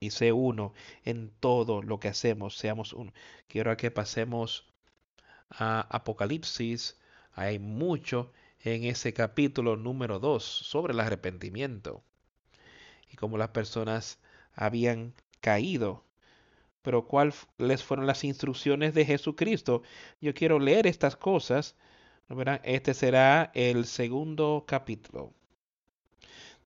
y 0.01 0.09
sé 0.09 0.31
uno 0.33 0.73
en 1.05 1.29
todo 1.39 1.83
lo 1.83 1.99
que 1.99 2.07
hacemos, 2.07 2.57
seamos 2.57 2.91
uno. 2.91 3.13
Quiero 3.47 3.77
que 3.77 3.91
pasemos 3.91 4.67
a 5.51 5.81
Apocalipsis. 5.95 6.99
Hay 7.33 7.59
mucho 7.59 8.33
en 8.63 8.83
ese 8.83 9.13
capítulo 9.13 9.77
número 9.77 10.19
2 10.19 10.43
sobre 10.43 10.93
el 10.93 10.99
arrepentimiento 10.99 12.03
y 13.11 13.15
cómo 13.15 13.37
las 13.37 13.49
personas 13.49 14.19
habían 14.55 15.13
caído. 15.39 16.03
Pero 16.81 17.05
cuáles 17.07 17.83
fueron 17.83 18.07
las 18.07 18.23
instrucciones 18.23 18.95
de 18.95 19.05
Jesucristo. 19.05 19.83
Yo 20.19 20.33
quiero 20.33 20.57
leer 20.57 20.87
estas 20.87 21.15
cosas. 21.15 21.75
Este 22.63 22.95
será 22.95 23.51
el 23.53 23.85
segundo 23.85 24.65
capítulo 24.67 25.31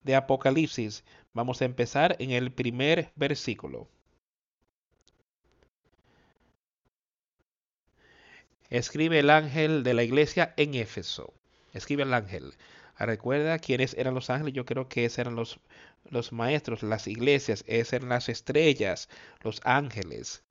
de 0.03 0.15
Apocalipsis. 0.15 1.03
Vamos 1.35 1.61
a 1.61 1.65
empezar 1.65 2.15
en 2.19 2.31
el 2.31 2.51
primer 2.53 3.11
versículo. 3.17 3.89
Escribe 8.69 9.19
el 9.19 9.29
ángel 9.29 9.83
de 9.83 9.93
la 9.93 10.03
iglesia 10.03 10.53
en 10.55 10.75
Éfeso. 10.75 11.33
Escribe 11.73 12.03
el 12.03 12.13
ángel. 12.13 12.53
Recuerda 12.97 13.59
quiénes 13.59 13.95
eran 13.95 14.13
los 14.13 14.29
ángeles. 14.29 14.53
Yo 14.53 14.65
creo 14.65 14.87
que 14.87 15.03
esos 15.03 15.19
eran 15.19 15.35
los, 15.35 15.59
los 16.09 16.31
maestros, 16.31 16.83
las 16.83 17.05
iglesias, 17.05 17.65
esas 17.67 17.93
eran 17.93 18.09
las 18.09 18.29
estrellas, 18.29 19.09
los 19.43 19.59
ángeles. 19.65 20.41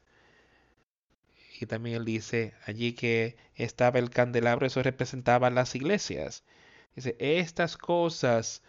Y 1.58 1.64
también 1.64 1.96
él 1.96 2.04
dice 2.04 2.52
allí 2.66 2.92
que 2.92 3.36
estaba 3.54 3.98
el 3.98 4.10
candelabro, 4.10 4.66
eso 4.66 4.82
representaba 4.82 5.48
las 5.48 5.74
iglesias. 5.74 6.44
Dice, 6.94 7.16
estas 7.18 7.78
cosas, 7.78 8.62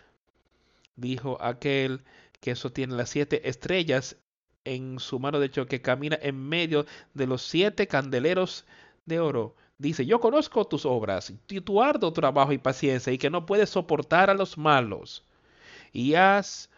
dijo 0.96 1.38
aquel 1.42 2.04
que 2.40 2.52
eso 2.52 2.72
tiene 2.72 2.96
las 2.96 3.10
siete 3.10 3.50
estrellas 3.50 4.18
en 4.64 5.00
su 5.00 5.20
mano 5.20 5.40
de 5.40 5.48
hecho 5.48 5.68
que 5.68 5.82
camina 5.82 6.18
en 6.22 6.38
medio 6.38 6.86
de 7.14 7.28
los 7.28 7.44
siete 7.44 7.88
candeleros 7.88 8.66
de 9.06 9.20
oro. 9.20 9.56
Dice, 9.78 10.06
yo 10.06 10.20
conozco 10.20 10.66
tus 10.66 10.86
obras, 10.86 11.34
y 11.50 11.62
tu 11.62 11.82
arduo 11.82 12.14
trabajo 12.14 12.54
y 12.54 12.58
paciencia, 12.58 13.12
y 13.12 13.18
que 13.18 13.30
no 13.30 13.46
puedes 13.46 13.70
soportar 13.70 14.30
a 14.30 14.34
los 14.34 14.58
malos. 14.58 15.24
Y 15.92 16.16
has, 16.16 16.70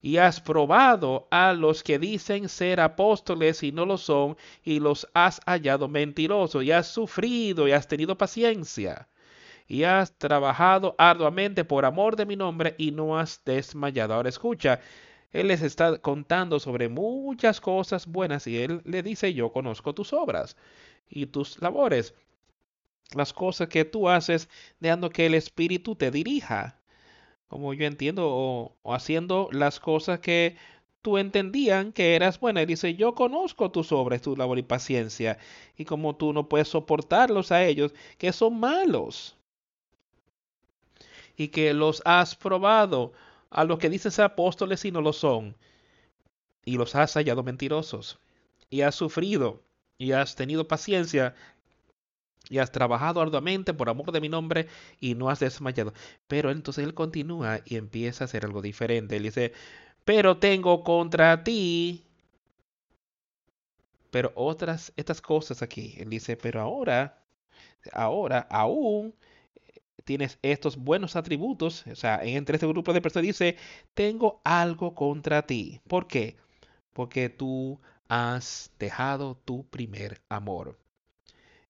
y 0.00 0.18
has 0.18 0.40
probado 0.40 1.26
a 1.30 1.52
los 1.52 1.82
que 1.82 1.98
dicen 1.98 2.48
ser 2.48 2.80
apóstoles 2.80 3.62
y 3.62 3.72
no 3.72 3.86
lo 3.86 3.98
son, 3.98 4.36
y 4.64 4.78
los 4.78 5.08
has 5.14 5.40
hallado 5.46 5.88
mentirosos, 5.88 6.62
y 6.62 6.70
has 6.70 6.86
sufrido 6.86 7.66
y 7.66 7.72
has 7.72 7.88
tenido 7.88 8.16
paciencia 8.16 9.08
y 9.72 9.84
has 9.84 10.12
trabajado 10.18 10.94
arduamente 10.98 11.64
por 11.64 11.86
amor 11.86 12.14
de 12.14 12.26
mi 12.26 12.36
nombre 12.36 12.74
y 12.76 12.90
no 12.90 13.18
has 13.18 13.42
desmayado. 13.42 14.12
Ahora 14.12 14.28
escucha, 14.28 14.80
él 15.32 15.48
les 15.48 15.62
está 15.62 15.96
contando 15.96 16.60
sobre 16.60 16.90
muchas 16.90 17.58
cosas 17.58 18.06
buenas 18.06 18.46
y 18.46 18.58
él 18.58 18.82
le 18.84 19.02
dice, 19.02 19.32
yo 19.32 19.50
conozco 19.50 19.94
tus 19.94 20.12
obras 20.12 20.58
y 21.08 21.24
tus 21.24 21.58
labores, 21.62 22.12
las 23.14 23.32
cosas 23.32 23.68
que 23.68 23.86
tú 23.86 24.10
haces, 24.10 24.50
dejando 24.78 25.08
que 25.08 25.24
el 25.24 25.34
Espíritu 25.34 25.96
te 25.96 26.10
dirija, 26.10 26.78
como 27.48 27.72
yo 27.72 27.86
entiendo, 27.86 28.28
o, 28.28 28.76
haciendo 28.92 29.48
las 29.52 29.80
cosas 29.80 30.20
que 30.20 30.56
tú 31.00 31.16
entendían 31.16 31.92
que 31.92 32.14
eras 32.14 32.38
buena. 32.38 32.60
Y 32.60 32.66
dice, 32.66 32.94
yo 32.94 33.14
conozco 33.14 33.70
tus 33.70 33.90
obras, 33.90 34.20
tu 34.20 34.36
labor 34.36 34.58
y 34.58 34.62
paciencia, 34.64 35.38
y 35.78 35.86
como 35.86 36.14
tú 36.14 36.34
no 36.34 36.46
puedes 36.50 36.68
soportarlos 36.68 37.52
a 37.52 37.64
ellos, 37.64 37.94
que 38.18 38.34
son 38.34 38.60
malos 38.60 39.38
y 41.36 41.48
que 41.48 41.74
los 41.74 42.02
has 42.04 42.34
probado 42.34 43.12
a 43.50 43.64
los 43.64 43.78
que 43.78 43.90
dicen 43.90 44.12
ser 44.12 44.24
apóstoles 44.24 44.84
y 44.84 44.92
no 44.92 45.00
lo 45.00 45.12
son, 45.12 45.56
y 46.64 46.76
los 46.76 46.94
has 46.94 47.14
hallado 47.14 47.42
mentirosos, 47.42 48.18
y 48.70 48.82
has 48.82 48.94
sufrido, 48.94 49.62
y 49.98 50.12
has 50.12 50.36
tenido 50.36 50.68
paciencia, 50.68 51.34
y 52.48 52.58
has 52.58 52.72
trabajado 52.72 53.20
arduamente 53.20 53.72
por 53.74 53.88
amor 53.88 54.12
de 54.12 54.20
mi 54.20 54.28
nombre, 54.28 54.68
y 55.00 55.14
no 55.14 55.30
has 55.30 55.40
desmayado. 55.40 55.92
Pero 56.26 56.50
entonces 56.50 56.84
él 56.84 56.94
continúa 56.94 57.60
y 57.64 57.76
empieza 57.76 58.24
a 58.24 58.26
hacer 58.26 58.44
algo 58.44 58.62
diferente. 58.62 59.16
Él 59.16 59.22
dice, 59.24 59.52
pero 60.04 60.38
tengo 60.38 60.82
contra 60.84 61.44
ti. 61.44 62.04
Pero 64.10 64.32
otras, 64.34 64.92
estas 64.96 65.20
cosas 65.20 65.62
aquí. 65.62 65.94
Él 65.98 66.10
dice, 66.10 66.36
pero 66.36 66.60
ahora, 66.60 67.22
ahora, 67.92 68.46
aún 68.50 69.14
tienes 70.04 70.38
estos 70.42 70.76
buenos 70.76 71.16
atributos, 71.16 71.86
o 71.86 71.94
sea, 71.94 72.20
entre 72.22 72.56
este 72.56 72.66
grupo 72.66 72.92
de 72.92 73.00
personas 73.00 73.26
dice, 73.26 73.56
tengo 73.94 74.40
algo 74.44 74.94
contra 74.94 75.46
ti. 75.46 75.80
¿Por 75.88 76.06
qué? 76.06 76.36
Porque 76.92 77.28
tú 77.28 77.80
has 78.08 78.72
dejado 78.78 79.36
tu 79.36 79.66
primer 79.68 80.20
amor. 80.28 80.78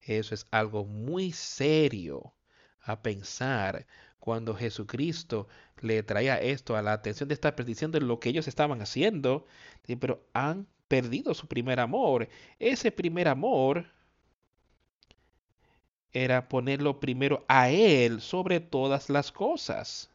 Eso 0.01 0.35
es 0.35 0.47
algo 0.51 0.85
muy 0.85 1.33
serio 1.33 2.35
a 2.81 3.03
pensar 3.03 3.87
cuando 4.19 4.55
Jesucristo 4.55 5.49
le 5.81 6.03
traía 6.03 6.41
esto 6.41 6.77
a 6.77 6.83
la 6.83 6.93
atención 6.93 7.29
de 7.29 7.35
esta 7.35 7.57
perdición 7.57 7.93
de 7.93 8.01
lo 8.01 8.21
que 8.21 8.29
ellos 8.29 8.49
estaban 8.49 8.81
haciendo, 8.83 9.47
pero 10.01 10.27
han 10.33 10.67
perdido 10.89 11.35
su 11.35 11.47
primer 11.49 11.81
amor. 11.81 12.29
Ese 12.59 12.93
primer 12.93 13.29
amor 13.29 13.87
era 16.13 16.49
ponerlo 16.49 17.01
primero 17.01 17.45
a 17.49 17.71
Él 17.71 18.21
sobre 18.21 18.61
todas 18.61 19.09
las 19.09 19.33
cosas. 19.33 20.11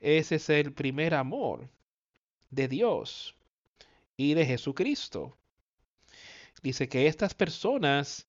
Ese 0.00 0.36
es 0.36 0.48
el 0.48 0.72
primer 0.72 1.14
amor 1.14 1.68
de 2.50 2.68
Dios 2.68 3.34
y 4.16 4.34
de 4.34 4.46
Jesucristo. 4.46 5.36
Dice 6.62 6.88
que 6.88 7.06
estas 7.06 7.34
personas 7.34 8.26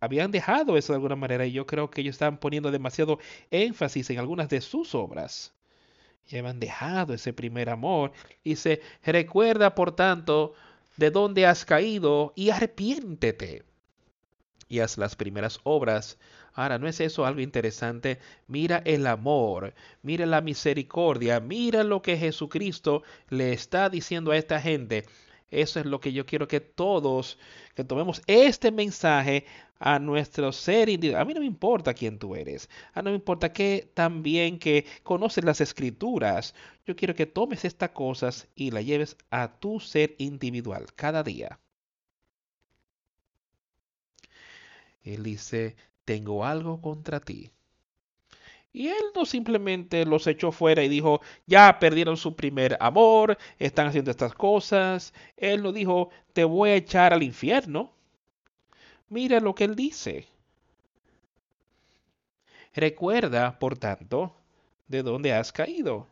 habían 0.00 0.30
dejado 0.30 0.76
eso 0.76 0.92
de 0.92 0.96
alguna 0.96 1.16
manera 1.16 1.46
y 1.46 1.52
yo 1.52 1.66
creo 1.66 1.90
que 1.90 2.00
ellos 2.02 2.14
estaban 2.14 2.38
poniendo 2.38 2.70
demasiado 2.70 3.18
énfasis 3.50 4.10
en 4.10 4.18
algunas 4.18 4.48
de 4.48 4.60
sus 4.60 4.94
obras. 4.94 5.54
Y 6.26 6.36
habían 6.36 6.60
dejado 6.60 7.14
ese 7.14 7.32
primer 7.32 7.70
amor. 7.70 8.12
Dice, 8.44 8.80
recuerda 9.02 9.74
por 9.74 9.96
tanto 9.96 10.54
de 10.96 11.10
dónde 11.10 11.46
has 11.46 11.64
caído 11.64 12.32
y 12.36 12.50
arrepiéntete 12.50 13.67
y 14.68 14.80
haz 14.80 14.98
las 14.98 15.16
primeras 15.16 15.60
obras. 15.64 16.18
Ahora, 16.54 16.78
¿no 16.78 16.88
es 16.88 17.00
eso 17.00 17.24
algo 17.24 17.40
interesante? 17.40 18.18
Mira 18.46 18.82
el 18.84 19.06
amor, 19.06 19.74
mira 20.02 20.26
la 20.26 20.40
misericordia, 20.40 21.40
mira 21.40 21.84
lo 21.84 22.02
que 22.02 22.16
Jesucristo 22.16 23.02
le 23.28 23.52
está 23.52 23.88
diciendo 23.88 24.30
a 24.32 24.36
esta 24.36 24.60
gente. 24.60 25.04
Eso 25.50 25.80
es 25.80 25.86
lo 25.86 26.00
que 26.00 26.12
yo 26.12 26.26
quiero 26.26 26.46
que 26.46 26.60
todos, 26.60 27.38
que 27.74 27.84
tomemos 27.84 28.22
este 28.26 28.70
mensaje 28.70 29.46
a 29.78 29.98
nuestro 29.98 30.52
ser 30.52 30.88
individual. 30.88 31.22
A 31.22 31.24
mí 31.24 31.34
no 31.34 31.40
me 31.40 31.46
importa 31.46 31.94
quién 31.94 32.18
tú 32.18 32.34
eres. 32.34 32.68
A 32.92 33.02
no 33.02 33.10
me 33.10 33.16
importa 33.16 33.52
que 33.52 33.90
también 33.94 34.58
que 34.58 34.84
conoces 35.02 35.44
las 35.44 35.60
escrituras. 35.60 36.54
Yo 36.86 36.96
quiero 36.96 37.14
que 37.14 37.26
tomes 37.26 37.64
estas 37.64 37.90
cosas 37.90 38.48
y 38.54 38.70
las 38.70 38.84
lleves 38.84 39.16
a 39.30 39.58
tu 39.58 39.80
ser 39.80 40.14
individual 40.18 40.86
cada 40.94 41.22
día. 41.22 41.58
Él 45.14 45.22
dice, 45.22 45.76
tengo 46.04 46.44
algo 46.44 46.80
contra 46.80 47.20
ti. 47.20 47.50
Y 48.72 48.88
él 48.88 49.02
no 49.14 49.24
simplemente 49.24 50.04
los 50.04 50.26
echó 50.26 50.52
fuera 50.52 50.84
y 50.84 50.88
dijo, 50.88 51.20
ya 51.46 51.78
perdieron 51.78 52.16
su 52.16 52.36
primer 52.36 52.76
amor, 52.80 53.38
están 53.58 53.86
haciendo 53.88 54.10
estas 54.10 54.34
cosas. 54.34 55.14
Él 55.36 55.62
no 55.62 55.72
dijo, 55.72 56.10
te 56.32 56.44
voy 56.44 56.70
a 56.70 56.76
echar 56.76 57.12
al 57.12 57.22
infierno. 57.22 57.92
Mira 59.08 59.40
lo 59.40 59.54
que 59.54 59.64
él 59.64 59.74
dice. 59.74 60.28
Recuerda, 62.74 63.58
por 63.58 63.78
tanto, 63.78 64.34
de 64.86 65.02
dónde 65.02 65.32
has 65.32 65.52
caído. 65.52 66.06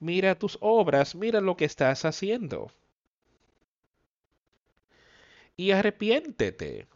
Mira 0.00 0.38
tus 0.38 0.58
obras, 0.60 1.14
mira 1.14 1.40
lo 1.40 1.56
que 1.56 1.66
estás 1.66 2.04
haciendo. 2.04 2.72
Y 5.56 5.70
arrepiéntete 5.70 6.88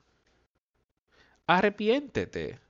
arrepiéntete 1.48 2.60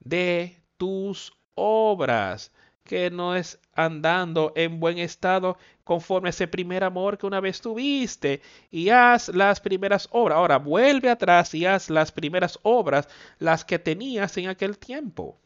de 0.00 0.60
tus 0.76 1.32
obras, 1.54 2.50
que 2.84 3.10
no 3.10 3.36
es 3.36 3.60
andando 3.74 4.52
en 4.56 4.80
buen 4.80 4.98
estado 4.98 5.56
conforme 5.84 6.28
a 6.28 6.30
ese 6.30 6.48
primer 6.48 6.82
amor 6.84 7.18
que 7.18 7.26
una 7.26 7.40
vez 7.40 7.60
tuviste 7.60 8.42
y 8.70 8.88
haz 8.88 9.28
las 9.28 9.60
primeras 9.60 10.08
obras. 10.10 10.36
Ahora 10.36 10.58
vuelve 10.58 11.10
atrás 11.10 11.54
y 11.54 11.66
haz 11.66 11.90
las 11.90 12.10
primeras 12.10 12.58
obras, 12.62 13.08
las 13.38 13.64
que 13.64 13.78
tenías 13.78 14.36
en 14.38 14.48
aquel 14.48 14.78
tiempo. 14.78 15.38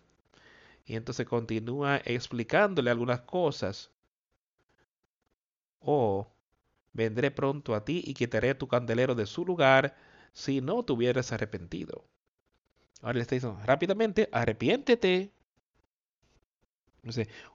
Y 0.86 0.97
entonces 0.97 1.26
continúa 1.26 2.01
explicándole 2.05 2.90
algunas 2.90 3.20
cosas. 3.22 3.90
Oh, 5.80 6.26
vendré 6.92 7.30
pronto 7.30 7.74
a 7.74 7.84
ti 7.84 8.03
y 8.07 8.14
quitaré 8.14 8.55
tu 8.55 8.68
candelero 8.68 9.14
de 9.14 9.26
su 9.26 9.44
lugar 9.44 9.97
si 10.32 10.61
no 10.61 10.84
te 10.84 10.92
hubieras 10.92 11.32
arrepentido. 11.32 12.05
Ahora 13.03 13.14
le 13.14 13.22
está 13.22 13.34
diciendo, 13.34 13.61
rápidamente, 13.64 14.28
arrepiéntete. 14.32 15.30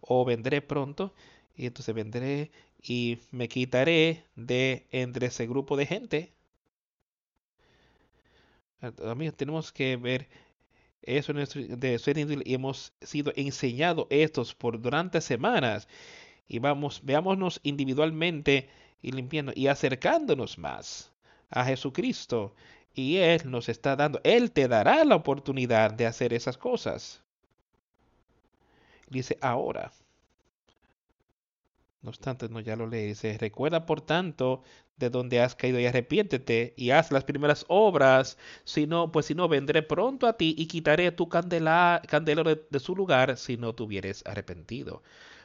o 0.02 0.26
vendré 0.26 0.62
pronto, 0.62 1.14
y 1.56 1.66
entonces 1.66 1.94
vendré 1.94 2.52
y 2.82 3.20
me 3.32 3.48
quitaré 3.48 4.26
de 4.36 4.88
entre 4.92 5.28
ese 5.28 5.46
grupo 5.48 5.78
de 5.78 5.86
gente. 5.86 6.34
Amigos, 9.06 9.36
tenemos 9.38 9.72
que 9.72 9.96
ver 9.96 10.28
eso 11.04 11.34
de 11.34 12.00
ser 12.00 12.18
y 12.18 12.54
hemos 12.54 12.94
sido 13.02 13.32
enseñados 13.36 14.08
estos 14.10 14.56
por 14.56 14.82
durante 14.82 15.22
semanas 15.22 15.88
y 16.48 16.60
vamos, 16.60 17.02
veámonos 17.04 17.60
individualmente 17.64 18.70
y 19.02 19.12
limpiando 19.12 19.52
y 19.56 19.68
acercándonos 19.68 20.58
más 20.58 21.12
a 21.50 21.66
Jesucristo 21.66 22.56
y 22.94 23.18
Él 23.18 23.42
nos 23.46 23.70
está 23.70 23.96
dando, 23.96 24.20
Él 24.24 24.52
te 24.52 24.68
dará 24.68 25.04
la 25.06 25.16
oportunidad 25.16 25.92
de 25.92 26.06
hacer 26.06 26.34
esas 26.34 26.58
cosas. 26.58 27.22
Dice, 29.10 29.38
ahora. 29.42 29.92
No 32.02 32.10
obstante, 32.10 32.50
no 32.50 32.60
ya 32.60 32.76
lo 32.76 32.88
lee. 32.88 33.08
Dice, 33.08 33.38
recuerda 33.38 33.86
por 33.86 34.02
tanto 34.02 34.64
de 34.98 35.10
donde 35.10 35.40
has 35.42 35.56
caído 35.56 35.80
y 35.80 35.86
arrepiéntete 35.86 36.74
y 36.78 36.92
haz 36.92 37.12
las 37.12 37.24
primeras 37.24 37.66
obras. 37.68 38.38
Si 38.64 38.88
no, 38.88 39.12
pues 39.12 39.28
si 39.28 39.36
no, 39.36 39.48
vendré 39.48 39.84
pronto 39.84 40.28
a 40.28 40.38
ti 40.38 40.56
y 40.58 40.68
quitaré 40.68 41.12
tu 41.12 41.30
candela, 41.30 42.02
candelero 42.08 42.56
de, 42.56 42.80
su 42.80 42.96
lugar 42.96 43.38
si 43.38 43.58
no 43.58 43.74
te 43.76 43.84
hubieres 43.84 44.24
arrepentido. 44.26 45.04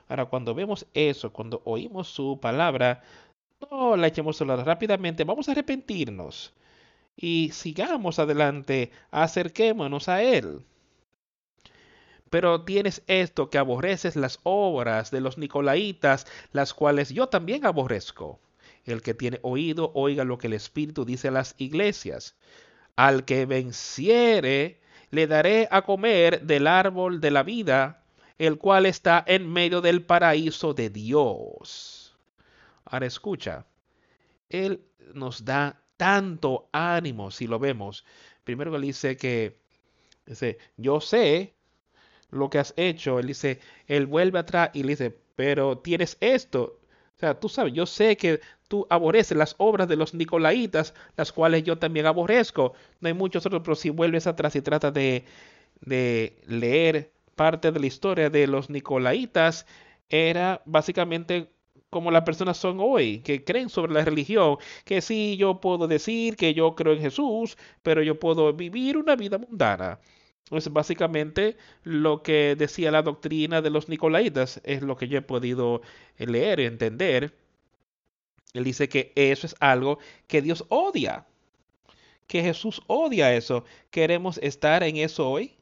Ahora, 0.09 0.27
cuando 0.27 0.55
vemos 0.55 0.87
eso, 0.95 1.33
cuando 1.33 1.63
oímos 1.65 2.09
su 2.09 2.39
palabra, 2.41 3.03
no 3.71 3.97
la 3.97 4.07
echemos 4.09 4.37
sola 4.37 4.57
rápidamente, 4.57 5.25
vamos 5.25 5.49
a 5.49 5.53
arrepentirnos 5.53 6.53
y 7.17 7.51
sigamos 7.53 8.19
adelante, 8.19 8.93
acerquémonos 9.11 10.09
a 10.09 10.23
Él. 10.23 10.61
Pero 12.29 12.65
tienes 12.65 13.03
esto 13.07 13.51
que 13.51 13.59
aborreces 13.59 14.17
las 14.17 14.41
obras 14.43 15.11
de 15.11 15.21
los 15.21 15.39
Nicolaitas, 15.39 16.27
las 16.53 16.75
cuales 16.75 17.11
yo 17.11 17.29
también 17.29 17.65
aborrezco. 17.65 18.41
El 18.85 19.03
que 19.03 19.15
tiene 19.15 19.39
oído, 19.43 19.93
oiga 19.95 20.25
lo 20.25 20.39
que 20.39 20.49
el 20.49 20.53
Espíritu 20.53 21.05
dice 21.05 21.29
a 21.29 21.33
las 21.33 21.55
iglesias. 21.59 22.37
Al 22.97 23.25
que 23.25 23.47
venciere, 23.47 24.81
le 25.11 25.27
daré 25.27 25.69
a 25.71 25.83
comer 25.83 26.43
del 26.43 26.67
árbol 26.67 27.21
de 27.21 27.31
la 27.31 27.43
vida, 27.43 28.05
el 28.39 28.59
cual 28.59 28.87
está 28.87 29.25
en 29.27 29.51
medio 29.51 29.81
del 29.81 30.05
paraíso 30.05 30.75
de 30.75 30.91
Dios. 30.91 32.17
Ahora 32.85 33.07
escucha, 33.07 33.67
Él 34.49 34.85
nos 35.15 35.45
da 35.45 35.81
tanto 35.97 36.69
ánimo 36.73 37.31
si 37.31 37.47
lo 37.47 37.59
vemos. 37.59 38.05
Primero 38.45 38.75
él 38.77 38.83
dice 38.83 39.17
que, 39.17 39.59
dice, 40.27 40.59
yo 40.77 41.01
sé 41.01 41.55
lo 42.31 42.51
que 42.51 42.59
has 42.59 42.75
hecho. 42.77 43.19
Él 43.19 43.29
dice, 43.29 43.61
él 43.87 44.07
vuelve 44.07 44.39
atrás 44.39 44.71
y 44.75 44.83
le 44.83 44.91
dice, 44.91 45.19
pero 45.37 45.79
tienes 45.79 46.17
esto. 46.21 46.81
O 47.17 47.19
sea, 47.19 47.39
tú 47.41 47.49
sabes, 47.49 47.73
yo 47.73 47.87
sé 47.87 48.17
que 48.17 48.41
tú 48.69 48.87
aborreces 48.91 49.37
las 49.37 49.55
obras 49.59 49.89
de 49.89 49.97
los 49.97 50.13
Nicolaitas, 50.15 50.95
las 51.17 51.33
cuales 51.33 51.65
yo 51.65 51.79
también 51.79 52.07
aborrezco. 52.07 52.75
No 53.01 53.09
hay 53.09 53.15
muchos 53.15 53.47
otros, 53.47 53.63
pero 53.63 53.75
si 53.75 53.91
vuelves 53.91 54.27
atrás 54.27 54.55
y 54.57 54.61
tratas 54.63 54.93
de, 54.93 55.25
de 55.81 56.39
leer 56.47 57.13
parte 57.35 57.73
de 57.73 57.81
la 57.81 57.87
historia 57.87 58.31
de 58.31 58.47
los 58.47 58.71
Nicolaitas, 58.71 59.67
era 60.09 60.63
básicamente 60.67 61.51
como 61.91 62.11
las 62.11 62.25
personas 62.25 62.57
son 62.59 62.79
hoy, 62.81 63.21
que 63.21 63.45
creen 63.45 63.69
sobre 63.69 63.95
la 63.95 64.05
religión, 64.05 64.59
que 64.85 65.01
sí, 65.01 65.37
yo 65.37 65.61
puedo 65.61 65.87
decir 65.89 66.37
que 66.37 66.55
yo 66.55 66.75
creo 66.75 66.93
en 66.95 67.01
Jesús, 67.01 67.57
pero 67.83 68.03
yo 68.03 68.19
puedo 68.19 68.53
vivir 68.53 68.97
una 68.97 69.17
vida 69.17 69.39
mundana. 69.39 70.01
Es 70.51 70.73
básicamente 70.73 71.57
lo 71.83 72.23
que 72.23 72.55
decía 72.57 72.91
la 72.93 73.03
doctrina 73.03 73.63
de 73.63 73.71
los 73.71 73.89
Nicolaitas, 73.89 74.61
es 74.65 74.83
lo 74.83 74.97
que 74.97 75.09
yo 75.09 75.19
he 75.19 75.23
podido 75.23 75.83
leer 76.19 76.61
y 76.61 76.67
entender. 76.67 77.35
Él 78.55 78.65
dice 78.65 78.89
que 78.89 79.13
eso 79.17 79.47
es 79.47 79.57
algo 79.61 79.99
que 80.29 80.43
Dios 80.43 80.65
odia, 80.69 81.27
que 82.27 82.43
Jesús 82.43 82.83
odia 82.87 83.35
eso. 83.35 83.65
¿Queremos 83.91 84.39
estar 84.39 84.83
en 84.83 84.97
eso 84.97 85.29
hoy? 85.29 85.57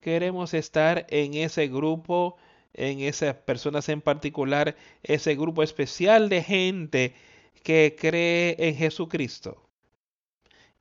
¿Queremos 0.00 0.54
estar 0.54 1.06
en 1.10 1.34
ese 1.34 1.68
grupo, 1.68 2.36
en 2.74 3.00
esas 3.00 3.34
personas 3.36 3.88
en 3.88 4.00
particular, 4.00 4.76
ese 5.02 5.34
grupo 5.36 5.62
especial 5.62 6.28
de 6.28 6.42
gente 6.42 7.14
que 7.62 7.96
cree 7.98 8.56
en 8.58 8.76
Jesucristo 8.76 9.68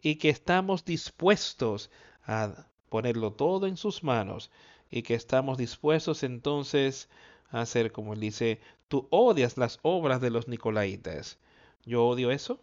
y 0.01 0.15
que 0.15 0.29
estamos 0.29 0.83
dispuestos 0.83 1.89
a 2.25 2.67
ponerlo 2.89 3.33
todo 3.33 3.67
en 3.67 3.77
sus 3.77 4.03
manos 4.03 4.51
y 4.91 5.03
que 5.03 5.15
estamos 5.15 5.57
dispuestos 5.57 6.23
entonces 6.23 7.09
a 7.49 7.61
hacer 7.61 7.91
como 7.91 8.13
él 8.13 8.19
dice, 8.19 8.59
tú 8.87 9.07
odias 9.11 9.57
las 9.57 9.79
obras 9.81 10.21
de 10.21 10.29
los 10.29 10.47
Nicolaitas. 10.47 11.39
Yo 11.85 12.05
odio 12.05 12.31
eso. 12.31 12.59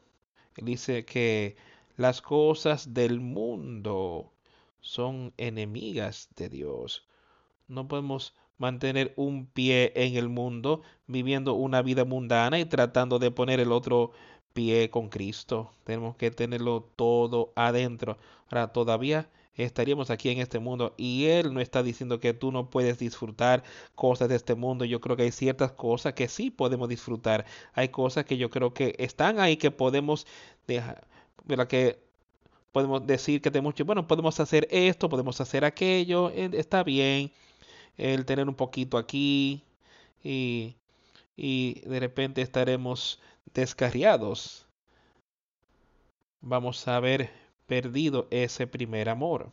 Él 0.57 0.67
dice 0.67 1.05
que 1.05 1.57
las 1.97 2.23
cosas 2.23 2.95
del 2.95 3.21
mundo 3.21 4.33
son 4.81 5.33
enemigas 5.37 6.29
de 6.37 6.49
Dios. 6.49 7.07
No 7.69 7.89
podemos 7.89 8.35
mantener 8.61 9.15
un 9.17 9.47
pie 9.47 9.93
en 9.97 10.17
el 10.17 10.29
mundo 10.29 10.83
viviendo 11.07 11.55
una 11.55 11.83
vida 11.83 12.05
mundana 12.05 12.61
y 12.61 12.67
tratando 12.67 13.19
de 13.19 13.31
poner 13.31 13.59
el 13.59 13.73
otro 13.73 14.13
pie 14.53 14.91
con 14.91 15.09
Cristo. 15.09 15.73
Tenemos 15.85 16.15
que 16.17 16.31
tenerlo 16.31 16.87
todo 16.95 17.53
adentro. 17.57 18.19
Ahora, 18.51 18.69
todavía 18.69 19.31
estaríamos 19.55 20.11
aquí 20.11 20.29
en 20.29 20.41
este 20.41 20.59
mundo 20.59 20.95
y 20.99 21.25
Él 21.27 21.55
no 21.55 21.61
está 21.61 21.83
diciendo 21.83 22.21
que 22.21 22.35
tú 22.35 22.53
no 22.53 22.69
puedes 22.69 22.99
disfrutar 22.99 23.65
cosas 23.95 24.29
de 24.29 24.37
este 24.37 24.55
mundo. 24.55 24.85
Yo 24.85 25.01
creo 25.01 25.17
que 25.17 25.23
hay 25.25 25.33
ciertas 25.33 25.73
cosas 25.73 26.13
que 26.13 26.29
sí 26.29 26.51
podemos 26.51 26.89
disfrutar. 26.89 27.47
Hay 27.73 27.89
cosas 27.89 28.27
que 28.27 28.37
yo 28.37 28.51
creo 28.51 28.75
que 28.75 28.95
están 28.99 29.41
ahí 29.41 29.57
que 29.57 29.71
podemos 29.71 30.27
dejar, 30.67 31.07
que 31.69 31.99
podemos 32.73 33.07
decir 33.07 33.41
que 33.41 33.51
tenemos, 33.51 33.75
bueno, 33.87 34.07
podemos 34.07 34.39
hacer 34.39 34.69
esto, 34.71 35.09
podemos 35.09 35.41
hacer 35.41 35.65
aquello, 35.65 36.31
eh, 36.31 36.51
está 36.53 36.85
bien 36.85 37.33
el 38.01 38.25
tener 38.25 38.49
un 38.49 38.55
poquito 38.55 38.99
aquí 38.99 39.63
y, 40.25 40.77
y 41.37 41.81
de 41.81 42.01
repente 42.01 42.43
estaremos 42.43 43.21
descarriados. 43.55 44.67
Vamos 46.41 46.89
a 46.89 46.97
haber 46.97 47.31
perdido 47.67 48.27
ese 48.31 48.67
primer 48.67 49.09
amor. 49.09 49.53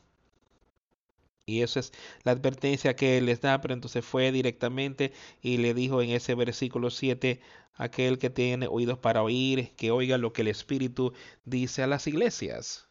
Y 1.46 1.62
eso 1.62 1.80
es 1.80 1.94
la 2.24 2.34
advertencia 2.34 2.96
que 2.96 3.22
les 3.22 3.42
da, 3.42 3.62
pero 3.62 3.74
entonces 3.74 4.04
fue 4.04 4.32
directamente 4.32 5.14
y 5.42 5.58
le 5.58 5.74
dijo 5.74 6.02
en 6.02 6.10
ese 6.10 6.36
versículo 6.36 6.90
7, 6.90 7.40
aquel 7.76 8.18
que 8.20 8.30
tiene 8.30 8.68
oídos 8.68 9.00
para 9.00 9.24
oír, 9.24 9.72
que 9.78 9.92
oiga 9.92 10.18
lo 10.18 10.34
que 10.34 10.42
el 10.42 10.50
Espíritu 10.50 11.14
dice 11.46 11.84
a 11.84 11.88
las 11.88 12.08
iglesias. 12.08 12.88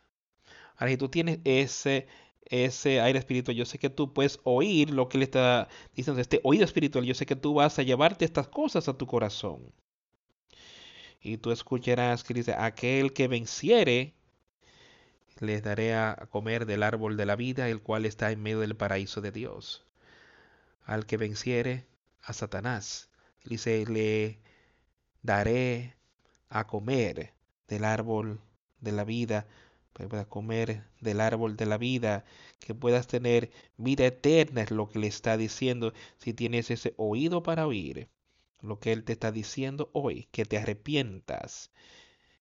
Ahora, 0.77 0.97
tú 0.99 1.09
tienes 1.09 1.41
ese, 1.45 2.07
ese 2.47 3.01
aire 3.01 3.19
espiritual, 3.19 3.57
yo 3.57 3.65
sé 3.65 3.79
que 3.79 3.91
tú 3.91 4.13
puedes 4.13 4.41
oír 4.45 4.91
lo 4.91 5.09
que 5.09 5.19
él 5.19 5.23
está 5.25 5.69
diciendo, 5.95 6.21
este 6.21 6.41
oído 6.45 6.65
espiritual, 6.65 7.05
yo 7.05 7.15
sé 7.15 7.27
que 7.27 7.37
tú 7.37 7.55
vas 7.55 7.79
a 7.79 7.83
llevarte 7.83 8.25
estas 8.25 8.49
cosas 8.49 8.89
a 8.89 8.97
tu 8.97 9.07
corazón. 9.07 9.73
Y 11.21 11.39
tú 11.39 11.51
escucharás 11.51 12.23
que 12.23 12.35
dice, 12.35 12.55
aquel 12.55 13.13
que 13.13 13.27
venciere, 13.29 14.15
les 15.41 15.63
daré 15.63 15.95
a 15.95 16.29
comer 16.31 16.67
del 16.67 16.83
árbol 16.83 17.17
de 17.17 17.27
la 17.27 17.37
vida, 17.37 17.69
el 17.69 17.83
cual 17.83 18.07
está 18.07 18.31
en 18.31 18.43
medio 18.43 18.61
del 18.61 18.77
paraíso 18.77 19.21
de 19.21 19.33
Dios. 19.33 19.85
Al 20.85 21.05
que 21.05 21.17
venciere 21.17 21.87
a 22.23 22.33
Satanás, 22.33 23.11
dice, 23.45 23.85
le 23.87 24.39
daré 25.23 25.97
a 26.49 26.67
comer 26.67 27.35
del 27.67 27.85
árbol 27.85 28.41
de 28.81 28.93
la 28.93 29.05
vida, 29.05 29.47
pues, 30.09 30.27
comer 30.27 30.85
del 31.01 31.21
árbol 31.21 31.57
de 31.57 31.67
la 31.67 31.79
vida, 31.79 32.25
que 32.61 32.75
puedas 32.75 33.07
tener 33.07 33.51
vida 33.77 34.07
eterna, 34.07 34.63
es 34.63 34.71
lo 34.71 34.89
que 34.89 34.99
le 34.99 35.07
está 35.07 35.37
diciendo, 35.37 35.93
si 36.19 36.35
tienes 36.35 36.71
ese 36.71 36.95
oído 36.97 37.43
para 37.43 37.67
oír, 37.67 38.09
lo 38.61 38.79
que 38.81 38.93
Él 38.93 39.05
te 39.05 39.13
está 39.15 39.33
diciendo 39.33 39.91
hoy, 39.93 40.29
que 40.33 40.45
te 40.45 40.59
arrepientas, 40.59 41.71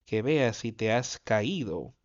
que 0.05 0.21
veas 0.21 0.57
si 0.57 0.71
te 0.71 0.91
has 0.91 1.19
caído 1.19 1.95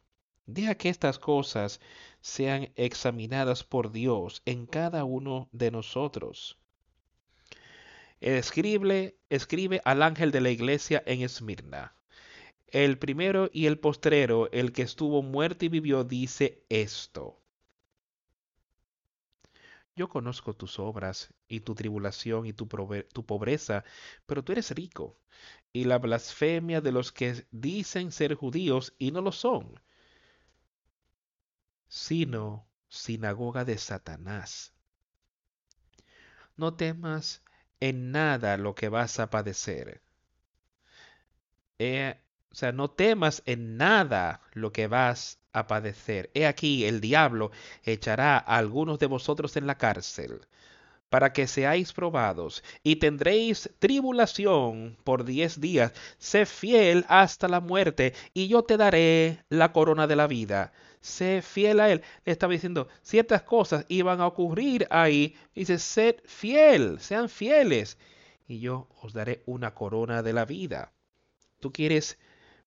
Deja 0.52 0.74
que 0.74 0.88
estas 0.88 1.20
cosas 1.20 1.80
sean 2.20 2.72
examinadas 2.74 3.62
por 3.62 3.92
Dios 3.92 4.42
en 4.46 4.66
cada 4.66 5.04
uno 5.04 5.48
de 5.52 5.70
nosotros. 5.70 6.58
Escribe, 8.20 9.16
escribe 9.28 9.80
al 9.84 10.02
ángel 10.02 10.32
de 10.32 10.40
la 10.40 10.50
iglesia 10.50 11.04
en 11.06 11.22
Esmirna. 11.22 11.94
El 12.70 12.98
primero 12.98 13.50
y 13.52 13.66
el 13.66 13.78
postrero, 13.80 14.50
el 14.52 14.72
que 14.72 14.82
estuvo 14.82 15.22
muerto 15.22 15.64
y 15.64 15.68
vivió, 15.68 16.04
dice 16.04 16.64
esto. 16.68 17.40
Yo 19.96 20.08
conozco 20.08 20.54
tus 20.54 20.78
obras 20.78 21.34
y 21.48 21.60
tu 21.60 21.74
tribulación 21.74 22.46
y 22.46 22.52
tu, 22.52 22.68
pobreza, 22.68 23.84
pero 24.24 24.44
tú 24.44 24.52
eres 24.52 24.70
rico, 24.70 25.18
y 25.72 25.84
la 25.84 25.98
blasfemia 25.98 26.80
de 26.80 26.92
los 26.92 27.12
que 27.12 27.44
dicen 27.50 28.12
ser 28.12 28.34
judíos 28.34 28.94
y 28.98 29.10
no 29.10 29.20
lo 29.20 29.32
son, 29.32 29.80
sino 31.88 32.66
sinagoga 32.88 33.64
de 33.64 33.78
Satanás. 33.78 34.72
No 36.56 36.74
temas 36.74 37.42
en 37.80 38.12
nada 38.12 38.56
lo 38.56 38.74
que 38.74 38.88
vas 38.88 39.18
a 39.18 39.28
padecer. 39.28 40.02
O 42.52 42.54
sea, 42.54 42.72
no 42.72 42.90
temas 42.90 43.42
en 43.46 43.76
nada 43.76 44.40
lo 44.52 44.72
que 44.72 44.86
vas 44.86 45.38
a 45.52 45.66
padecer. 45.66 46.30
He 46.34 46.46
aquí, 46.46 46.84
el 46.84 47.00
diablo 47.00 47.50
echará 47.84 48.36
a 48.38 48.56
algunos 48.58 48.98
de 48.98 49.06
vosotros 49.06 49.56
en 49.56 49.66
la 49.66 49.78
cárcel 49.78 50.40
para 51.08 51.32
que 51.32 51.48
seáis 51.48 51.92
probados, 51.92 52.62
y 52.84 52.96
tendréis 52.96 53.68
tribulación 53.80 54.96
por 55.02 55.24
diez 55.24 55.60
días. 55.60 55.92
Sé 56.18 56.46
fiel 56.46 57.04
hasta 57.08 57.48
la 57.48 57.60
muerte, 57.60 58.14
y 58.32 58.46
yo 58.46 58.62
te 58.62 58.76
daré 58.76 59.44
la 59.48 59.72
corona 59.72 60.06
de 60.06 60.16
la 60.16 60.28
vida 60.28 60.72
sé 61.00 61.42
fiel 61.42 61.80
a 61.80 61.90
Él. 61.90 62.02
Le 62.24 62.32
estaba 62.32 62.52
diciendo, 62.52 62.88
ciertas 63.02 63.42
cosas 63.42 63.84
iban 63.88 64.20
a 64.20 64.26
ocurrir 64.26 64.86
ahí. 64.90 65.36
Dice, 65.54 65.78
sed 65.78 66.16
fiel, 66.24 67.00
sean 67.00 67.28
fieles. 67.28 67.98
Y 68.46 68.60
yo 68.60 68.88
os 69.02 69.12
daré 69.12 69.42
una 69.46 69.74
corona 69.74 70.22
de 70.22 70.32
la 70.32 70.44
vida. 70.44 70.92
Tú 71.60 71.72
quieres 71.72 72.18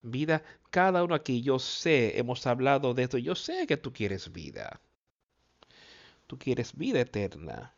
vida. 0.04 0.42
Cada 0.70 1.02
uno 1.04 1.14
aquí, 1.14 1.42
yo 1.42 1.58
sé, 1.58 2.18
hemos 2.18 2.46
hablado 2.46 2.94
de 2.94 3.04
esto. 3.04 3.18
Yo 3.18 3.34
sé 3.34 3.66
que 3.66 3.76
tú 3.76 3.92
quieres 3.92 4.32
vida. 4.32 4.80
Tú 6.26 6.38
quieres 6.38 6.76
vida 6.76 7.00
eterna. 7.00 7.74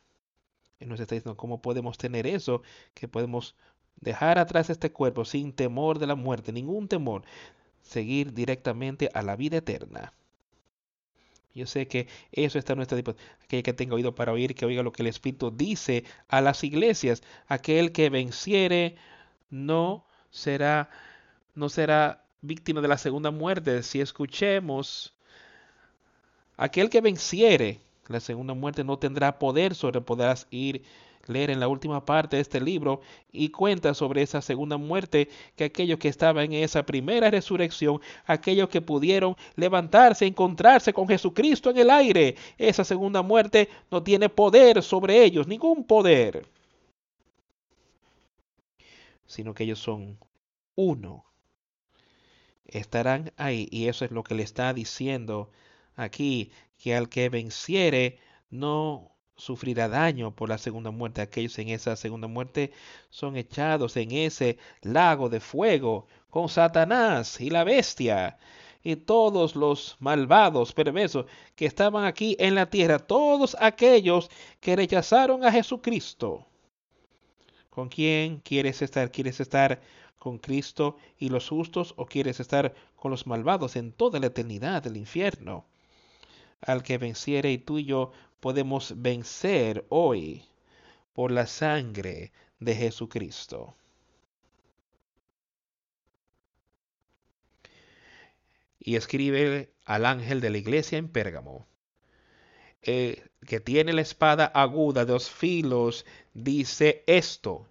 Y 0.78 0.86
nos 0.86 1.00
está 1.00 1.14
diciendo 1.14 1.36
cómo 1.36 1.62
podemos 1.62 1.96
tener 1.98 2.26
eso, 2.26 2.62
que 2.94 3.08
podemos 3.08 3.54
dejar 4.00 4.38
atrás 4.38 4.70
este 4.70 4.92
cuerpo 4.92 5.24
sin 5.24 5.52
temor 5.52 5.98
de 5.98 6.06
la 6.06 6.14
muerte, 6.14 6.52
ningún 6.52 6.88
temor, 6.88 7.22
seguir 7.82 8.34
directamente 8.34 9.10
a 9.14 9.22
la 9.22 9.36
vida 9.36 9.58
eterna. 9.58 10.12
Yo 11.54 11.66
sé 11.66 11.88
que 11.88 12.06
eso 12.32 12.58
está 12.58 12.74
en 12.74 12.78
nuestra 12.78 12.96
disposición. 12.96 13.30
Aquel 13.42 13.62
que 13.62 13.72
tenga 13.72 13.94
oído 13.94 14.14
para 14.14 14.32
oír, 14.32 14.54
que 14.54 14.66
oiga 14.66 14.82
lo 14.82 14.92
que 14.92 15.02
el 15.02 15.06
Espíritu 15.08 15.50
dice 15.50 16.04
a 16.28 16.42
las 16.42 16.62
iglesias. 16.62 17.22
Aquel 17.48 17.92
que 17.92 18.10
venciere 18.10 18.96
no 19.48 20.04
será, 20.30 20.90
no 21.56 21.68
será 21.68 22.24
víctima 22.40 22.80
de 22.80 22.88
la 22.88 22.98
segunda 22.98 23.30
muerte. 23.30 23.82
Si 23.82 24.00
escuchemos, 24.00 25.14
aquel 26.56 26.88
que 26.90 27.00
venciere 27.00 27.80
la 28.08 28.20
segunda 28.20 28.54
muerte 28.54 28.84
no 28.84 28.98
tendrá 28.98 29.38
poder 29.38 29.74
sobre, 29.74 30.00
podrás 30.00 30.46
ir 30.50 30.84
leer 31.28 31.50
en 31.50 31.60
la 31.60 31.68
última 31.68 32.04
parte 32.04 32.36
de 32.36 32.42
este 32.42 32.60
libro 32.60 33.00
y 33.32 33.48
cuenta 33.48 33.94
sobre 33.94 34.22
esa 34.22 34.40
segunda 34.40 34.76
muerte, 34.76 35.28
que 35.56 35.64
aquellos 35.64 35.98
que 35.98 36.08
estaban 36.08 36.44
en 36.44 36.64
esa 36.64 36.84
primera 36.84 37.30
resurrección, 37.30 38.00
aquellos 38.26 38.68
que 38.68 38.80
pudieron 38.80 39.36
levantarse, 39.56 40.26
encontrarse 40.26 40.92
con 40.92 41.08
Jesucristo 41.08 41.70
en 41.70 41.78
el 41.78 41.90
aire, 41.90 42.36
esa 42.58 42.84
segunda 42.84 43.22
muerte 43.22 43.68
no 43.90 44.02
tiene 44.02 44.28
poder 44.28 44.82
sobre 44.82 45.24
ellos, 45.24 45.46
ningún 45.46 45.84
poder, 45.84 46.46
sino 49.26 49.54
que 49.54 49.64
ellos 49.64 49.78
son 49.78 50.18
uno. 50.74 51.24
Estarán 52.68 53.32
ahí 53.36 53.68
y 53.70 53.88
eso 53.88 54.04
es 54.04 54.10
lo 54.10 54.22
que 54.24 54.34
le 54.34 54.42
está 54.42 54.72
diciendo 54.74 55.50
aquí, 55.94 56.52
que 56.78 56.94
al 56.94 57.08
que 57.08 57.28
venciere 57.28 58.18
no 58.50 59.12
sufrirá 59.36 59.88
daño 59.88 60.34
por 60.34 60.48
la 60.48 60.58
segunda 60.58 60.90
muerte. 60.90 61.20
Aquellos 61.20 61.58
en 61.58 61.68
esa 61.68 61.96
segunda 61.96 62.28
muerte 62.28 62.72
son 63.10 63.36
echados 63.36 63.96
en 63.96 64.12
ese 64.12 64.58
lago 64.82 65.28
de 65.28 65.40
fuego 65.40 66.06
con 66.30 66.48
Satanás 66.48 67.40
y 67.40 67.50
la 67.50 67.64
bestia 67.64 68.38
y 68.86 68.94
todos 68.94 69.56
los 69.56 69.96
malvados, 69.98 70.72
perversos 70.72 71.26
que 71.56 71.66
estaban 71.66 72.04
aquí 72.04 72.36
en 72.38 72.54
la 72.54 72.70
tierra, 72.70 73.00
todos 73.00 73.56
aquellos 73.58 74.30
que 74.60 74.76
rechazaron 74.76 75.44
a 75.44 75.50
Jesucristo. 75.50 76.46
¿Con 77.76 77.90
quién 77.90 78.40
quieres 78.40 78.80
estar? 78.80 79.12
¿Quieres 79.12 79.38
estar 79.38 79.82
con 80.18 80.38
Cristo 80.38 80.96
y 81.18 81.28
los 81.28 81.46
justos 81.46 81.92
o 81.98 82.06
quieres 82.06 82.40
estar 82.40 82.74
con 82.94 83.10
los 83.10 83.26
malvados 83.26 83.76
en 83.76 83.92
toda 83.92 84.18
la 84.18 84.28
eternidad 84.28 84.82
del 84.82 84.96
infierno? 84.96 85.66
Al 86.62 86.82
que 86.82 86.96
venciere 86.96 87.52
y 87.52 87.58
tú 87.58 87.78
y 87.78 87.84
yo 87.84 88.12
podemos 88.40 88.94
vencer 88.96 89.84
hoy 89.90 90.42
por 91.12 91.30
la 91.30 91.46
sangre 91.46 92.32
de 92.60 92.74
Jesucristo. 92.76 93.76
Y 98.80 98.96
escribe 98.96 99.74
al 99.84 100.06
ángel 100.06 100.40
de 100.40 100.48
la 100.48 100.56
iglesia 100.56 100.96
en 100.96 101.10
Pérgamo, 101.10 101.66
eh, 102.86 103.24
que 103.46 103.60
tiene 103.60 103.92
la 103.92 104.00
espada 104.00 104.46
aguda 104.46 105.04
de 105.04 105.12
dos 105.12 105.28
filos, 105.28 106.06
dice 106.34 107.02
esto. 107.06 107.66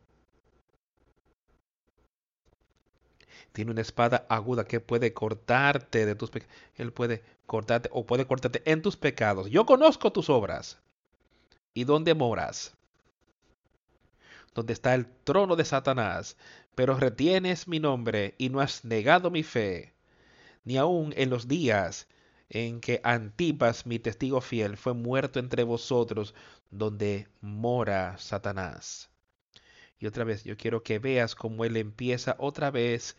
Tiene 3.53 3.71
una 3.71 3.81
espada 3.81 4.25
aguda 4.27 4.65
que 4.65 4.81
puede 4.81 5.13
cortarte 5.13 6.05
de 6.05 6.15
tus 6.15 6.29
pecados. 6.29 6.55
Él 6.75 6.91
puede 6.91 7.23
cortarte 7.45 7.89
o 7.93 8.05
puede 8.05 8.27
cortarte 8.27 8.61
en 8.69 8.81
tus 8.81 8.97
pecados. 8.97 9.49
Yo 9.49 9.65
conozco 9.65 10.11
tus 10.11 10.29
obras. 10.29 10.77
¿Y 11.73 11.85
dónde 11.85 12.13
moras? 12.13 12.75
Donde 14.53 14.73
está 14.73 14.93
el 14.95 15.07
trono 15.23 15.55
de 15.55 15.63
Satanás, 15.63 16.35
pero 16.75 16.97
retienes 16.97 17.67
mi 17.67 17.79
nombre 17.79 18.35
y 18.37 18.49
no 18.49 18.59
has 18.59 18.83
negado 18.83 19.31
mi 19.31 19.43
fe, 19.43 19.93
ni 20.65 20.77
aun 20.77 21.13
en 21.15 21.29
los 21.29 21.47
días 21.47 22.07
en 22.49 22.81
que 22.81 23.01
Antipas, 23.03 23.85
mi 23.85 23.99
testigo 23.99 24.41
fiel, 24.41 24.77
fue 24.77 24.93
muerto 24.93 25.39
entre 25.39 25.63
vosotros, 25.63 26.33
donde 26.71 27.27
mora 27.41 28.17
Satanás. 28.17 29.09
Y 29.99 30.07
otra 30.07 30.23
vez, 30.23 30.43
yo 30.43 30.57
quiero 30.57 30.83
que 30.83 30.99
veas 30.99 31.35
cómo 31.35 31.65
él 31.65 31.77
empieza 31.77 32.35
otra 32.39 32.71
vez 32.71 33.15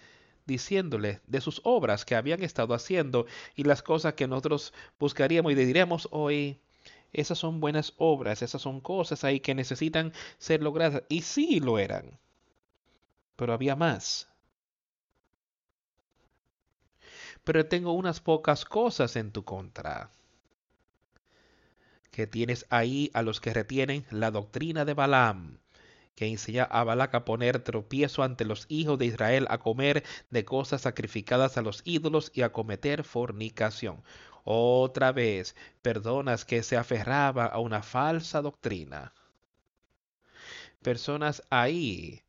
diciéndole 0.46 1.20
de 1.26 1.40
sus 1.40 1.60
obras 1.64 2.04
que 2.04 2.14
habían 2.14 2.42
estado 2.42 2.74
haciendo 2.74 3.26
y 3.56 3.64
las 3.64 3.82
cosas 3.82 4.14
que 4.14 4.28
nosotros 4.28 4.72
buscaríamos 4.98 5.52
y 5.52 5.54
diremos 5.56 6.08
hoy. 6.12 6.60
Esas 7.12 7.38
son 7.38 7.60
buenas 7.60 7.94
obras, 7.96 8.42
esas 8.42 8.62
son 8.62 8.80
cosas 8.80 9.24
ahí 9.24 9.40
que 9.40 9.54
necesitan 9.54 10.12
ser 10.38 10.62
logradas. 10.62 11.02
Y 11.08 11.22
sí 11.22 11.60
lo 11.60 11.78
eran. 11.78 12.18
Pero 13.36 13.52
había 13.52 13.74
más. 13.74 14.28
Pero 17.47 17.66
tengo 17.66 17.92
unas 17.92 18.20
pocas 18.20 18.64
cosas 18.64 19.14
en 19.14 19.30
tu 19.30 19.44
contra. 19.44 20.11
Que 22.11 22.26
tienes 22.26 22.66
ahí 22.70 23.09
a 23.14 23.22
los 23.22 23.40
que 23.40 23.55
retienen 23.55 24.05
la 24.11 24.32
doctrina 24.32 24.84
de 24.84 24.94
Balaam 24.94 25.61
que 26.16 26.26
enseña 26.26 26.64
a 26.64 26.82
Balac 26.82 27.14
a 27.14 27.24
poner 27.24 27.61
tropiezo 27.61 28.22
ante 28.24 28.44
los 28.44 28.66
hijos 28.68 28.99
de 28.99 29.07
Israel, 29.07 29.47
a 29.51 29.59
comer 29.59 30.03
de 30.30 30.44
cosas 30.44 30.80
sacrificadas 30.80 31.57
a 31.59 31.62
los 31.62 31.82
ídolos 31.84 32.32
y 32.34 32.42
a 32.42 32.53
cometer 32.53 33.05
fornicación. 33.05 34.03
Otra 34.42 35.12
vez, 35.12 35.55
personas 35.82 36.44
que 36.44 36.62
se 36.62 36.76
aferraban 36.76 37.51
a 37.53 37.59
una 37.59 37.82
falsa 37.82 38.40
doctrina. 38.42 39.12
Personas 40.82 41.42
ahí 41.51 42.22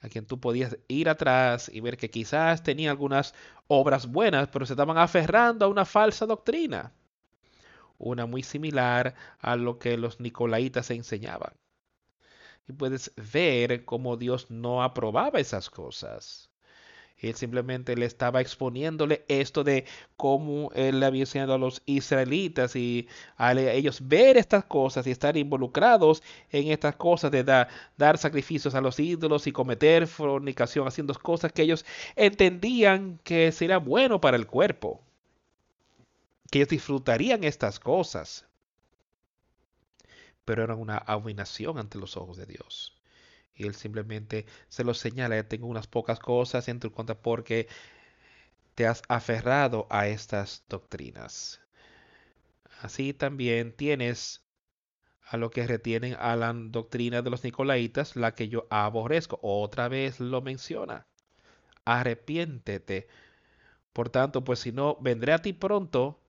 a 0.00 0.08
quien 0.08 0.26
tú 0.26 0.40
podías 0.40 0.78
ir 0.88 1.08
atrás 1.08 1.70
y 1.72 1.80
ver 1.80 1.96
que 1.96 2.10
quizás 2.10 2.62
tenían 2.62 2.90
algunas 2.90 3.34
obras 3.68 4.10
buenas, 4.10 4.48
pero 4.48 4.66
se 4.66 4.72
estaban 4.72 4.98
aferrando 4.98 5.64
a 5.64 5.68
una 5.68 5.84
falsa 5.84 6.26
doctrina. 6.26 6.92
Una 7.98 8.26
muy 8.26 8.42
similar 8.42 9.14
a 9.38 9.56
lo 9.56 9.78
que 9.78 9.96
los 9.96 10.20
nicolaitas 10.20 10.90
enseñaban. 10.90 11.52
Y 12.68 12.72
puedes 12.72 13.12
ver 13.16 13.84
cómo 13.84 14.16
Dios 14.16 14.50
no 14.50 14.82
aprobaba 14.82 15.40
esas 15.40 15.70
cosas. 15.70 16.47
Él 17.20 17.34
simplemente 17.34 17.96
le 17.96 18.06
estaba 18.06 18.40
exponiéndole 18.40 19.24
esto 19.28 19.64
de 19.64 19.84
cómo 20.16 20.70
él 20.74 21.00
le 21.00 21.06
había 21.06 21.22
enseñado 21.22 21.54
a 21.54 21.58
los 21.58 21.82
israelitas 21.86 22.76
y 22.76 23.08
a 23.36 23.52
ellos 23.52 24.06
ver 24.06 24.36
estas 24.36 24.64
cosas 24.64 25.06
y 25.06 25.10
estar 25.10 25.36
involucrados 25.36 26.22
en 26.50 26.70
estas 26.70 26.96
cosas 26.96 27.30
de 27.30 27.44
dar 27.44 28.18
sacrificios 28.18 28.74
a 28.74 28.80
los 28.80 29.00
ídolos 29.00 29.46
y 29.46 29.52
cometer 29.52 30.06
fornicación, 30.06 30.86
haciendo 30.86 31.14
cosas 31.14 31.52
que 31.52 31.62
ellos 31.62 31.84
entendían 32.14 33.18
que 33.24 33.50
sería 33.52 33.78
bueno 33.78 34.20
para 34.20 34.36
el 34.36 34.46
cuerpo, 34.46 35.00
que 36.50 36.58
ellos 36.58 36.68
disfrutarían 36.68 37.44
estas 37.44 37.80
cosas 37.80 38.48
pero 40.48 40.64
eran 40.64 40.78
una 40.78 40.96
abominación 40.96 41.76
ante 41.76 41.98
los 41.98 42.16
ojos 42.16 42.38
de 42.38 42.46
Dios. 42.46 42.97
Y 43.58 43.66
él 43.66 43.74
simplemente 43.74 44.46
se 44.68 44.84
lo 44.84 44.94
señala, 44.94 45.48
tengo 45.48 45.66
unas 45.66 45.88
pocas 45.88 46.20
cosas 46.20 46.68
en 46.68 46.80
tu 46.80 46.92
contra 46.92 47.20
porque 47.20 47.68
te 48.76 48.86
has 48.86 49.02
aferrado 49.08 49.88
a 49.90 50.06
estas 50.06 50.64
doctrinas. 50.68 51.60
Así 52.80 53.12
también 53.12 53.72
tienes 53.76 54.44
a 55.22 55.36
lo 55.36 55.50
que 55.50 55.66
retienen 55.66 56.16
a 56.20 56.36
la 56.36 56.52
doctrina 56.54 57.20
de 57.22 57.30
los 57.30 57.42
nicolaitas, 57.44 58.16
la 58.16 58.34
que 58.34 58.48
yo 58.48 58.68
aborrezco. 58.70 59.40
Otra 59.42 59.88
vez 59.88 60.20
lo 60.20 60.40
menciona. 60.40 61.08
Arrepiéntete. 61.84 63.08
Por 63.92 64.10
tanto, 64.10 64.44
pues 64.44 64.60
si 64.60 64.72
no, 64.72 64.96
vendré 65.00 65.32
a 65.32 65.42
ti 65.42 65.52
pronto 65.52 66.20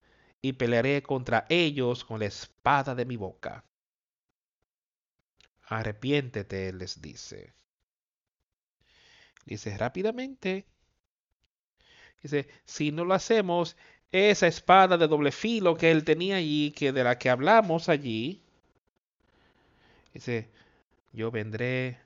y 0.42 0.54
pelearé 0.54 1.04
contra 1.04 1.46
ellos 1.50 2.04
con 2.06 2.20
la 2.20 2.26
espada 2.26 2.96
de 2.96 3.06
mi 3.06 3.18
boca 3.18 3.64
arrepiéntete, 5.70 6.74
les 6.74 7.02
dice. 7.02 7.54
Dice 9.46 9.78
rápidamente. 9.78 10.66
Dice, 12.22 12.48
si 12.66 12.92
no 12.92 13.06
lo 13.06 13.14
hacemos, 13.14 13.78
esa 14.12 14.48
espada 14.48 14.98
de 14.98 15.08
doble 15.08 15.32
filo 15.32 15.76
que 15.76 15.92
él 15.92 16.04
tenía 16.04 16.38
allí, 16.38 16.72
que 16.72 16.92
de 16.92 17.04
la 17.04 17.18
que 17.18 17.30
hablamos 17.30 17.88
allí, 17.88 18.42
dice, 20.14 20.50
yo 21.14 21.32
vendré 21.32 22.00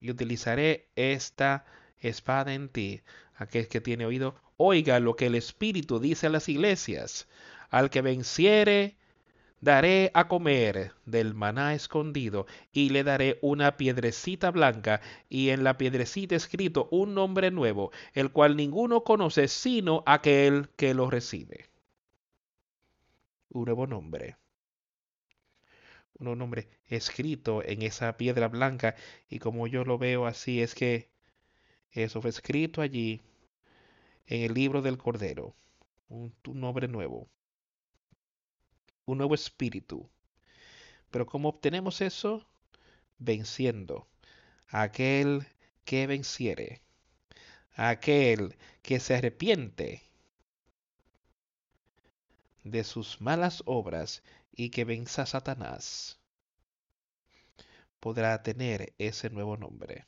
y 0.00 0.10
utilizaré 0.10 0.88
esta 0.96 1.64
espada 2.00 2.54
en 2.54 2.68
ti. 2.68 3.02
Aquel 3.36 3.68
que 3.68 3.80
tiene 3.80 4.04
oído, 4.04 4.34
oiga 4.56 4.98
lo 5.00 5.14
que 5.14 5.26
el 5.26 5.36
Espíritu 5.36 6.00
dice 6.00 6.26
a 6.26 6.30
las 6.30 6.48
iglesias. 6.48 7.28
Al 7.70 7.90
que 7.90 8.02
venciere, 8.02 8.96
daré 9.60 10.10
a 10.14 10.28
comer 10.28 10.92
del 11.04 11.34
maná 11.34 11.74
escondido 11.74 12.46
y 12.72 12.90
le 12.90 13.04
daré 13.04 13.38
una 13.42 13.76
piedrecita 13.76 14.50
blanca 14.50 15.00
y 15.28 15.50
en 15.50 15.64
la 15.64 15.76
piedrecita 15.78 16.36
escrito 16.36 16.88
un 16.90 17.14
nombre 17.14 17.50
nuevo, 17.50 17.90
el 18.14 18.30
cual 18.32 18.56
ninguno 18.56 19.04
conoce 19.04 19.48
sino 19.48 20.02
aquel 20.06 20.68
que 20.76 20.94
lo 20.94 21.10
recibe. 21.10 21.66
Un 23.50 23.64
nuevo 23.64 23.86
nombre. 23.86 24.36
Un 26.18 26.36
nombre 26.38 26.68
escrito 26.86 27.62
en 27.64 27.82
esa 27.82 28.16
piedra 28.16 28.48
blanca 28.48 28.96
y 29.28 29.38
como 29.38 29.66
yo 29.66 29.84
lo 29.84 29.98
veo 29.98 30.26
así 30.26 30.60
es 30.62 30.74
que 30.74 31.10
eso 31.90 32.20
fue 32.20 32.30
escrito 32.30 32.82
allí 32.82 33.22
en 34.26 34.42
el 34.42 34.54
libro 34.54 34.82
del 34.82 34.98
Cordero. 34.98 35.54
un 36.08 36.32
nombre 36.44 36.88
nuevo 36.88 37.28
un 39.12 39.18
nuevo 39.18 39.34
espíritu. 39.34 40.08
Pero 41.10 41.26
¿cómo 41.26 41.48
obtenemos 41.48 42.00
eso? 42.00 42.46
Venciendo 43.18 44.06
a 44.68 44.82
aquel 44.82 45.46
que 45.84 46.06
venciere, 46.06 46.82
a 47.74 47.88
aquel 47.88 48.56
que 48.82 49.00
se 49.00 49.14
arrepiente 49.14 50.02
de 52.64 52.84
sus 52.84 53.20
malas 53.20 53.62
obras 53.64 54.22
y 54.52 54.70
que 54.70 54.84
venza 54.84 55.22
a 55.22 55.26
Satanás, 55.26 56.18
podrá 58.00 58.42
tener 58.42 58.92
ese 58.98 59.30
nuevo 59.30 59.56
nombre. 59.56 60.06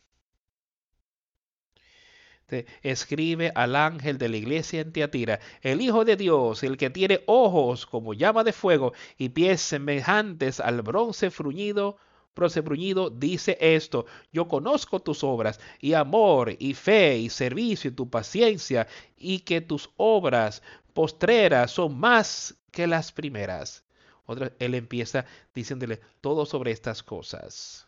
Escribe 2.82 3.52
al 3.54 3.76
ángel 3.76 4.18
de 4.18 4.28
la 4.28 4.36
iglesia 4.36 4.80
en 4.80 4.92
Tiatira, 4.92 5.40
el 5.62 5.80
Hijo 5.80 6.04
de 6.04 6.16
Dios, 6.16 6.62
el 6.62 6.76
que 6.76 6.90
tiene 6.90 7.22
ojos 7.26 7.86
como 7.86 8.14
llama 8.14 8.44
de 8.44 8.52
fuego 8.52 8.92
y 9.16 9.30
pies 9.30 9.60
semejantes 9.60 10.60
al 10.60 10.82
bronce 10.82 11.30
fruñido, 11.30 11.96
bronce 12.34 12.60
bruñido, 12.60 13.10
dice 13.10 13.58
esto, 13.60 14.06
yo 14.32 14.48
conozco 14.48 15.00
tus 15.00 15.22
obras 15.24 15.60
y 15.80 15.94
amor 15.94 16.56
y 16.58 16.74
fe 16.74 17.18
y 17.18 17.30
servicio 17.30 17.90
y 17.90 17.94
tu 17.94 18.08
paciencia 18.08 18.86
y 19.16 19.40
que 19.40 19.60
tus 19.60 19.90
obras 19.96 20.62
postreras 20.92 21.70
son 21.70 21.98
más 21.98 22.54
que 22.70 22.86
las 22.86 23.12
primeras. 23.12 23.84
Otra, 24.26 24.52
él 24.58 24.74
empieza 24.74 25.24
diciéndole 25.54 26.00
todo 26.20 26.46
sobre 26.46 26.70
estas 26.70 27.02
cosas. 27.02 27.86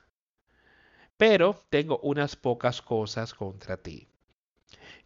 Pero 1.17 1.55
tengo 1.71 1.99
unas 2.03 2.35
pocas 2.35 2.83
cosas 2.83 3.33
contra 3.33 3.77
ti. 3.77 4.09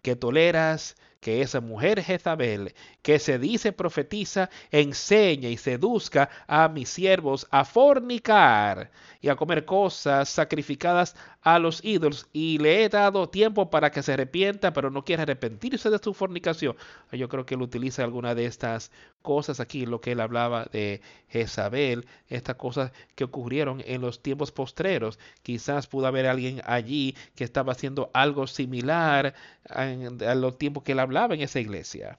Que 0.07 0.15
toleras 0.15 0.95
que 1.21 1.43
esa 1.43 1.61
mujer 1.61 2.03
Jezabel, 2.03 2.75
que 3.03 3.19
se 3.19 3.39
dice 3.39 3.73
profetiza, 3.73 4.51
enseña 4.71 5.49
y 5.49 5.57
seduzca 5.57 6.29
a 6.47 6.69
mis 6.69 6.89
siervos 6.89 7.47
a 7.51 7.64
fornicar 7.64 8.91
y 9.21 9.29
a 9.29 9.37
comer 9.37 9.64
cosas 9.64 10.29
sacrificadas 10.29 11.17
a 11.43 11.59
los 11.59 11.85
ídolos, 11.85 12.29
y 12.33 12.59
le 12.59 12.85
he 12.85 12.89
dado 12.89 13.29
tiempo 13.29 13.71
para 13.71 13.91
que 13.91 14.03
se 14.03 14.12
arrepienta, 14.12 14.73
pero 14.73 14.91
no 14.91 15.05
quiere 15.05 15.23
arrepentirse 15.23 15.91
de 15.91 15.99
su 15.99 16.12
fornicación. 16.12 16.77
Yo 17.12 17.29
creo 17.29 17.47
que 17.47 17.55
él 17.55 17.62
utiliza 17.62 18.03
alguna 18.03 18.35
de 18.35 18.47
estas 18.47 18.91
cosas 19.23 19.61
aquí, 19.61 19.87
lo 19.87 20.01
que 20.01 20.12
él 20.12 20.21
hablaba 20.21 20.67
de 20.73 21.01
Jezabel, 21.29 22.07
estas 22.29 22.57
cosas 22.57 22.93
que 23.14 23.25
ocurrieron 23.25 23.83
en 23.87 24.01
los 24.01 24.23
tiempos 24.23 24.53
postreros. 24.53 25.19
Quizás 25.43 25.87
pudo 25.87 26.07
haber 26.07 26.27
alguien 26.27 26.61
allí 26.64 27.17
que 27.35 27.45
estaba 27.45 27.73
haciendo 27.73 28.11
algo 28.14 28.47
similar 28.47 29.35
a, 29.69 29.87
los 30.35 30.59
tiempos 30.59 30.83
que 30.85 30.93
él 30.93 31.01
hablaba 31.07 31.35
en 31.35 31.41
esa 31.43 31.61
iglesia. 31.61 32.19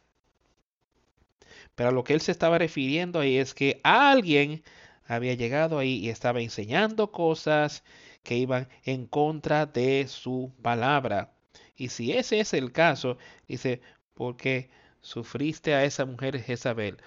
Pero 1.75 1.89
a 1.89 1.91
lo 1.91 2.03
que 2.03 2.13
él 2.13 2.21
se 2.21 2.31
estaba 2.31 2.57
refiriendo 2.57 3.19
ahí 3.19 3.37
es 3.37 3.53
que 3.53 3.79
alguien 3.83 4.63
había 5.05 5.35
llegado 5.35 5.77
ahí 5.77 5.97
y 5.97 6.09
estaba 6.09 6.41
enseñando 6.41 7.11
cosas 7.11 7.83
que 8.23 8.35
iban 8.35 8.67
en 8.83 9.05
contra 9.07 9.65
de 9.65 10.07
su 10.07 10.51
palabra. 10.61 11.33
Y 11.75 11.89
si 11.89 12.13
ese 12.13 12.39
es 12.39 12.53
el 12.53 12.71
caso, 12.71 13.17
dice, 13.47 13.81
porque 14.15 14.69
sufriste 15.01 15.73
a 15.75 15.83
esa 15.85 16.05
mujer 16.05 16.41
Jezabel 16.41 16.97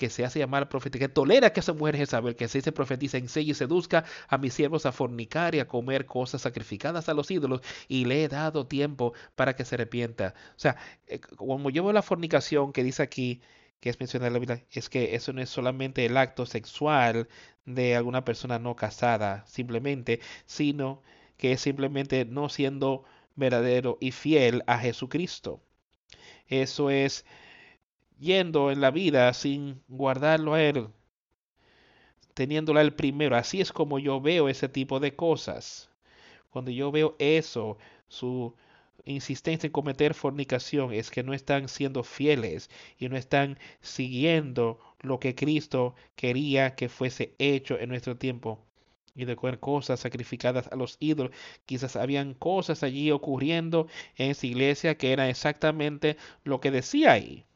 que 0.00 0.08
se 0.08 0.24
hace 0.24 0.38
llamar 0.38 0.70
profeta, 0.70 0.98
que 0.98 1.10
tolera 1.10 1.52
que 1.52 1.60
esa 1.60 1.74
mujer 1.74 1.94
Jezabel, 1.94 2.34
que 2.34 2.48
se 2.48 2.56
dice 2.56 2.72
profetiza, 2.72 3.18
enseñe 3.18 3.50
y 3.50 3.54
seduzca 3.54 4.06
a 4.28 4.38
mis 4.38 4.54
siervos 4.54 4.86
a 4.86 4.92
fornicar 4.92 5.54
y 5.54 5.60
a 5.60 5.68
comer 5.68 6.06
cosas 6.06 6.40
sacrificadas 6.40 7.10
a 7.10 7.14
los 7.14 7.30
ídolos, 7.30 7.60
y 7.86 8.06
le 8.06 8.24
he 8.24 8.28
dado 8.28 8.66
tiempo 8.66 9.12
para 9.36 9.54
que 9.54 9.66
se 9.66 9.74
arrepienta. 9.74 10.32
O 10.56 10.58
sea, 10.58 10.76
eh, 11.06 11.20
como 11.20 11.68
llevo 11.68 11.92
la 11.92 12.00
fornicación 12.00 12.72
que 12.72 12.82
dice 12.82 13.02
aquí, 13.02 13.42
que 13.78 13.90
es 13.90 14.00
mencionada 14.00 14.28
en 14.28 14.32
la 14.32 14.38
Biblia, 14.38 14.64
es 14.70 14.88
que 14.88 15.14
eso 15.14 15.34
no 15.34 15.42
es 15.42 15.50
solamente 15.50 16.06
el 16.06 16.16
acto 16.16 16.46
sexual 16.46 17.28
de 17.66 17.94
alguna 17.94 18.24
persona 18.24 18.58
no 18.58 18.76
casada, 18.76 19.44
simplemente, 19.46 20.20
sino 20.46 21.02
que 21.36 21.52
es 21.52 21.60
simplemente 21.60 22.24
no 22.24 22.48
siendo 22.48 23.04
verdadero 23.36 23.98
y 24.00 24.12
fiel 24.12 24.62
a 24.66 24.78
Jesucristo. 24.78 25.60
Eso 26.48 26.88
es 26.88 27.26
yendo 28.20 28.70
en 28.70 28.80
la 28.82 28.90
vida 28.90 29.32
sin 29.32 29.82
guardarlo 29.88 30.54
a 30.54 30.62
Él, 30.62 30.88
teniéndolo 32.34 32.78
a 32.78 32.82
Él 32.82 32.94
primero. 32.94 33.34
Así 33.36 33.60
es 33.60 33.72
como 33.72 33.98
yo 33.98 34.20
veo 34.20 34.48
ese 34.48 34.68
tipo 34.68 35.00
de 35.00 35.16
cosas. 35.16 35.90
Cuando 36.50 36.70
yo 36.70 36.92
veo 36.92 37.16
eso, 37.18 37.78
su 38.08 38.54
insistencia 39.04 39.66
en 39.68 39.72
cometer 39.72 40.14
fornicación 40.14 40.92
es 40.92 41.10
que 41.10 41.22
no 41.22 41.32
están 41.32 41.68
siendo 41.68 42.02
fieles 42.04 42.70
y 42.98 43.08
no 43.08 43.16
están 43.16 43.58
siguiendo 43.80 44.78
lo 45.00 45.18
que 45.18 45.34
Cristo 45.34 45.94
quería 46.16 46.74
que 46.74 46.88
fuese 46.88 47.34
hecho 47.38 47.78
en 47.78 47.88
nuestro 47.88 48.16
tiempo 48.18 48.66
y 49.14 49.24
de 49.24 49.36
comer 49.36 49.60
cosas 49.60 50.00
sacrificadas 50.00 50.68
a 50.70 50.76
los 50.76 50.96
ídolos. 51.00 51.34
Quizás 51.66 51.96
habían 51.96 52.34
cosas 52.34 52.82
allí 52.82 53.10
ocurriendo 53.10 53.86
en 54.16 54.32
esa 54.32 54.46
iglesia 54.46 54.96
que 54.98 55.12
era 55.12 55.28
exactamente 55.30 56.16
lo 56.44 56.60
que 56.60 56.70
decía 56.70 57.12
ahí 57.12 57.46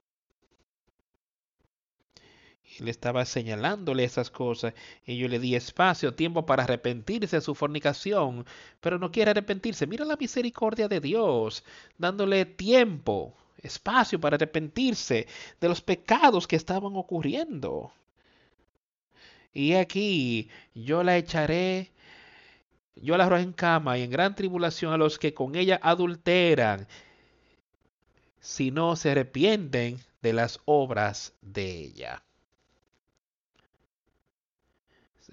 le 2.80 2.90
estaba 2.90 3.24
señalándole 3.24 4.04
esas 4.04 4.30
cosas 4.30 4.74
y 5.06 5.16
yo 5.16 5.28
le 5.28 5.38
di 5.38 5.54
espacio, 5.54 6.14
tiempo 6.14 6.46
para 6.46 6.64
arrepentirse 6.64 7.36
de 7.36 7.42
su 7.42 7.54
fornicación, 7.54 8.46
pero 8.80 8.98
no 8.98 9.10
quiere 9.10 9.30
arrepentirse. 9.30 9.86
Mira 9.86 10.04
la 10.04 10.16
misericordia 10.16 10.88
de 10.88 11.00
Dios, 11.00 11.64
dándole 11.98 12.44
tiempo, 12.44 13.36
espacio 13.58 14.20
para 14.20 14.36
arrepentirse 14.36 15.26
de 15.60 15.68
los 15.68 15.80
pecados 15.82 16.46
que 16.46 16.56
estaban 16.56 16.96
ocurriendo. 16.96 17.92
Y 19.52 19.74
aquí 19.74 20.48
yo 20.74 21.04
la 21.04 21.16
echaré, 21.16 21.92
yo 22.96 23.16
la 23.16 23.24
arrojo 23.26 23.42
en 23.42 23.52
cama 23.52 23.98
y 23.98 24.02
en 24.02 24.10
gran 24.10 24.34
tribulación 24.34 24.92
a 24.92 24.96
los 24.96 25.18
que 25.18 25.32
con 25.32 25.54
ella 25.54 25.78
adulteran, 25.82 26.88
si 28.40 28.70
no 28.70 28.96
se 28.96 29.12
arrepienten 29.12 29.98
de 30.22 30.32
las 30.32 30.60
obras 30.66 31.34
de 31.40 31.70
ella 31.70 32.22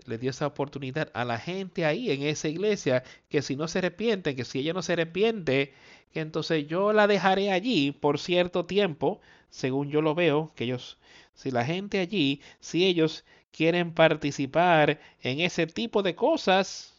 le 0.06 0.18
dio 0.18 0.30
esa 0.30 0.48
oportunidad 0.48 1.10
a 1.14 1.26
la 1.26 1.38
gente 1.38 1.86
ahí 1.86 2.12
en 2.12 2.24
esa 2.24 2.48
iglesia 2.48 3.04
que 3.30 3.42
si 3.42 3.56
no 3.56 3.68
se 3.68 3.80
arrepienten, 3.80 4.36
que 4.36 4.46
si 4.46 4.60
ella 4.60 4.74
no 4.74 4.82
se 4.82 4.94
arrepiente, 4.94 5.74
que 6.14 6.22
entonces 6.22 6.68
yo 6.68 6.94
la 6.94 7.08
dejaré 7.08 7.52
allí 7.52 7.92
por 7.92 8.20
cierto 8.20 8.66
tiempo, 8.66 9.22
según 9.50 9.90
yo 9.90 10.02
lo 10.02 10.16
veo, 10.16 10.52
que 10.56 10.66
ellos, 10.66 10.98
si 11.34 11.52
la 11.52 11.66
gente 11.66 12.00
allí, 12.00 12.42
si 12.60 12.86
ellos 12.86 13.26
quieren 13.52 13.94
participar 13.94 15.00
en 15.22 15.40
ese 15.42 15.68
tipo 15.68 16.04
de 16.04 16.16
cosas, 16.16 16.94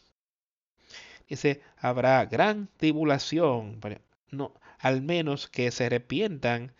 dice, 1.27 1.61
habrá 1.77 2.25
gran 2.25 2.69
tribulación, 2.77 3.79
no, 4.29 4.53
al 4.79 5.01
menos 5.01 5.47
que 5.47 5.71
se 5.71 5.85
arrepientan 5.85 6.73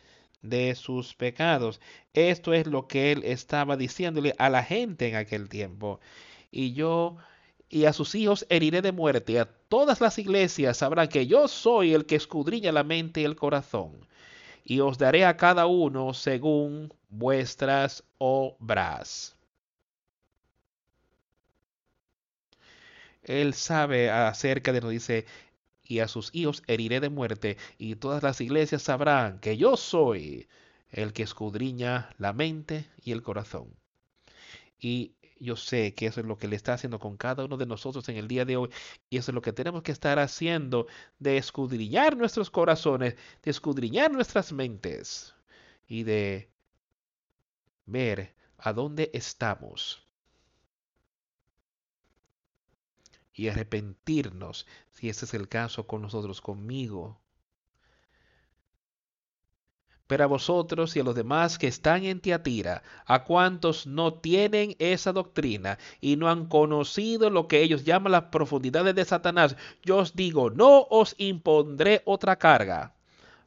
de 0.43 0.75
sus 0.75 1.15
pecados. 1.15 1.81
Esto 2.13 2.53
es 2.53 2.67
lo 2.67 2.87
que 2.87 3.11
él 3.11 3.23
estaba 3.25 3.75
diciéndole 3.77 4.35
a 4.37 4.49
la 4.49 4.63
gente 4.63 5.09
en 5.09 5.15
aquel 5.15 5.49
tiempo. 5.49 5.99
Y 6.51 6.73
yo 6.73 7.17
y 7.69 7.85
a 7.85 7.93
sus 7.93 8.13
hijos 8.13 8.45
heriré 8.49 8.83
de 8.83 8.91
muerte. 8.91 9.39
A 9.39 9.45
todas 9.45 9.99
las 9.99 10.19
iglesias 10.19 10.77
sabrán 10.77 11.07
que 11.07 11.25
yo 11.25 11.47
soy 11.47 11.95
el 11.95 12.05
que 12.05 12.15
escudriña 12.15 12.71
la 12.71 12.83
mente 12.83 13.21
y 13.21 13.23
el 13.23 13.35
corazón. 13.35 14.07
Y 14.63 14.79
os 14.79 14.99
daré 14.99 15.25
a 15.25 15.37
cada 15.37 15.65
uno 15.65 16.13
según 16.13 16.93
vuestras 17.09 18.03
obras. 18.19 19.35
Él 23.23 23.53
sabe 23.53 24.11
acerca 24.11 24.71
de, 24.71 24.81
nos 24.81 24.91
dice, 24.91 25.25
y 25.83 25.99
a 25.99 26.07
sus 26.07 26.29
hijos 26.33 26.63
heriré 26.67 26.99
de 26.99 27.09
muerte, 27.09 27.57
y 27.77 27.95
todas 27.95 28.23
las 28.23 28.41
iglesias 28.41 28.83
sabrán 28.83 29.39
que 29.39 29.57
yo 29.57 29.77
soy 29.77 30.47
el 30.91 31.13
que 31.13 31.23
escudriña 31.23 32.09
la 32.17 32.33
mente 32.33 32.87
y 33.03 33.11
el 33.11 33.23
corazón. 33.23 33.75
Y 34.79 35.15
yo 35.39 35.55
sé 35.55 35.93
que 35.93 36.07
eso 36.07 36.21
es 36.21 36.25
lo 36.25 36.37
que 36.37 36.47
le 36.47 36.55
está 36.55 36.73
haciendo 36.73 36.99
con 36.99 37.17
cada 37.17 37.45
uno 37.45 37.57
de 37.57 37.65
nosotros 37.65 38.07
en 38.09 38.17
el 38.17 38.27
día 38.27 38.45
de 38.45 38.57
hoy. 38.57 38.69
Y 39.09 39.17
eso 39.17 39.31
es 39.31 39.35
lo 39.35 39.41
que 39.41 39.53
tenemos 39.53 39.83
que 39.83 39.91
estar 39.91 40.19
haciendo, 40.19 40.87
de 41.19 41.37
escudriñar 41.37 42.15
nuestros 42.15 42.49
corazones, 42.49 43.15
de 43.43 43.51
escudriñar 43.51 44.11
nuestras 44.11 44.53
mentes 44.53 45.35
y 45.87 46.03
de 46.03 46.49
ver 47.85 48.35
a 48.57 48.71
dónde 48.73 49.11
estamos 49.13 50.02
y 53.33 53.47
arrepentirnos, 53.47 54.67
si 54.91 55.09
ese 55.09 55.25
es 55.25 55.33
el 55.33 55.47
caso 55.47 55.87
con 55.87 56.01
nosotros, 56.01 56.41
conmigo. 56.41 57.19
Pero 60.07 60.25
a 60.25 60.27
vosotros 60.27 60.95
y 60.95 60.99
a 60.99 61.03
los 61.03 61.15
demás 61.15 61.57
que 61.57 61.67
están 61.67 62.03
en 62.03 62.19
Tiatira, 62.19 62.83
a 63.05 63.23
cuantos 63.23 63.87
no 63.87 64.13
tienen 64.13 64.75
esa 64.79 65.13
doctrina 65.13 65.79
y 66.01 66.17
no 66.17 66.29
han 66.29 66.47
conocido 66.47 67.29
lo 67.29 67.47
que 67.47 67.61
ellos 67.61 67.83
llaman 67.83 68.11
las 68.11 68.25
profundidades 68.25 68.95
de 68.95 69.05
Satanás, 69.05 69.55
yo 69.83 69.97
os 69.97 70.15
digo, 70.15 70.49
no 70.49 70.87
os 70.89 71.15
impondré 71.17 72.01
otra 72.05 72.37
carga 72.37 72.93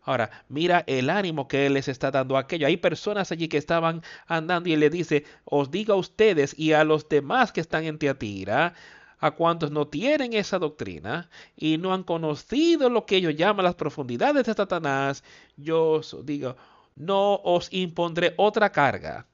Ahora, 0.07 0.31
mira 0.49 0.85
el 0.87 1.11
ánimo 1.11 1.49
que 1.49 1.67
Él 1.67 1.75
les 1.75 1.89
está 1.89 2.13
dando 2.13 2.37
a 2.37 2.41
aquello. 2.41 2.69
Hay 2.69 2.77
personas 2.77 3.33
allí 3.33 3.49
que 3.49 3.59
estaban 3.59 4.03
andando 4.29 4.69
y 4.69 4.73
Él 4.75 4.81
le 4.81 4.89
dice, 4.89 5.25
os 5.45 5.73
digo 5.73 5.95
a 5.95 5.97
ustedes 5.97 6.57
y 6.57 6.73
a 6.75 6.85
los 6.85 7.09
demás 7.09 7.51
que 7.51 7.61
están 7.61 7.85
en 7.85 7.99
Teatira, 7.99 8.75
a 9.19 9.31
cuantos 9.33 9.71
no 9.71 9.89
tienen 9.89 10.33
esa 10.35 10.59
doctrina 10.59 11.31
y 11.57 11.79
no 11.79 11.93
han 11.95 12.05
conocido 12.05 12.91
lo 12.91 13.07
que 13.07 13.17
ellos 13.17 13.37
llaman 13.37 13.65
las 13.65 13.75
profundidades 13.75 14.47
de 14.47 14.55
Satanás, 14.55 15.25
yo 15.57 15.93
os 15.93 16.17
digo, 16.25 16.57
no 16.97 17.37
os 17.37 17.73
impondré 17.73 18.35
otra 18.37 18.73
carga, 18.73 19.27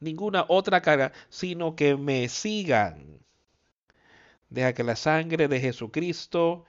ninguna 0.00 0.44
otra 0.48 0.80
carga, 0.82 1.12
sino 1.28 1.76
que 1.76 1.96
me 1.96 2.28
sigan. 2.28 3.20
Deja 4.50 4.72
que 4.72 4.84
la 4.84 4.96
sangre 4.96 5.48
de 5.48 5.60
Jesucristo 5.60 6.64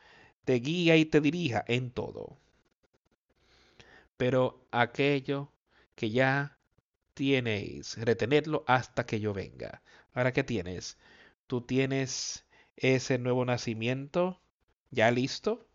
te 0.45 0.55
guía 0.55 0.97
y 0.97 1.05
te 1.05 1.21
dirija 1.21 1.63
en 1.67 1.91
todo. 1.91 2.37
Pero 4.17 4.65
aquello 4.71 5.51
que 5.95 6.09
ya 6.09 6.57
tienes, 7.13 7.97
retenerlo 7.97 8.63
hasta 8.67 9.05
que 9.05 9.19
yo 9.19 9.33
venga. 9.33 9.81
Ahora, 10.13 10.33
¿qué 10.33 10.43
tienes? 10.43 10.97
Tú 11.49 11.61
tienes 11.61 12.45
ese 12.75 13.17
nuevo 13.17 13.43
nacimiento 13.43 14.39
ya 14.91 15.09
listo. 15.09 15.67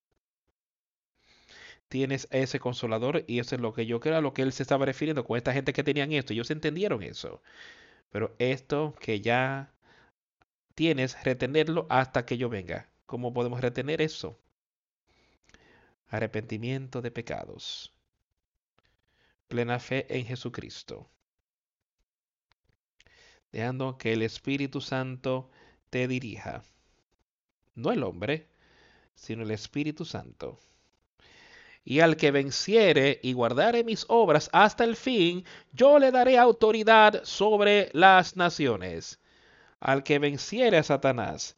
Tienes 1.89 2.29
ese 2.31 2.61
consolador 2.61 3.25
y 3.27 3.41
eso 3.41 3.57
es 3.57 3.61
lo 3.61 3.73
que 3.75 3.85
yo 3.85 3.99
creo 3.99 4.17
a 4.19 4.21
lo 4.21 4.35
que 4.35 4.43
él 4.43 4.53
se 4.53 4.63
estaba 4.63 4.87
refiriendo 4.87 5.25
con 5.25 5.37
esta 5.37 5.53
gente 5.53 5.73
que 5.73 5.83
tenían 5.83 6.13
esto. 6.13 6.33
Ellos 6.33 6.53
entendieron 6.53 7.03
eso. 7.03 7.43
Pero 8.11 8.37
esto 8.39 8.95
que 9.01 9.21
ya 9.21 9.75
tienes, 10.77 11.21
retenerlo 11.25 11.89
hasta 11.91 12.25
que 12.25 12.39
yo 12.39 12.49
venga. 12.49 12.89
¿Cómo 13.07 13.35
podemos 13.35 13.61
retener 13.61 14.01
eso? 14.01 14.39
Arrepentimiento 16.07 17.03
de 17.03 17.11
pecados. 17.11 17.93
Plena 19.49 19.81
fe 19.81 20.07
en 20.17 20.25
Jesucristo. 20.25 21.11
Dejando 23.51 23.99
que 23.99 24.13
el 24.13 24.23
Espíritu 24.23 24.81
Santo 24.81 25.51
te 25.95 26.09
dirija. 26.09 26.65
No 27.77 27.93
el 27.93 28.03
hombre, 28.03 28.49
sino 29.15 29.45
el 29.45 29.53
Espíritu 29.53 30.05
Santo. 30.05 30.59
Y 31.85 32.01
al 32.01 32.17
que 32.17 32.33
venciere 32.33 33.21
y 33.23 33.33
guardare 33.33 33.85
mis 33.85 34.05
obras 34.09 34.51
hasta 34.53 34.83
el 34.83 34.97
fin, 34.97 35.45
yo 35.73 36.01
le 36.01 36.11
daré 36.11 36.37
autoridad 36.37 37.23
sobre 37.23 37.91
las 37.93 38.37
naciones 38.37 39.21
al 39.79 40.03
que 40.03 40.19
venciere 40.19 40.79
a 40.79 40.83
Satanás 40.83 41.57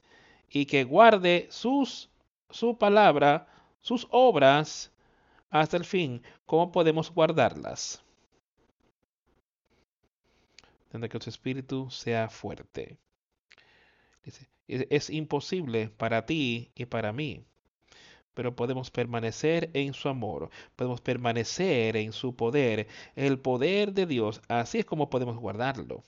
y 0.51 0.67
que 0.67 0.85
guarde 0.85 1.47
sus, 1.51 2.11
su 2.51 2.77
palabra, 2.77 3.49
sus 3.81 4.07
obras 4.11 4.93
hasta 5.49 5.79
el 5.79 5.87
fin. 5.87 6.23
¿Cómo 6.45 6.71
podemos 6.71 7.11
guardarlas? 7.11 8.03
Tendrá 10.91 11.09
que 11.09 11.21
su 11.23 11.31
espíritu 11.31 11.89
sea 11.89 12.29
fuerte. 12.29 12.99
Es 14.69 15.11
imposible 15.11 15.91
para 15.91 16.27
ti 16.27 16.73
y 16.75 16.87
para 16.87 17.13
mí, 17.13 17.45
pero 18.35 18.57
podemos 18.57 18.91
permanecer 18.91 19.71
en 19.75 19.95
su 19.95 20.09
amor, 20.09 20.51
podemos 20.77 21.01
permanecer 21.01 21.97
en 21.97 22.13
su 22.13 22.37
poder, 22.37 22.89
el 23.17 23.39
poder 23.39 23.93
de 23.93 24.07
Dios. 24.07 24.43
Así 24.49 24.79
es 24.81 24.85
como 24.87 25.11
podemos 25.11 25.37
guardarlo. 25.39 26.03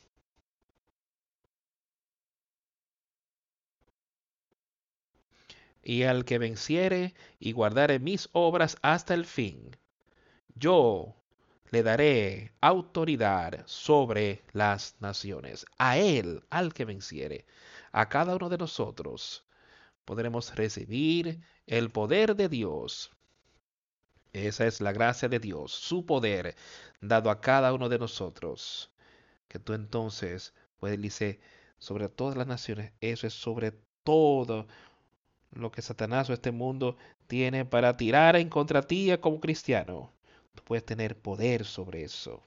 y 5.88 6.02
al 6.02 6.26
que 6.26 6.38
venciere 6.38 7.14
y 7.40 7.52
guardare 7.52 7.98
mis 7.98 8.28
obras 8.32 8.76
hasta 8.82 9.14
el 9.14 9.24
fin, 9.24 9.74
yo 10.54 11.16
le 11.70 11.82
daré 11.82 12.52
autoridad 12.60 13.64
sobre 13.66 14.42
las 14.52 14.96
naciones. 15.00 15.64
A 15.78 15.96
él, 15.96 16.42
al 16.50 16.74
que 16.74 16.84
venciere, 16.84 17.46
a 17.92 18.08
cada 18.08 18.36
uno 18.36 18.48
de 18.48 18.58
nosotros, 18.58 19.44
podremos 20.04 20.54
recibir 20.54 21.40
el 21.66 21.90
poder 21.90 22.34
de 22.36 22.48
Dios. 22.48 23.10
Esa 24.32 24.66
es 24.66 24.80
la 24.80 24.92
gracia 24.92 25.28
de 25.28 25.38
Dios, 25.38 25.72
su 25.72 26.06
poder 26.06 26.54
dado 27.00 27.30
a 27.30 27.40
cada 27.40 27.72
uno 27.72 27.88
de 27.88 27.98
nosotros. 27.98 28.90
Que 29.48 29.58
tú 29.58 29.72
entonces 29.72 30.54
puedes 30.78 31.00
decir 31.00 31.40
sobre 31.78 32.08
todas 32.08 32.36
las 32.36 32.46
naciones, 32.46 32.92
eso 33.00 33.26
es 33.26 33.34
sobre 33.34 33.72
todo 34.04 34.66
lo 35.52 35.70
que 35.70 35.82
Satanás 35.82 36.28
o 36.30 36.32
este 36.34 36.52
mundo 36.52 36.96
tiene 37.26 37.64
para 37.64 37.96
tirar 37.96 38.36
en 38.36 38.48
contra 38.48 38.82
ti 38.82 39.10
como 39.20 39.40
cristiano. 39.40 40.12
Tú 40.54 40.62
puedes 40.64 40.84
tener 40.84 41.16
poder 41.16 41.64
sobre 41.64 42.04
eso. 42.04 42.42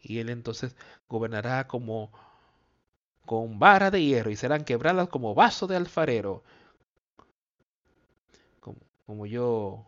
Y 0.00 0.18
él 0.18 0.30
entonces 0.30 0.76
gobernará 1.08 1.68
como 1.68 2.12
con 3.26 3.58
vara 3.58 3.90
de 3.90 4.02
hierro 4.04 4.30
y 4.30 4.36
serán 4.36 4.64
quebradas 4.64 5.08
como 5.08 5.34
vaso 5.34 5.66
de 5.66 5.76
alfarero. 5.76 6.42
Como, 9.06 9.26
yo 9.26 9.84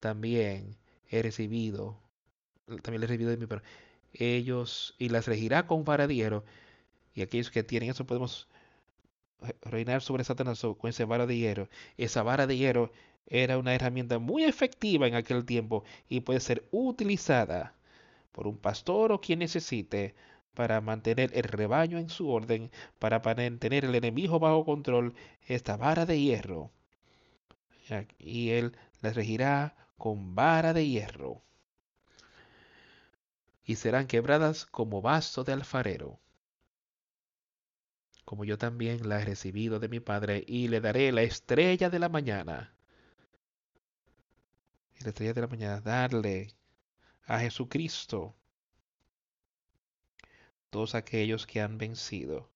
también 0.00 0.76
he 1.10 1.22
recibido, 1.22 1.96
también 2.82 3.02
he 3.02 3.06
recibido 3.06 3.30
de 3.30 3.36
mi 3.36 3.46
pero 3.46 3.62
ellos 4.12 4.94
y 4.98 5.10
las 5.10 5.26
regirá 5.26 5.66
con 5.66 5.84
vara 5.84 6.06
de 6.06 6.14
hierro. 6.16 6.44
Y 7.14 7.22
aquellos 7.22 7.50
que 7.50 7.62
tienen 7.62 7.90
eso 7.90 8.06
podemos 8.06 8.48
reinar 9.62 10.02
sobre 10.02 10.24
Satanás 10.24 10.60
con 10.78 10.90
esa 10.90 11.04
vara 11.06 11.26
de 11.26 11.36
hierro. 11.36 11.68
Esa 11.96 12.22
vara 12.22 12.46
de 12.46 12.56
hierro 12.56 12.90
era 13.26 13.58
una 13.58 13.74
herramienta 13.74 14.18
muy 14.18 14.44
efectiva 14.44 15.06
en 15.06 15.14
aquel 15.14 15.44
tiempo 15.44 15.84
y 16.08 16.20
puede 16.20 16.40
ser 16.40 16.66
utilizada 16.70 17.74
por 18.32 18.46
un 18.46 18.58
pastor 18.58 19.12
o 19.12 19.20
quien 19.20 19.40
necesite 19.40 20.14
para 20.54 20.80
mantener 20.80 21.30
el 21.34 21.44
rebaño 21.44 21.98
en 21.98 22.08
su 22.10 22.30
orden, 22.30 22.70
para 22.98 23.20
mantener 23.20 23.84
el 23.84 23.94
enemigo 23.94 24.38
bajo 24.38 24.64
control, 24.64 25.14
esta 25.46 25.76
vara 25.76 26.06
de 26.06 26.20
hierro. 26.20 26.70
Y 28.18 28.50
él 28.50 28.76
la 29.00 29.12
regirá 29.12 29.76
con 29.96 30.34
vara 30.34 30.72
de 30.72 30.86
hierro. 30.86 31.42
Y 33.64 33.76
serán 33.76 34.06
quebradas 34.06 34.66
como 34.66 35.02
vaso 35.02 35.44
de 35.44 35.52
alfarero 35.52 36.18
como 38.28 38.44
yo 38.44 38.58
también 38.58 39.08
la 39.08 39.22
he 39.22 39.24
recibido 39.24 39.78
de 39.78 39.88
mi 39.88 40.00
Padre, 40.00 40.44
y 40.46 40.68
le 40.68 40.82
daré 40.82 41.12
la 41.12 41.22
estrella 41.22 41.88
de 41.88 41.98
la 41.98 42.10
mañana. 42.10 42.74
La 45.00 45.08
estrella 45.08 45.32
de 45.32 45.40
la 45.40 45.46
mañana, 45.46 45.80
darle 45.80 46.54
a 47.24 47.38
Jesucristo. 47.38 48.36
Todos 50.70 50.94
aquellos 50.94 51.46
que 51.46 51.60
han 51.60 51.78
vencido, 51.78 52.50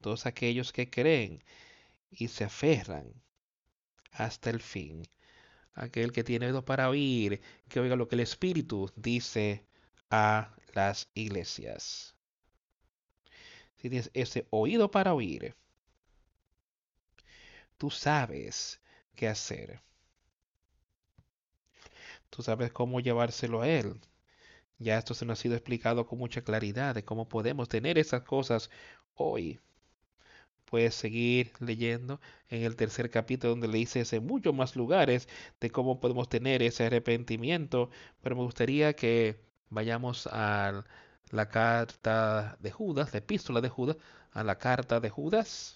todos 0.00 0.26
aquellos 0.26 0.72
que 0.72 0.90
creen 0.90 1.42
y 2.10 2.28
se 2.28 2.44
aferran 2.44 3.12
hasta 4.12 4.50
el 4.50 4.60
fin. 4.60 5.06
Aquel 5.74 6.12
que 6.12 6.24
tiene 6.24 6.46
oído 6.46 6.64
para 6.64 6.88
oír, 6.88 7.40
que 7.68 7.80
oiga 7.80 7.96
lo 7.96 8.08
que 8.08 8.14
el 8.16 8.20
Espíritu 8.20 8.90
dice 8.96 9.64
a 10.10 10.54
las 10.74 11.08
iglesias 11.14 12.16
si 13.76 13.90
tienes 13.90 14.10
ese 14.14 14.46
oído 14.50 14.90
para 14.90 15.14
oír, 15.14 15.54
tú 17.78 17.90
sabes 17.90 18.80
qué 19.14 19.28
hacer. 19.28 19.80
Tú 22.30 22.42
sabes 22.42 22.72
cómo 22.72 23.00
llevárselo 23.00 23.62
a 23.62 23.68
Él. 23.68 24.00
Ya 24.78 24.96
esto 24.98 25.12
se 25.14 25.26
nos 25.26 25.38
ha 25.38 25.42
sido 25.42 25.54
explicado 25.54 26.06
con 26.06 26.18
mucha 26.18 26.42
claridad 26.42 26.94
de 26.94 27.04
cómo 27.04 27.28
podemos 27.28 27.68
tener 27.68 27.98
esas 27.98 28.22
cosas 28.22 28.70
hoy. 29.14 29.60
Puedes 30.64 30.94
seguir 30.94 31.52
leyendo 31.60 32.20
en 32.48 32.62
el 32.62 32.76
tercer 32.76 33.10
capítulo 33.10 33.50
donde 33.50 33.68
le 33.68 33.78
dice 33.78 34.04
en 34.16 34.26
muchos 34.26 34.54
más 34.54 34.76
lugares 34.76 35.28
de 35.60 35.70
cómo 35.70 36.00
podemos 36.00 36.28
tener 36.28 36.62
ese 36.62 36.86
arrepentimiento, 36.86 37.90
pero 38.20 38.36
me 38.36 38.42
gustaría 38.42 38.94
que 38.94 39.40
vayamos 39.70 40.26
al 40.26 40.84
la 41.30 41.48
carta 41.48 42.56
de 42.60 42.70
Judas, 42.70 43.12
la 43.12 43.18
epístola 43.18 43.60
de 43.60 43.68
Judas, 43.68 43.96
a 44.32 44.44
la 44.44 44.58
carta 44.58 45.00
de 45.00 45.10
Judas. 45.10 45.75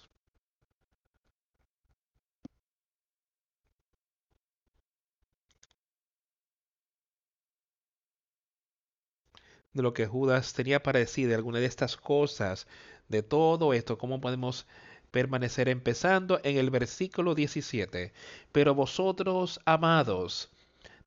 De 9.73 9.83
lo 9.83 9.93
que 9.93 10.07
Judas 10.07 10.53
tenía 10.53 10.83
para 10.83 10.99
decir 10.99 11.27
de 11.27 11.35
alguna 11.35 11.59
de 11.59 11.65
estas 11.65 11.97
cosas, 11.97 12.67
de 13.09 13.23
todo 13.23 13.73
esto, 13.73 13.97
cómo 13.97 14.21
podemos 14.21 14.67
permanecer 15.11 15.69
empezando 15.69 16.39
en 16.43 16.57
el 16.57 16.69
versículo 16.69 17.35
17. 17.35 18.13
Pero 18.51 18.75
vosotros, 18.75 19.59
amados, 19.65 20.49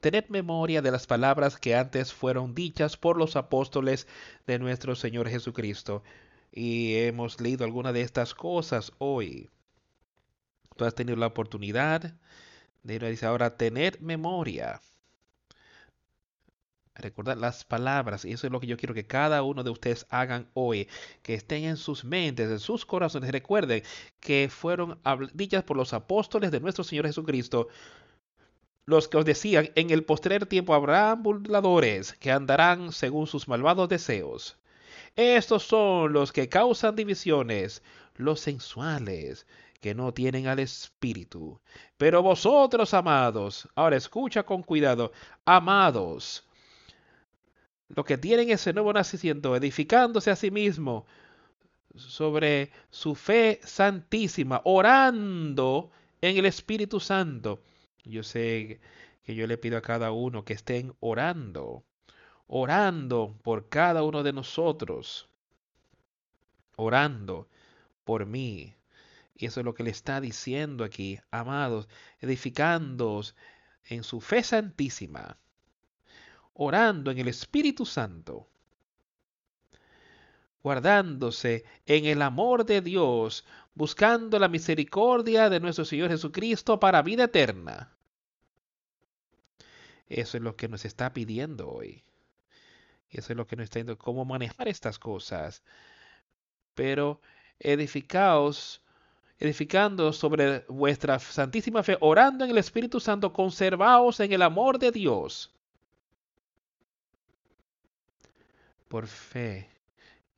Tened 0.05 0.29
memoria 0.29 0.83
de 0.83 0.91
las 0.91 1.07
palabras 1.07 1.57
que 1.57 1.75
antes 1.75 2.13
fueron 2.13 2.55
dichas 2.55 2.99
por 2.99 3.17
los 3.17 3.37
apóstoles 3.37 4.07
de 4.47 4.59
nuestro 4.59 4.97
Señor 4.97 5.31
Jesucristo. 5.31 6.03
Y 6.53 6.95
hemos 6.97 7.41
leído 7.41 7.65
alguna 7.65 7.91
de 7.91 8.03
estas 8.03 8.35
cosas 8.35 8.93
hoy. 8.99 9.49
Tú 10.77 10.85
has 10.85 10.95
tenido 10.95 11.17
la 11.17 11.29
oportunidad 11.29 12.13
de 12.83 12.95
ir 12.95 13.03
a 13.03 13.09
decir 13.09 13.27
ahora, 13.27 13.57
tener 13.57 13.99
memoria. 14.03 14.83
Recordar 16.95 17.37
las 17.37 17.65
palabras, 17.65 18.25
y 18.25 18.33
eso 18.33 18.47
es 18.47 18.53
lo 18.53 18.61
que 18.61 18.67
yo 18.67 18.77
quiero 18.77 18.95
que 18.95 19.07
cada 19.07 19.43
uno 19.43 19.63
de 19.65 19.71
ustedes 19.71 20.07
hagan 20.11 20.49
hoy, 20.55 20.89
que 21.23 21.35
estén 21.35 21.65
en 21.65 21.77
sus 21.77 22.05
mentes, 22.05 22.51
en 22.51 22.61
sus 22.61 22.87
corazones. 22.87 23.31
Recuerden 23.31 23.83
que 24.21 24.49
fueron 24.49 24.99
dichas 25.33 25.65
por 25.65 25.77
los 25.77 25.93
apóstoles 25.93 26.51
de 26.51 26.61
nuestro 26.61 26.85
Señor 26.85 27.07
Jesucristo, 27.07 27.69
los 28.87 29.09
que 29.09 29.17
os 29.17 29.25
decían, 29.25 29.71
en 29.77 29.91
el 29.91 30.05
postrer 30.05 30.47
tiempo 30.47 30.75
habrá 30.75 31.15
burladores 31.15 32.13
que 32.15 32.31
andarán 32.31 32.93
según 32.93 33.27
sus 33.27 33.49
malvados 33.49 33.89
deseos. 33.89 34.59
Estos 35.17 35.63
son 35.63 36.13
los 36.13 36.33
que 36.33 36.49
causan 36.49 36.95
divisiones, 36.95 37.83
los 38.17 38.41
sensuales, 38.41 39.47
que 39.81 39.95
no 39.95 40.13
tienen 40.13 40.47
al 40.49 40.59
Espíritu. 40.59 41.61
Pero 41.97 42.23
vosotros, 42.23 42.95
amados, 42.95 43.69
ahora 43.75 43.97
escucha 43.97 44.43
con 44.43 44.63
cuidado, 44.63 45.13
amados, 45.45 46.45
lo 47.89 48.05
que 48.05 48.19
tienen 48.19 48.51
ese 48.51 48.73
nuevo 48.73 48.93
nacimiento, 48.93 49.55
edificándose 49.57 50.31
a 50.31 50.37
sí 50.37 50.51
mismo 50.51 51.07
sobre 51.97 52.73
su 52.91 53.15
fe 53.15 53.61
santísima, 53.63 54.61
orando 54.65 55.91
en 56.21 56.37
el 56.37 56.47
Espíritu 56.47 57.01
Santo. 57.01 57.63
Yo 58.05 58.23
sé 58.23 58.81
que 59.25 59.35
yo 59.35 59.47
le 59.47 59.59
pido 59.59 59.79
a 59.79 59.83
cada 59.83 60.13
uno 60.13 60.45
que 60.45 60.55
estén 60.55 60.95
orando, 61.01 61.85
orando 62.47 63.37
por 63.43 63.69
cada 63.69 64.03
uno 64.03 64.23
de 64.23 64.33
nosotros, 64.33 65.29
orando 66.77 67.49
por 68.05 68.27
mí. 68.27 68.75
Y 69.37 69.47
eso 69.47 69.61
es 69.61 69.67
lo 69.67 69.75
que 69.75 69.83
le 69.83 69.91
está 69.91 70.21
diciendo 70.21 70.85
aquí, 70.85 71.19
amados, 71.31 71.89
edificándoos 72.21 73.35
en 73.85 74.03
su 74.05 74.21
fe 74.21 74.43
santísima 74.43 75.39
orando 76.55 77.11
en 77.11 77.19
el 77.19 77.29
Espíritu 77.29 77.85
Santo, 77.85 78.49
guardándose 80.63 81.65
en 81.85 82.07
el 82.07 82.23
amor 82.23 82.65
de 82.65 82.81
Dios, 82.81 83.45
buscando 83.75 84.39
la 84.39 84.49
misericordia 84.49 85.51
de 85.51 85.61
nuestro 85.61 85.85
Señor 85.85 86.11
Jesucristo 86.11 86.81
para 86.81 87.03
vida 87.03 87.25
eterna. 87.25 87.93
Eso 90.07 90.37
es 90.37 90.43
lo 90.43 90.57
que 90.57 90.69
nos 90.69 90.85
está 90.85 91.13
pidiendo 91.13 91.69
hoy. 91.69 92.05
Eso 93.11 93.33
es 93.33 93.37
lo 93.37 93.47
que 93.47 93.57
nos 93.57 93.65
está 93.65 93.81
diciendo, 93.81 93.99
cómo 93.99 94.25
manejar 94.25 94.69
estas 94.69 94.99
cosas. 94.99 95.63
Pero 96.75 97.21
edificaos, 97.59 98.83
edificando 99.39 100.13
sobre 100.13 100.61
vuestra 100.69 101.19
santísima 101.19 101.83
fe, 101.83 101.97
orando 102.01 102.45
en 102.45 102.51
el 102.51 102.59
Espíritu 102.59 103.01
Santo, 103.01 103.33
conservaos 103.33 104.21
en 104.21 104.33
el 104.33 104.43
amor 104.43 104.79
de 104.79 104.93
Dios 104.93 105.54
por 108.95 109.09
fe 109.09 109.69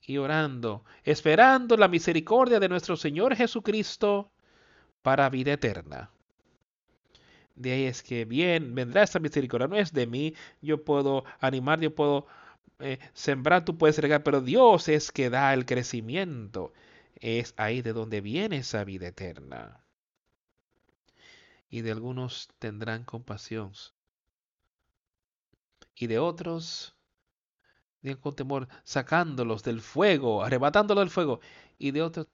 y 0.00 0.16
orando, 0.16 0.82
esperando 1.04 1.76
la 1.76 1.88
misericordia 1.88 2.58
de 2.58 2.70
nuestro 2.70 2.96
Señor 2.96 3.36
Jesucristo 3.36 4.32
para 5.02 5.28
vida 5.28 5.52
eterna. 5.52 6.08
De 7.54 7.72
ahí 7.72 7.84
es 7.84 8.02
que 8.02 8.24
bien 8.24 8.74
vendrá 8.74 9.02
esta 9.02 9.18
misericordia, 9.18 9.68
no 9.68 9.76
es 9.76 9.92
de 9.92 10.06
mí, 10.06 10.32
yo 10.62 10.82
puedo 10.82 11.26
animar, 11.38 11.80
yo 11.80 11.94
puedo 11.94 12.28
eh, 12.78 12.98
sembrar, 13.12 13.66
tú 13.66 13.76
puedes 13.76 13.98
regar, 13.98 14.22
pero 14.22 14.40
Dios 14.40 14.88
es 14.88 15.12
que 15.12 15.28
da 15.28 15.52
el 15.52 15.66
crecimiento. 15.66 16.72
Es 17.16 17.52
ahí 17.58 17.82
de 17.82 17.92
donde 17.92 18.22
viene 18.22 18.56
esa 18.56 18.84
vida 18.84 19.08
eterna. 19.08 19.84
Y 21.68 21.82
de 21.82 21.90
algunos 21.90 22.48
tendrán 22.58 23.04
compasión. 23.04 23.72
Y 25.94 26.06
de 26.06 26.18
otros 26.18 26.95
con 28.20 28.36
temor, 28.36 28.68
sacándolos 28.84 29.62
del 29.62 29.80
fuego, 29.80 30.44
arrebatándolos 30.44 31.02
del 31.02 31.10
fuego, 31.10 31.40
y 31.78 31.90
de 31.90 32.02
otros 32.02 32.26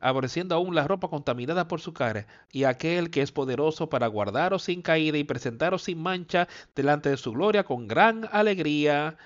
aborreciendo 0.00 0.54
aún 0.54 0.74
la 0.74 0.86
ropa 0.86 1.08
contaminada 1.08 1.66
por 1.68 1.80
su 1.80 1.92
cara, 1.92 2.26
y 2.52 2.64
aquel 2.64 3.10
que 3.10 3.22
es 3.22 3.32
poderoso 3.32 3.88
para 3.88 4.06
guardaros 4.06 4.62
sin 4.64 4.82
caída 4.82 5.18
y 5.18 5.24
presentaros 5.24 5.82
sin 5.82 5.98
mancha 6.00 6.48
delante 6.74 7.10
de 7.10 7.16
su 7.16 7.32
gloria 7.32 7.64
con 7.64 7.88
gran 7.88 8.28
alegría, 8.30 9.16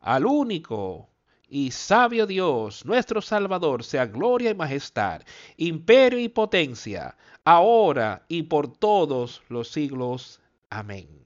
al 0.00 0.26
único 0.26 1.08
y 1.48 1.72
sabio 1.72 2.26
Dios, 2.26 2.84
nuestro 2.84 3.20
Salvador, 3.20 3.84
sea 3.84 4.06
gloria 4.06 4.50
y 4.50 4.54
majestad, 4.54 5.22
imperio 5.56 6.18
y 6.18 6.28
potencia, 6.28 7.16
ahora 7.44 8.24
y 8.28 8.44
por 8.44 8.72
todos 8.72 9.42
los 9.48 9.68
siglos. 9.68 10.40
Amén. 10.70 11.19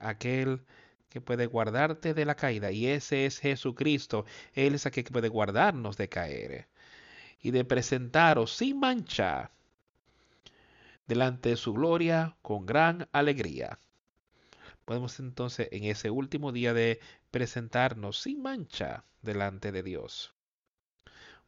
Aquel 0.00 0.64
que 1.08 1.20
puede 1.20 1.46
guardarte 1.46 2.14
de 2.14 2.24
la 2.24 2.34
caída, 2.34 2.70
y 2.72 2.86
ese 2.88 3.26
es 3.26 3.38
Jesucristo. 3.38 4.26
Él 4.52 4.74
es 4.74 4.86
aquel 4.86 5.04
que 5.04 5.12
puede 5.12 5.28
guardarnos 5.28 5.96
de 5.96 6.08
caer 6.08 6.68
y 7.40 7.50
de 7.52 7.64
presentaros 7.64 8.54
sin 8.54 8.80
mancha 8.80 9.50
delante 11.06 11.50
de 11.50 11.56
su 11.56 11.72
gloria 11.72 12.36
con 12.42 12.66
gran 12.66 13.08
alegría. 13.12 13.78
Podemos 14.84 15.18
entonces 15.20 15.68
en 15.72 15.84
ese 15.84 16.10
último 16.10 16.52
día 16.52 16.72
de 16.74 17.00
presentarnos 17.30 18.20
sin 18.20 18.42
mancha 18.42 19.04
delante 19.22 19.72
de 19.72 19.82
Dios, 19.82 20.34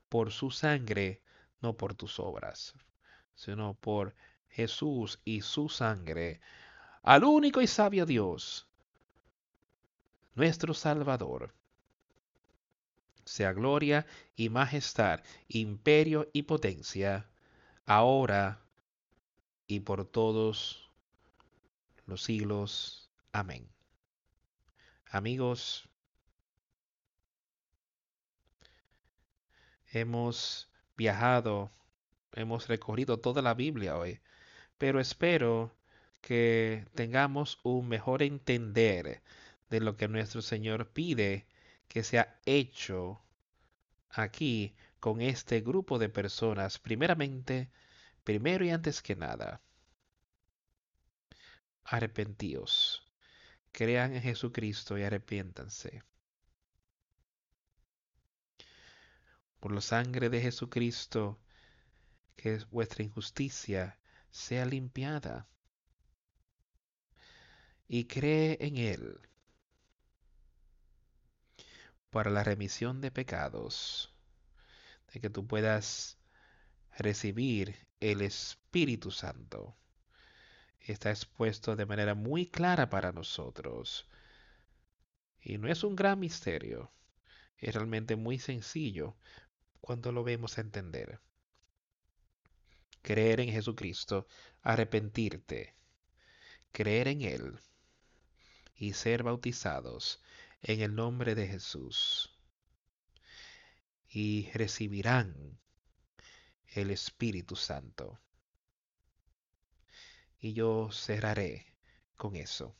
por 0.08 0.32
su 0.32 0.50
sangre, 0.50 1.22
no 1.60 1.76
por 1.76 1.94
tus 1.94 2.18
obras, 2.18 2.74
sino 3.34 3.74
por 3.74 4.14
Jesús 4.48 5.20
y 5.24 5.42
su 5.42 5.68
sangre 5.68 6.40
al 7.08 7.24
único 7.24 7.62
y 7.62 7.66
sabio 7.66 8.04
Dios, 8.04 8.68
nuestro 10.34 10.74
Salvador. 10.74 11.54
Sea 13.24 13.54
gloria 13.54 14.06
y 14.36 14.50
majestad, 14.50 15.22
imperio 15.48 16.28
y 16.34 16.42
potencia, 16.42 17.26
ahora 17.86 18.60
y 19.66 19.80
por 19.80 20.04
todos 20.04 20.90
los 22.04 22.22
siglos. 22.22 23.08
Amén. 23.32 23.66
Amigos, 25.06 25.88
hemos 29.92 30.70
viajado, 30.94 31.72
hemos 32.32 32.68
recorrido 32.68 33.18
toda 33.18 33.40
la 33.40 33.54
Biblia 33.54 33.96
hoy, 33.96 34.20
pero 34.76 35.00
espero 35.00 35.77
que 36.20 36.86
tengamos 36.94 37.58
un 37.62 37.88
mejor 37.88 38.22
entender 38.22 39.22
de 39.70 39.80
lo 39.80 39.96
que 39.96 40.08
nuestro 40.08 40.42
Señor 40.42 40.90
pide 40.90 41.46
que 41.88 42.02
sea 42.04 42.38
hecho 42.44 43.22
aquí 44.10 44.74
con 45.00 45.20
este 45.20 45.60
grupo 45.60 45.98
de 45.98 46.08
personas, 46.08 46.78
primeramente, 46.78 47.70
primero 48.24 48.64
y 48.64 48.70
antes 48.70 49.02
que 49.02 49.16
nada. 49.16 49.62
Arrepentíos, 51.84 53.06
crean 53.72 54.14
en 54.14 54.22
Jesucristo 54.22 54.98
y 54.98 55.02
arrepiéntanse. 55.04 56.02
Por 59.60 59.72
la 59.72 59.80
sangre 59.80 60.28
de 60.28 60.40
Jesucristo, 60.40 61.40
que 62.36 62.58
vuestra 62.70 63.02
injusticia 63.02 63.98
sea 64.30 64.66
limpiada 64.66 65.48
y 67.88 68.04
cree 68.04 68.58
en 68.60 68.76
Él 68.76 69.18
para 72.10 72.30
la 72.30 72.44
remisión 72.44 73.00
de 73.00 73.10
pecados, 73.10 74.14
de 75.12 75.20
que 75.20 75.30
tú 75.30 75.46
puedas 75.46 76.18
recibir 76.98 77.86
el 78.00 78.20
Espíritu 78.20 79.10
Santo. 79.10 79.74
Está 80.80 81.10
expuesto 81.10 81.76
de 81.76 81.86
manera 81.86 82.14
muy 82.14 82.46
clara 82.46 82.90
para 82.90 83.12
nosotros. 83.12 84.06
Y 85.40 85.56
no 85.58 85.68
es 85.68 85.82
un 85.82 85.96
gran 85.96 86.20
misterio, 86.20 86.92
es 87.56 87.74
realmente 87.74 88.16
muy 88.16 88.38
sencillo 88.38 89.16
cuando 89.80 90.12
lo 90.12 90.24
vemos 90.24 90.58
entender. 90.58 91.20
Creer 93.02 93.40
en 93.40 93.50
Jesucristo, 93.50 94.26
arrepentirte, 94.62 95.74
creer 96.72 97.08
en 97.08 97.22
Él 97.22 97.58
y 98.78 98.94
ser 98.94 99.24
bautizados 99.24 100.22
en 100.62 100.80
el 100.80 100.94
nombre 100.94 101.34
de 101.34 101.48
Jesús. 101.48 102.30
Y 104.08 104.48
recibirán 104.54 105.58
el 106.68 106.90
Espíritu 106.90 107.56
Santo. 107.56 108.18
Y 110.38 110.54
yo 110.54 110.90
cerraré 110.92 111.74
con 112.16 112.36
eso. 112.36 112.74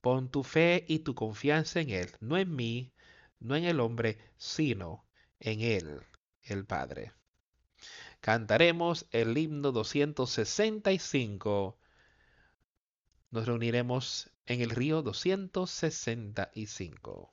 Pon 0.00 0.30
tu 0.30 0.44
fe 0.44 0.84
y 0.86 1.00
tu 1.00 1.14
confianza 1.14 1.80
en 1.80 1.90
Él, 1.90 2.10
no 2.20 2.36
en 2.36 2.54
mí, 2.54 2.92
no 3.40 3.56
en 3.56 3.64
el 3.64 3.80
hombre, 3.80 4.18
sino 4.36 5.06
en 5.40 5.62
Él, 5.62 6.02
el 6.42 6.66
Padre. 6.66 7.12
Cantaremos 8.20 9.06
el 9.10 9.36
himno 9.36 9.72
265 9.72 11.78
nos 13.34 13.46
reuniremos 13.46 14.30
en 14.46 14.60
el 14.60 14.70
río 14.70 15.02
265. 15.02 17.32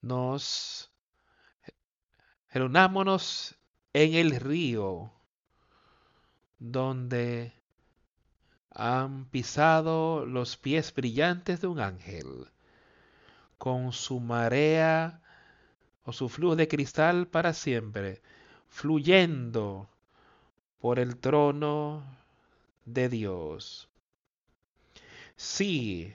Nos 0.00 0.90
reunámonos 2.50 3.56
en 3.92 4.14
el 4.14 4.40
río 4.40 5.12
donde 6.58 7.57
han 8.78 9.24
pisado 9.24 10.24
los 10.24 10.56
pies 10.56 10.94
brillantes 10.94 11.60
de 11.60 11.66
un 11.66 11.80
ángel, 11.80 12.46
con 13.58 13.92
su 13.92 14.20
marea 14.20 15.20
o 16.04 16.12
su 16.12 16.28
flujo 16.28 16.54
de 16.54 16.68
cristal 16.68 17.26
para 17.26 17.54
siempre, 17.54 18.22
fluyendo 18.68 19.90
por 20.78 21.00
el 21.00 21.16
trono 21.16 22.04
de 22.84 23.08
Dios. 23.08 23.88
Sí, 25.34 26.14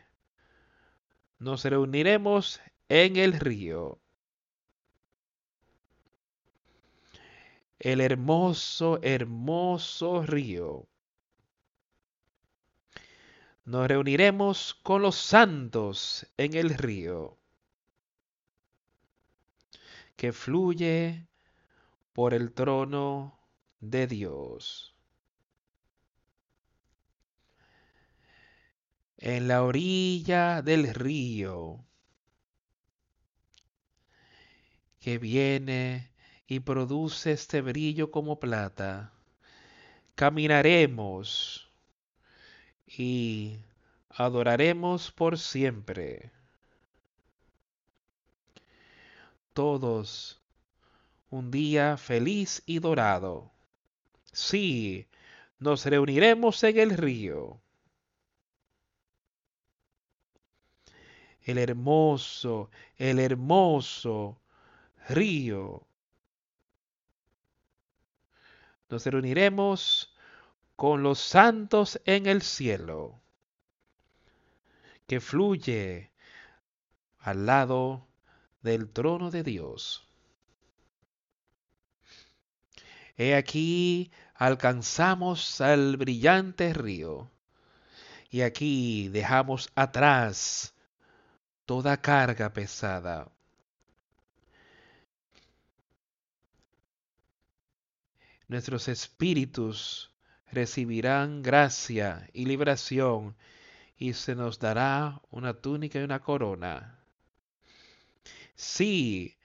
nos 1.39 1.65
reuniremos 1.65 2.61
en 2.87 3.17
el 3.17 3.33
río. 3.33 3.99
El 7.77 7.99
hermoso, 7.99 8.99
hermoso 9.01 10.23
río 10.23 10.87
nos 13.65 13.87
reuniremos 13.87 14.73
con 14.73 15.01
los 15.01 15.15
santos 15.15 16.27
en 16.37 16.53
el 16.55 16.71
río 16.71 17.37
que 20.15 20.31
fluye 20.31 21.27
por 22.13 22.33
el 22.33 22.53
trono 22.53 23.39
de 23.79 24.07
Dios. 24.07 24.95
En 29.17 29.47
la 29.47 29.63
orilla 29.63 30.61
del 30.61 30.93
río 30.93 31.85
que 34.99 35.17
viene 35.17 36.11
y 36.47 36.59
produce 36.59 37.31
este 37.31 37.61
brillo 37.61 38.11
como 38.11 38.39
plata, 38.39 39.13
caminaremos 40.15 41.62
y 42.97 43.59
adoraremos 44.09 45.11
por 45.11 45.39
siempre. 45.39 46.31
Todos 49.53 50.41
un 51.29 51.49
día 51.51 51.97
feliz 51.97 52.61
y 52.65 52.79
dorado. 52.79 53.51
Sí, 54.31 55.07
nos 55.59 55.85
reuniremos 55.85 56.63
en 56.63 56.77
el 56.79 56.91
río. 56.91 57.59
El 61.41 61.57
hermoso, 61.57 62.69
el 62.97 63.19
hermoso 63.19 64.39
río. 65.09 65.85
Nos 68.89 69.05
reuniremos 69.05 70.12
con 70.83 71.01
los 71.01 71.19
santos 71.19 72.01
en 72.03 72.25
el 72.25 72.41
cielo, 72.41 73.21
que 75.07 75.21
fluye 75.21 76.11
al 77.19 77.45
lado 77.45 78.05
del 78.63 78.89
trono 78.89 79.31
de 79.31 79.43
Dios. 79.43 80.05
He 83.15 83.33
aquí 83.33 84.11
alcanzamos 84.35 85.61
al 85.61 85.95
brillante 85.95 86.73
río, 86.73 87.31
y 88.29 88.41
aquí 88.41 89.07
dejamos 89.07 89.69
atrás 89.75 90.73
toda 91.65 91.95
carga 91.95 92.51
pesada. 92.51 93.31
Nuestros 98.49 98.89
espíritus 98.89 100.12
recibirán 100.53 101.41
gracia 101.41 102.29
y 102.33 102.45
liberación, 102.45 103.35
y 103.97 104.13
se 104.13 104.35
nos 104.35 104.59
dará 104.59 105.21
una 105.31 105.53
túnica 105.53 105.99
y 105.99 106.03
una 106.03 106.19
corona. 106.21 106.99
Sí, 108.55 109.37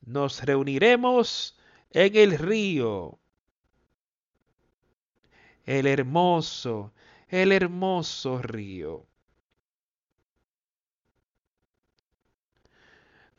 nos 0.00 0.42
reuniremos 0.44 1.58
en 1.90 2.16
el 2.16 2.38
río. 2.38 3.18
El 5.64 5.86
hermoso, 5.86 6.92
el 7.28 7.52
hermoso 7.52 8.40
río. 8.40 9.06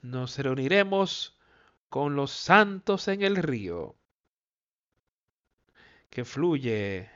Nos 0.01 0.37
reuniremos 0.37 1.37
con 1.89 2.15
los 2.15 2.31
santos 2.31 3.07
en 3.07 3.23
el 3.23 3.35
río 3.35 3.98
que 6.09 6.25
fluye 6.25 7.09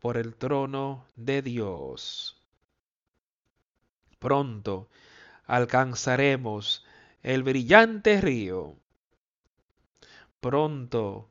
por 0.00 0.16
el 0.16 0.34
trono 0.34 1.06
de 1.16 1.42
Dios. 1.42 2.36
Pronto 4.18 4.88
alcanzaremos 5.46 6.84
el 7.22 7.42
brillante 7.42 8.20
río. 8.20 8.76
Pronto 10.40 11.30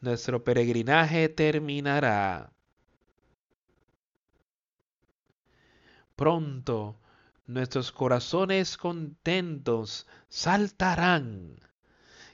nuestro 0.00 0.44
peregrinaje 0.44 1.28
terminará. 1.28 2.52
Pronto 6.16 6.98
nuestros 7.46 7.92
corazones 7.92 8.76
contentos 8.76 10.06
saltarán 10.28 11.56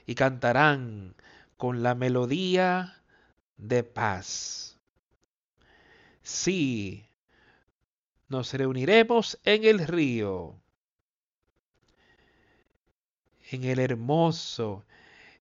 y 0.05 0.15
cantarán 0.15 1.15
con 1.57 1.83
la 1.83 1.95
melodía 1.95 2.98
de 3.59 3.83
paz. 3.83 4.79
Sí, 6.23 7.05
nos 8.29 8.53
reuniremos 8.53 9.37
en 9.43 9.65
el 9.65 9.85
río, 9.85 10.55
en 13.51 13.65
el 13.65 13.79
hermoso, 13.79 14.85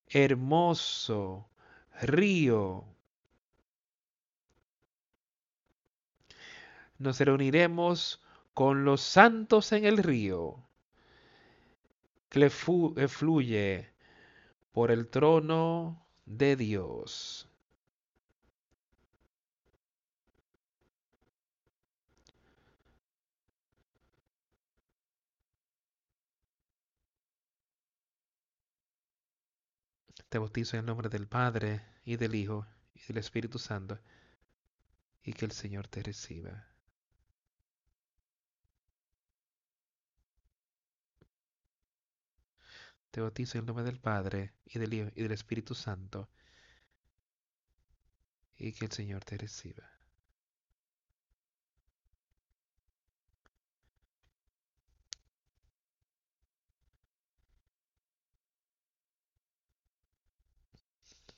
hermoso 0.08 1.48
río. 2.00 2.84
Nos 6.98 7.20
reuniremos 7.20 8.20
con 8.52 8.84
los 8.84 9.00
santos 9.00 9.70
en 9.72 9.84
el 9.84 9.98
río, 9.98 10.56
que 12.28 12.50
fluye 12.50 13.88
por 14.72 14.90
el 14.90 15.06
trono 15.06 16.04
de 16.26 16.56
Dios. 16.56 17.47
Te 30.28 30.38
bautizo 30.38 30.76
en 30.76 30.80
el 30.80 30.86
nombre 30.86 31.08
del 31.08 31.26
Padre, 31.26 31.82
y 32.04 32.16
del 32.16 32.34
Hijo, 32.34 32.66
y 32.94 33.00
del 33.06 33.16
Espíritu 33.16 33.58
Santo, 33.58 33.98
y 35.22 35.32
que 35.32 35.46
el 35.46 35.52
Señor 35.52 35.88
te 35.88 36.02
reciba. 36.02 36.66
Te 43.10 43.20
bautizo 43.22 43.56
en 43.56 43.62
el 43.62 43.66
nombre 43.66 43.84
del 43.84 44.00
Padre, 44.00 44.52
y 44.66 44.78
del 44.78 44.92
Hijo, 44.92 45.08
y 45.14 45.22
del 45.22 45.32
Espíritu 45.32 45.74
Santo, 45.74 46.28
y 48.58 48.72
que 48.72 48.84
el 48.84 48.92
Señor 48.92 49.24
te 49.24 49.38
reciba. 49.38 49.97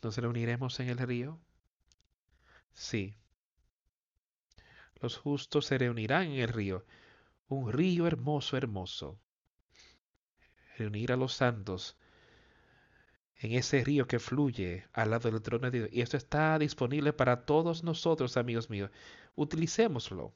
¿Nos 0.02 0.16
reuniremos 0.16 0.80
en 0.80 0.88
el 0.88 0.98
río? 0.98 1.40
Sí. 2.72 3.14
Los 5.00 5.16
justos 5.16 5.66
se 5.66 5.78
reunirán 5.78 6.24
en 6.24 6.40
el 6.40 6.48
río, 6.48 6.84
un 7.48 7.72
río 7.72 8.06
hermoso, 8.06 8.56
hermoso. 8.56 9.18
Reunir 10.76 11.12
a 11.12 11.16
los 11.16 11.34
santos 11.34 11.96
en 13.40 13.52
ese 13.52 13.82
río 13.82 14.06
que 14.06 14.18
fluye 14.18 14.86
al 14.92 15.10
lado 15.10 15.30
del 15.30 15.40
trono 15.40 15.70
de 15.70 15.78
Dios. 15.78 15.90
Y 15.92 16.02
esto 16.02 16.16
está 16.16 16.58
disponible 16.58 17.12
para 17.12 17.44
todos 17.44 17.82
nosotros, 17.82 18.36
amigos 18.36 18.68
míos. 18.68 18.90
Utilicémoslo. 19.34 20.34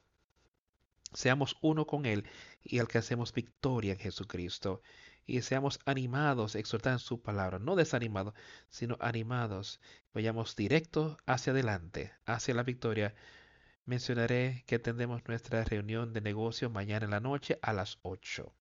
seamos 1.12 1.56
uno 1.60 1.86
con 1.86 2.06
Él 2.06 2.24
y 2.62 2.78
alcancemos 2.78 3.32
victoria 3.32 3.92
en 3.92 3.98
Jesucristo. 3.98 4.82
Y 5.26 5.42
seamos 5.42 5.80
animados, 5.86 6.54
exhortando 6.54 6.98
su 6.98 7.22
palabra, 7.22 7.58
no 7.58 7.76
desanimados, 7.76 8.34
sino 8.68 8.96
animados. 9.00 9.80
Vayamos 10.12 10.56
directo 10.56 11.16
hacia 11.26 11.52
adelante, 11.52 12.12
hacia 12.26 12.54
la 12.54 12.62
victoria. 12.62 13.14
Mencionaré 13.86 14.64
que 14.66 14.78
tendremos 14.78 15.22
nuestra 15.26 15.64
reunión 15.64 16.12
de 16.12 16.20
negocio 16.20 16.70
mañana 16.70 17.04
en 17.06 17.10
la 17.12 17.20
noche 17.20 17.58
a 17.62 17.72
las 17.72 17.98
8. 18.02 18.52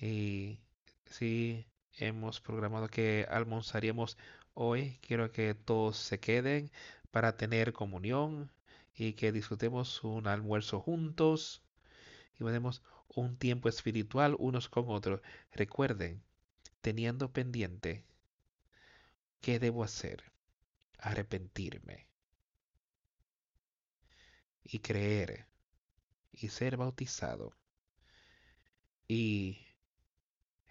Y 0.00 0.60
si 1.06 1.66
hemos 1.98 2.40
programado 2.40 2.88
que 2.88 3.26
almorzaríamos 3.30 4.18
hoy, 4.54 4.98
quiero 5.02 5.32
que 5.32 5.54
todos 5.54 5.96
se 5.96 6.20
queden 6.20 6.70
para 7.10 7.36
tener 7.36 7.72
comunión 7.72 8.52
y 8.94 9.14
que 9.14 9.32
disfrutemos 9.32 10.02
un 10.04 10.26
almuerzo 10.26 10.80
juntos 10.80 11.62
y 12.38 12.44
tenemos 12.44 12.82
un 13.08 13.36
tiempo 13.36 13.68
espiritual 13.68 14.36
unos 14.38 14.68
con 14.68 14.84
otros. 14.88 15.20
Recuerden, 15.52 16.22
teniendo 16.80 17.32
pendiente, 17.32 18.04
¿qué 19.40 19.58
debo 19.58 19.84
hacer? 19.84 20.24
Arrepentirme 20.98 22.06
y 24.62 24.80
creer 24.80 25.46
y 26.32 26.48
ser 26.48 26.76
bautizado 26.76 27.54
y 29.08 29.58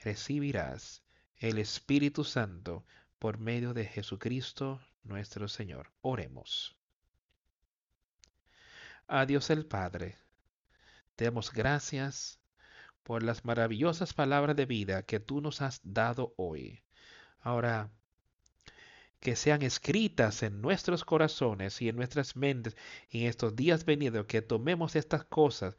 recibirás 0.04 1.04
el 1.38 1.58
Espíritu 1.58 2.24
Santo 2.24 2.86
por 3.20 3.38
medio 3.38 3.74
de 3.74 3.86
Jesucristo 3.86 4.82
nuestro 5.04 5.48
Señor. 5.48 5.92
Oremos. 6.02 6.76
A 9.08 9.26
Dios 9.26 9.50
el 9.50 9.66
Padre, 9.66 10.18
te 11.16 11.26
damos 11.26 11.52
gracias 11.52 12.40
por 13.04 13.24
las 13.24 13.46
maravillosas 13.46 14.14
palabras 14.14 14.56
de 14.56 14.66
vida 14.66 15.04
que 15.04 15.20
tú 15.20 15.42
nos 15.42 15.62
has 15.62 15.82
dado 15.84 16.34
hoy. 16.38 16.84
Ahora, 17.40 17.92
que 19.20 19.36
sean 19.36 19.62
escritas 19.62 20.44
en 20.44 20.62
nuestros 20.62 21.06
corazones 21.06 21.82
y 21.82 21.90
en 21.90 21.96
nuestras 21.96 22.36
mentes 22.36 22.76
en 23.10 23.24
estos 23.28 23.56
días 23.56 23.86
venidos, 23.86 24.26
que 24.28 24.42
tomemos 24.42 24.96
estas 24.96 25.26
cosas 25.26 25.78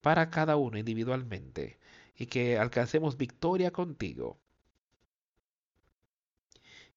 para 0.00 0.30
cada 0.30 0.56
uno 0.56 0.78
individualmente 0.78 1.78
y 2.16 2.26
que 2.26 2.58
alcancemos 2.58 3.16
victoria 3.16 3.70
contigo 3.70 4.40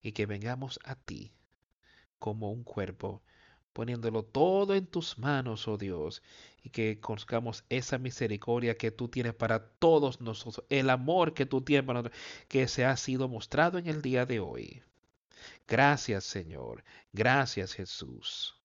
y 0.02 0.12
que 0.14 0.26
vengamos 0.26 0.80
a 0.84 0.96
ti 0.96 1.34
como 2.20 2.52
un 2.52 2.64
cuerpo, 2.64 3.24
poniéndolo 3.74 4.24
todo 4.24 4.76
en 4.76 4.88
tus 4.88 5.18
manos, 5.18 5.68
oh 5.68 5.78
Dios, 5.78 6.22
y 6.64 6.70
que 6.70 7.00
conozcamos 7.00 7.64
esa 7.70 7.98
misericordia 7.98 8.78
que 8.78 8.92
tú 8.92 9.08
tienes 9.08 9.34
para 9.34 9.66
todos 9.66 10.22
nosotros, 10.22 10.66
el 10.70 10.90
amor 10.90 11.34
que 11.34 11.46
tú 11.46 11.62
tienes 11.62 11.86
para 11.86 12.02
nosotros, 12.02 12.22
que 12.48 12.68
se 12.68 12.86
ha 12.86 12.96
sido 12.98 13.28
mostrado 13.28 13.78
en 13.78 13.88
el 13.88 14.02
día 14.02 14.26
de 14.26 14.40
hoy. 14.40 14.84
Gracias, 15.68 16.24
Señor. 16.24 16.84
Gracias, 17.14 17.74
Jesús. 17.74 18.56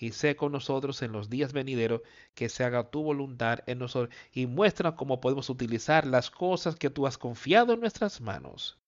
Y 0.00 0.12
sé 0.12 0.36
con 0.36 0.52
nosotros 0.52 1.02
en 1.02 1.10
los 1.10 1.28
días 1.28 1.52
venideros 1.52 2.02
que 2.34 2.48
se 2.48 2.62
haga 2.62 2.88
tu 2.90 3.02
voluntad 3.02 3.60
en 3.66 3.80
nosotros 3.80 4.14
y 4.32 4.46
muestra 4.46 4.94
cómo 4.94 5.20
podemos 5.20 5.50
utilizar 5.50 6.06
las 6.06 6.30
cosas 6.30 6.76
que 6.76 6.88
tú 6.88 7.06
has 7.06 7.18
confiado 7.18 7.72
en 7.72 7.80
nuestras 7.80 8.20
manos 8.20 8.78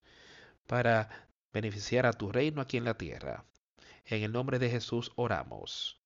para 0.67 1.27
beneficiar 1.51 2.05
a 2.05 2.13
tu 2.13 2.31
reino 2.31 2.61
aquí 2.61 2.77
en 2.77 2.85
la 2.85 2.97
tierra. 2.97 3.43
En 4.05 4.23
el 4.23 4.31
nombre 4.31 4.57
de 4.57 4.69
Jesús 4.69 5.11
oramos. 5.15 5.99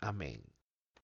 amén. 0.00 0.51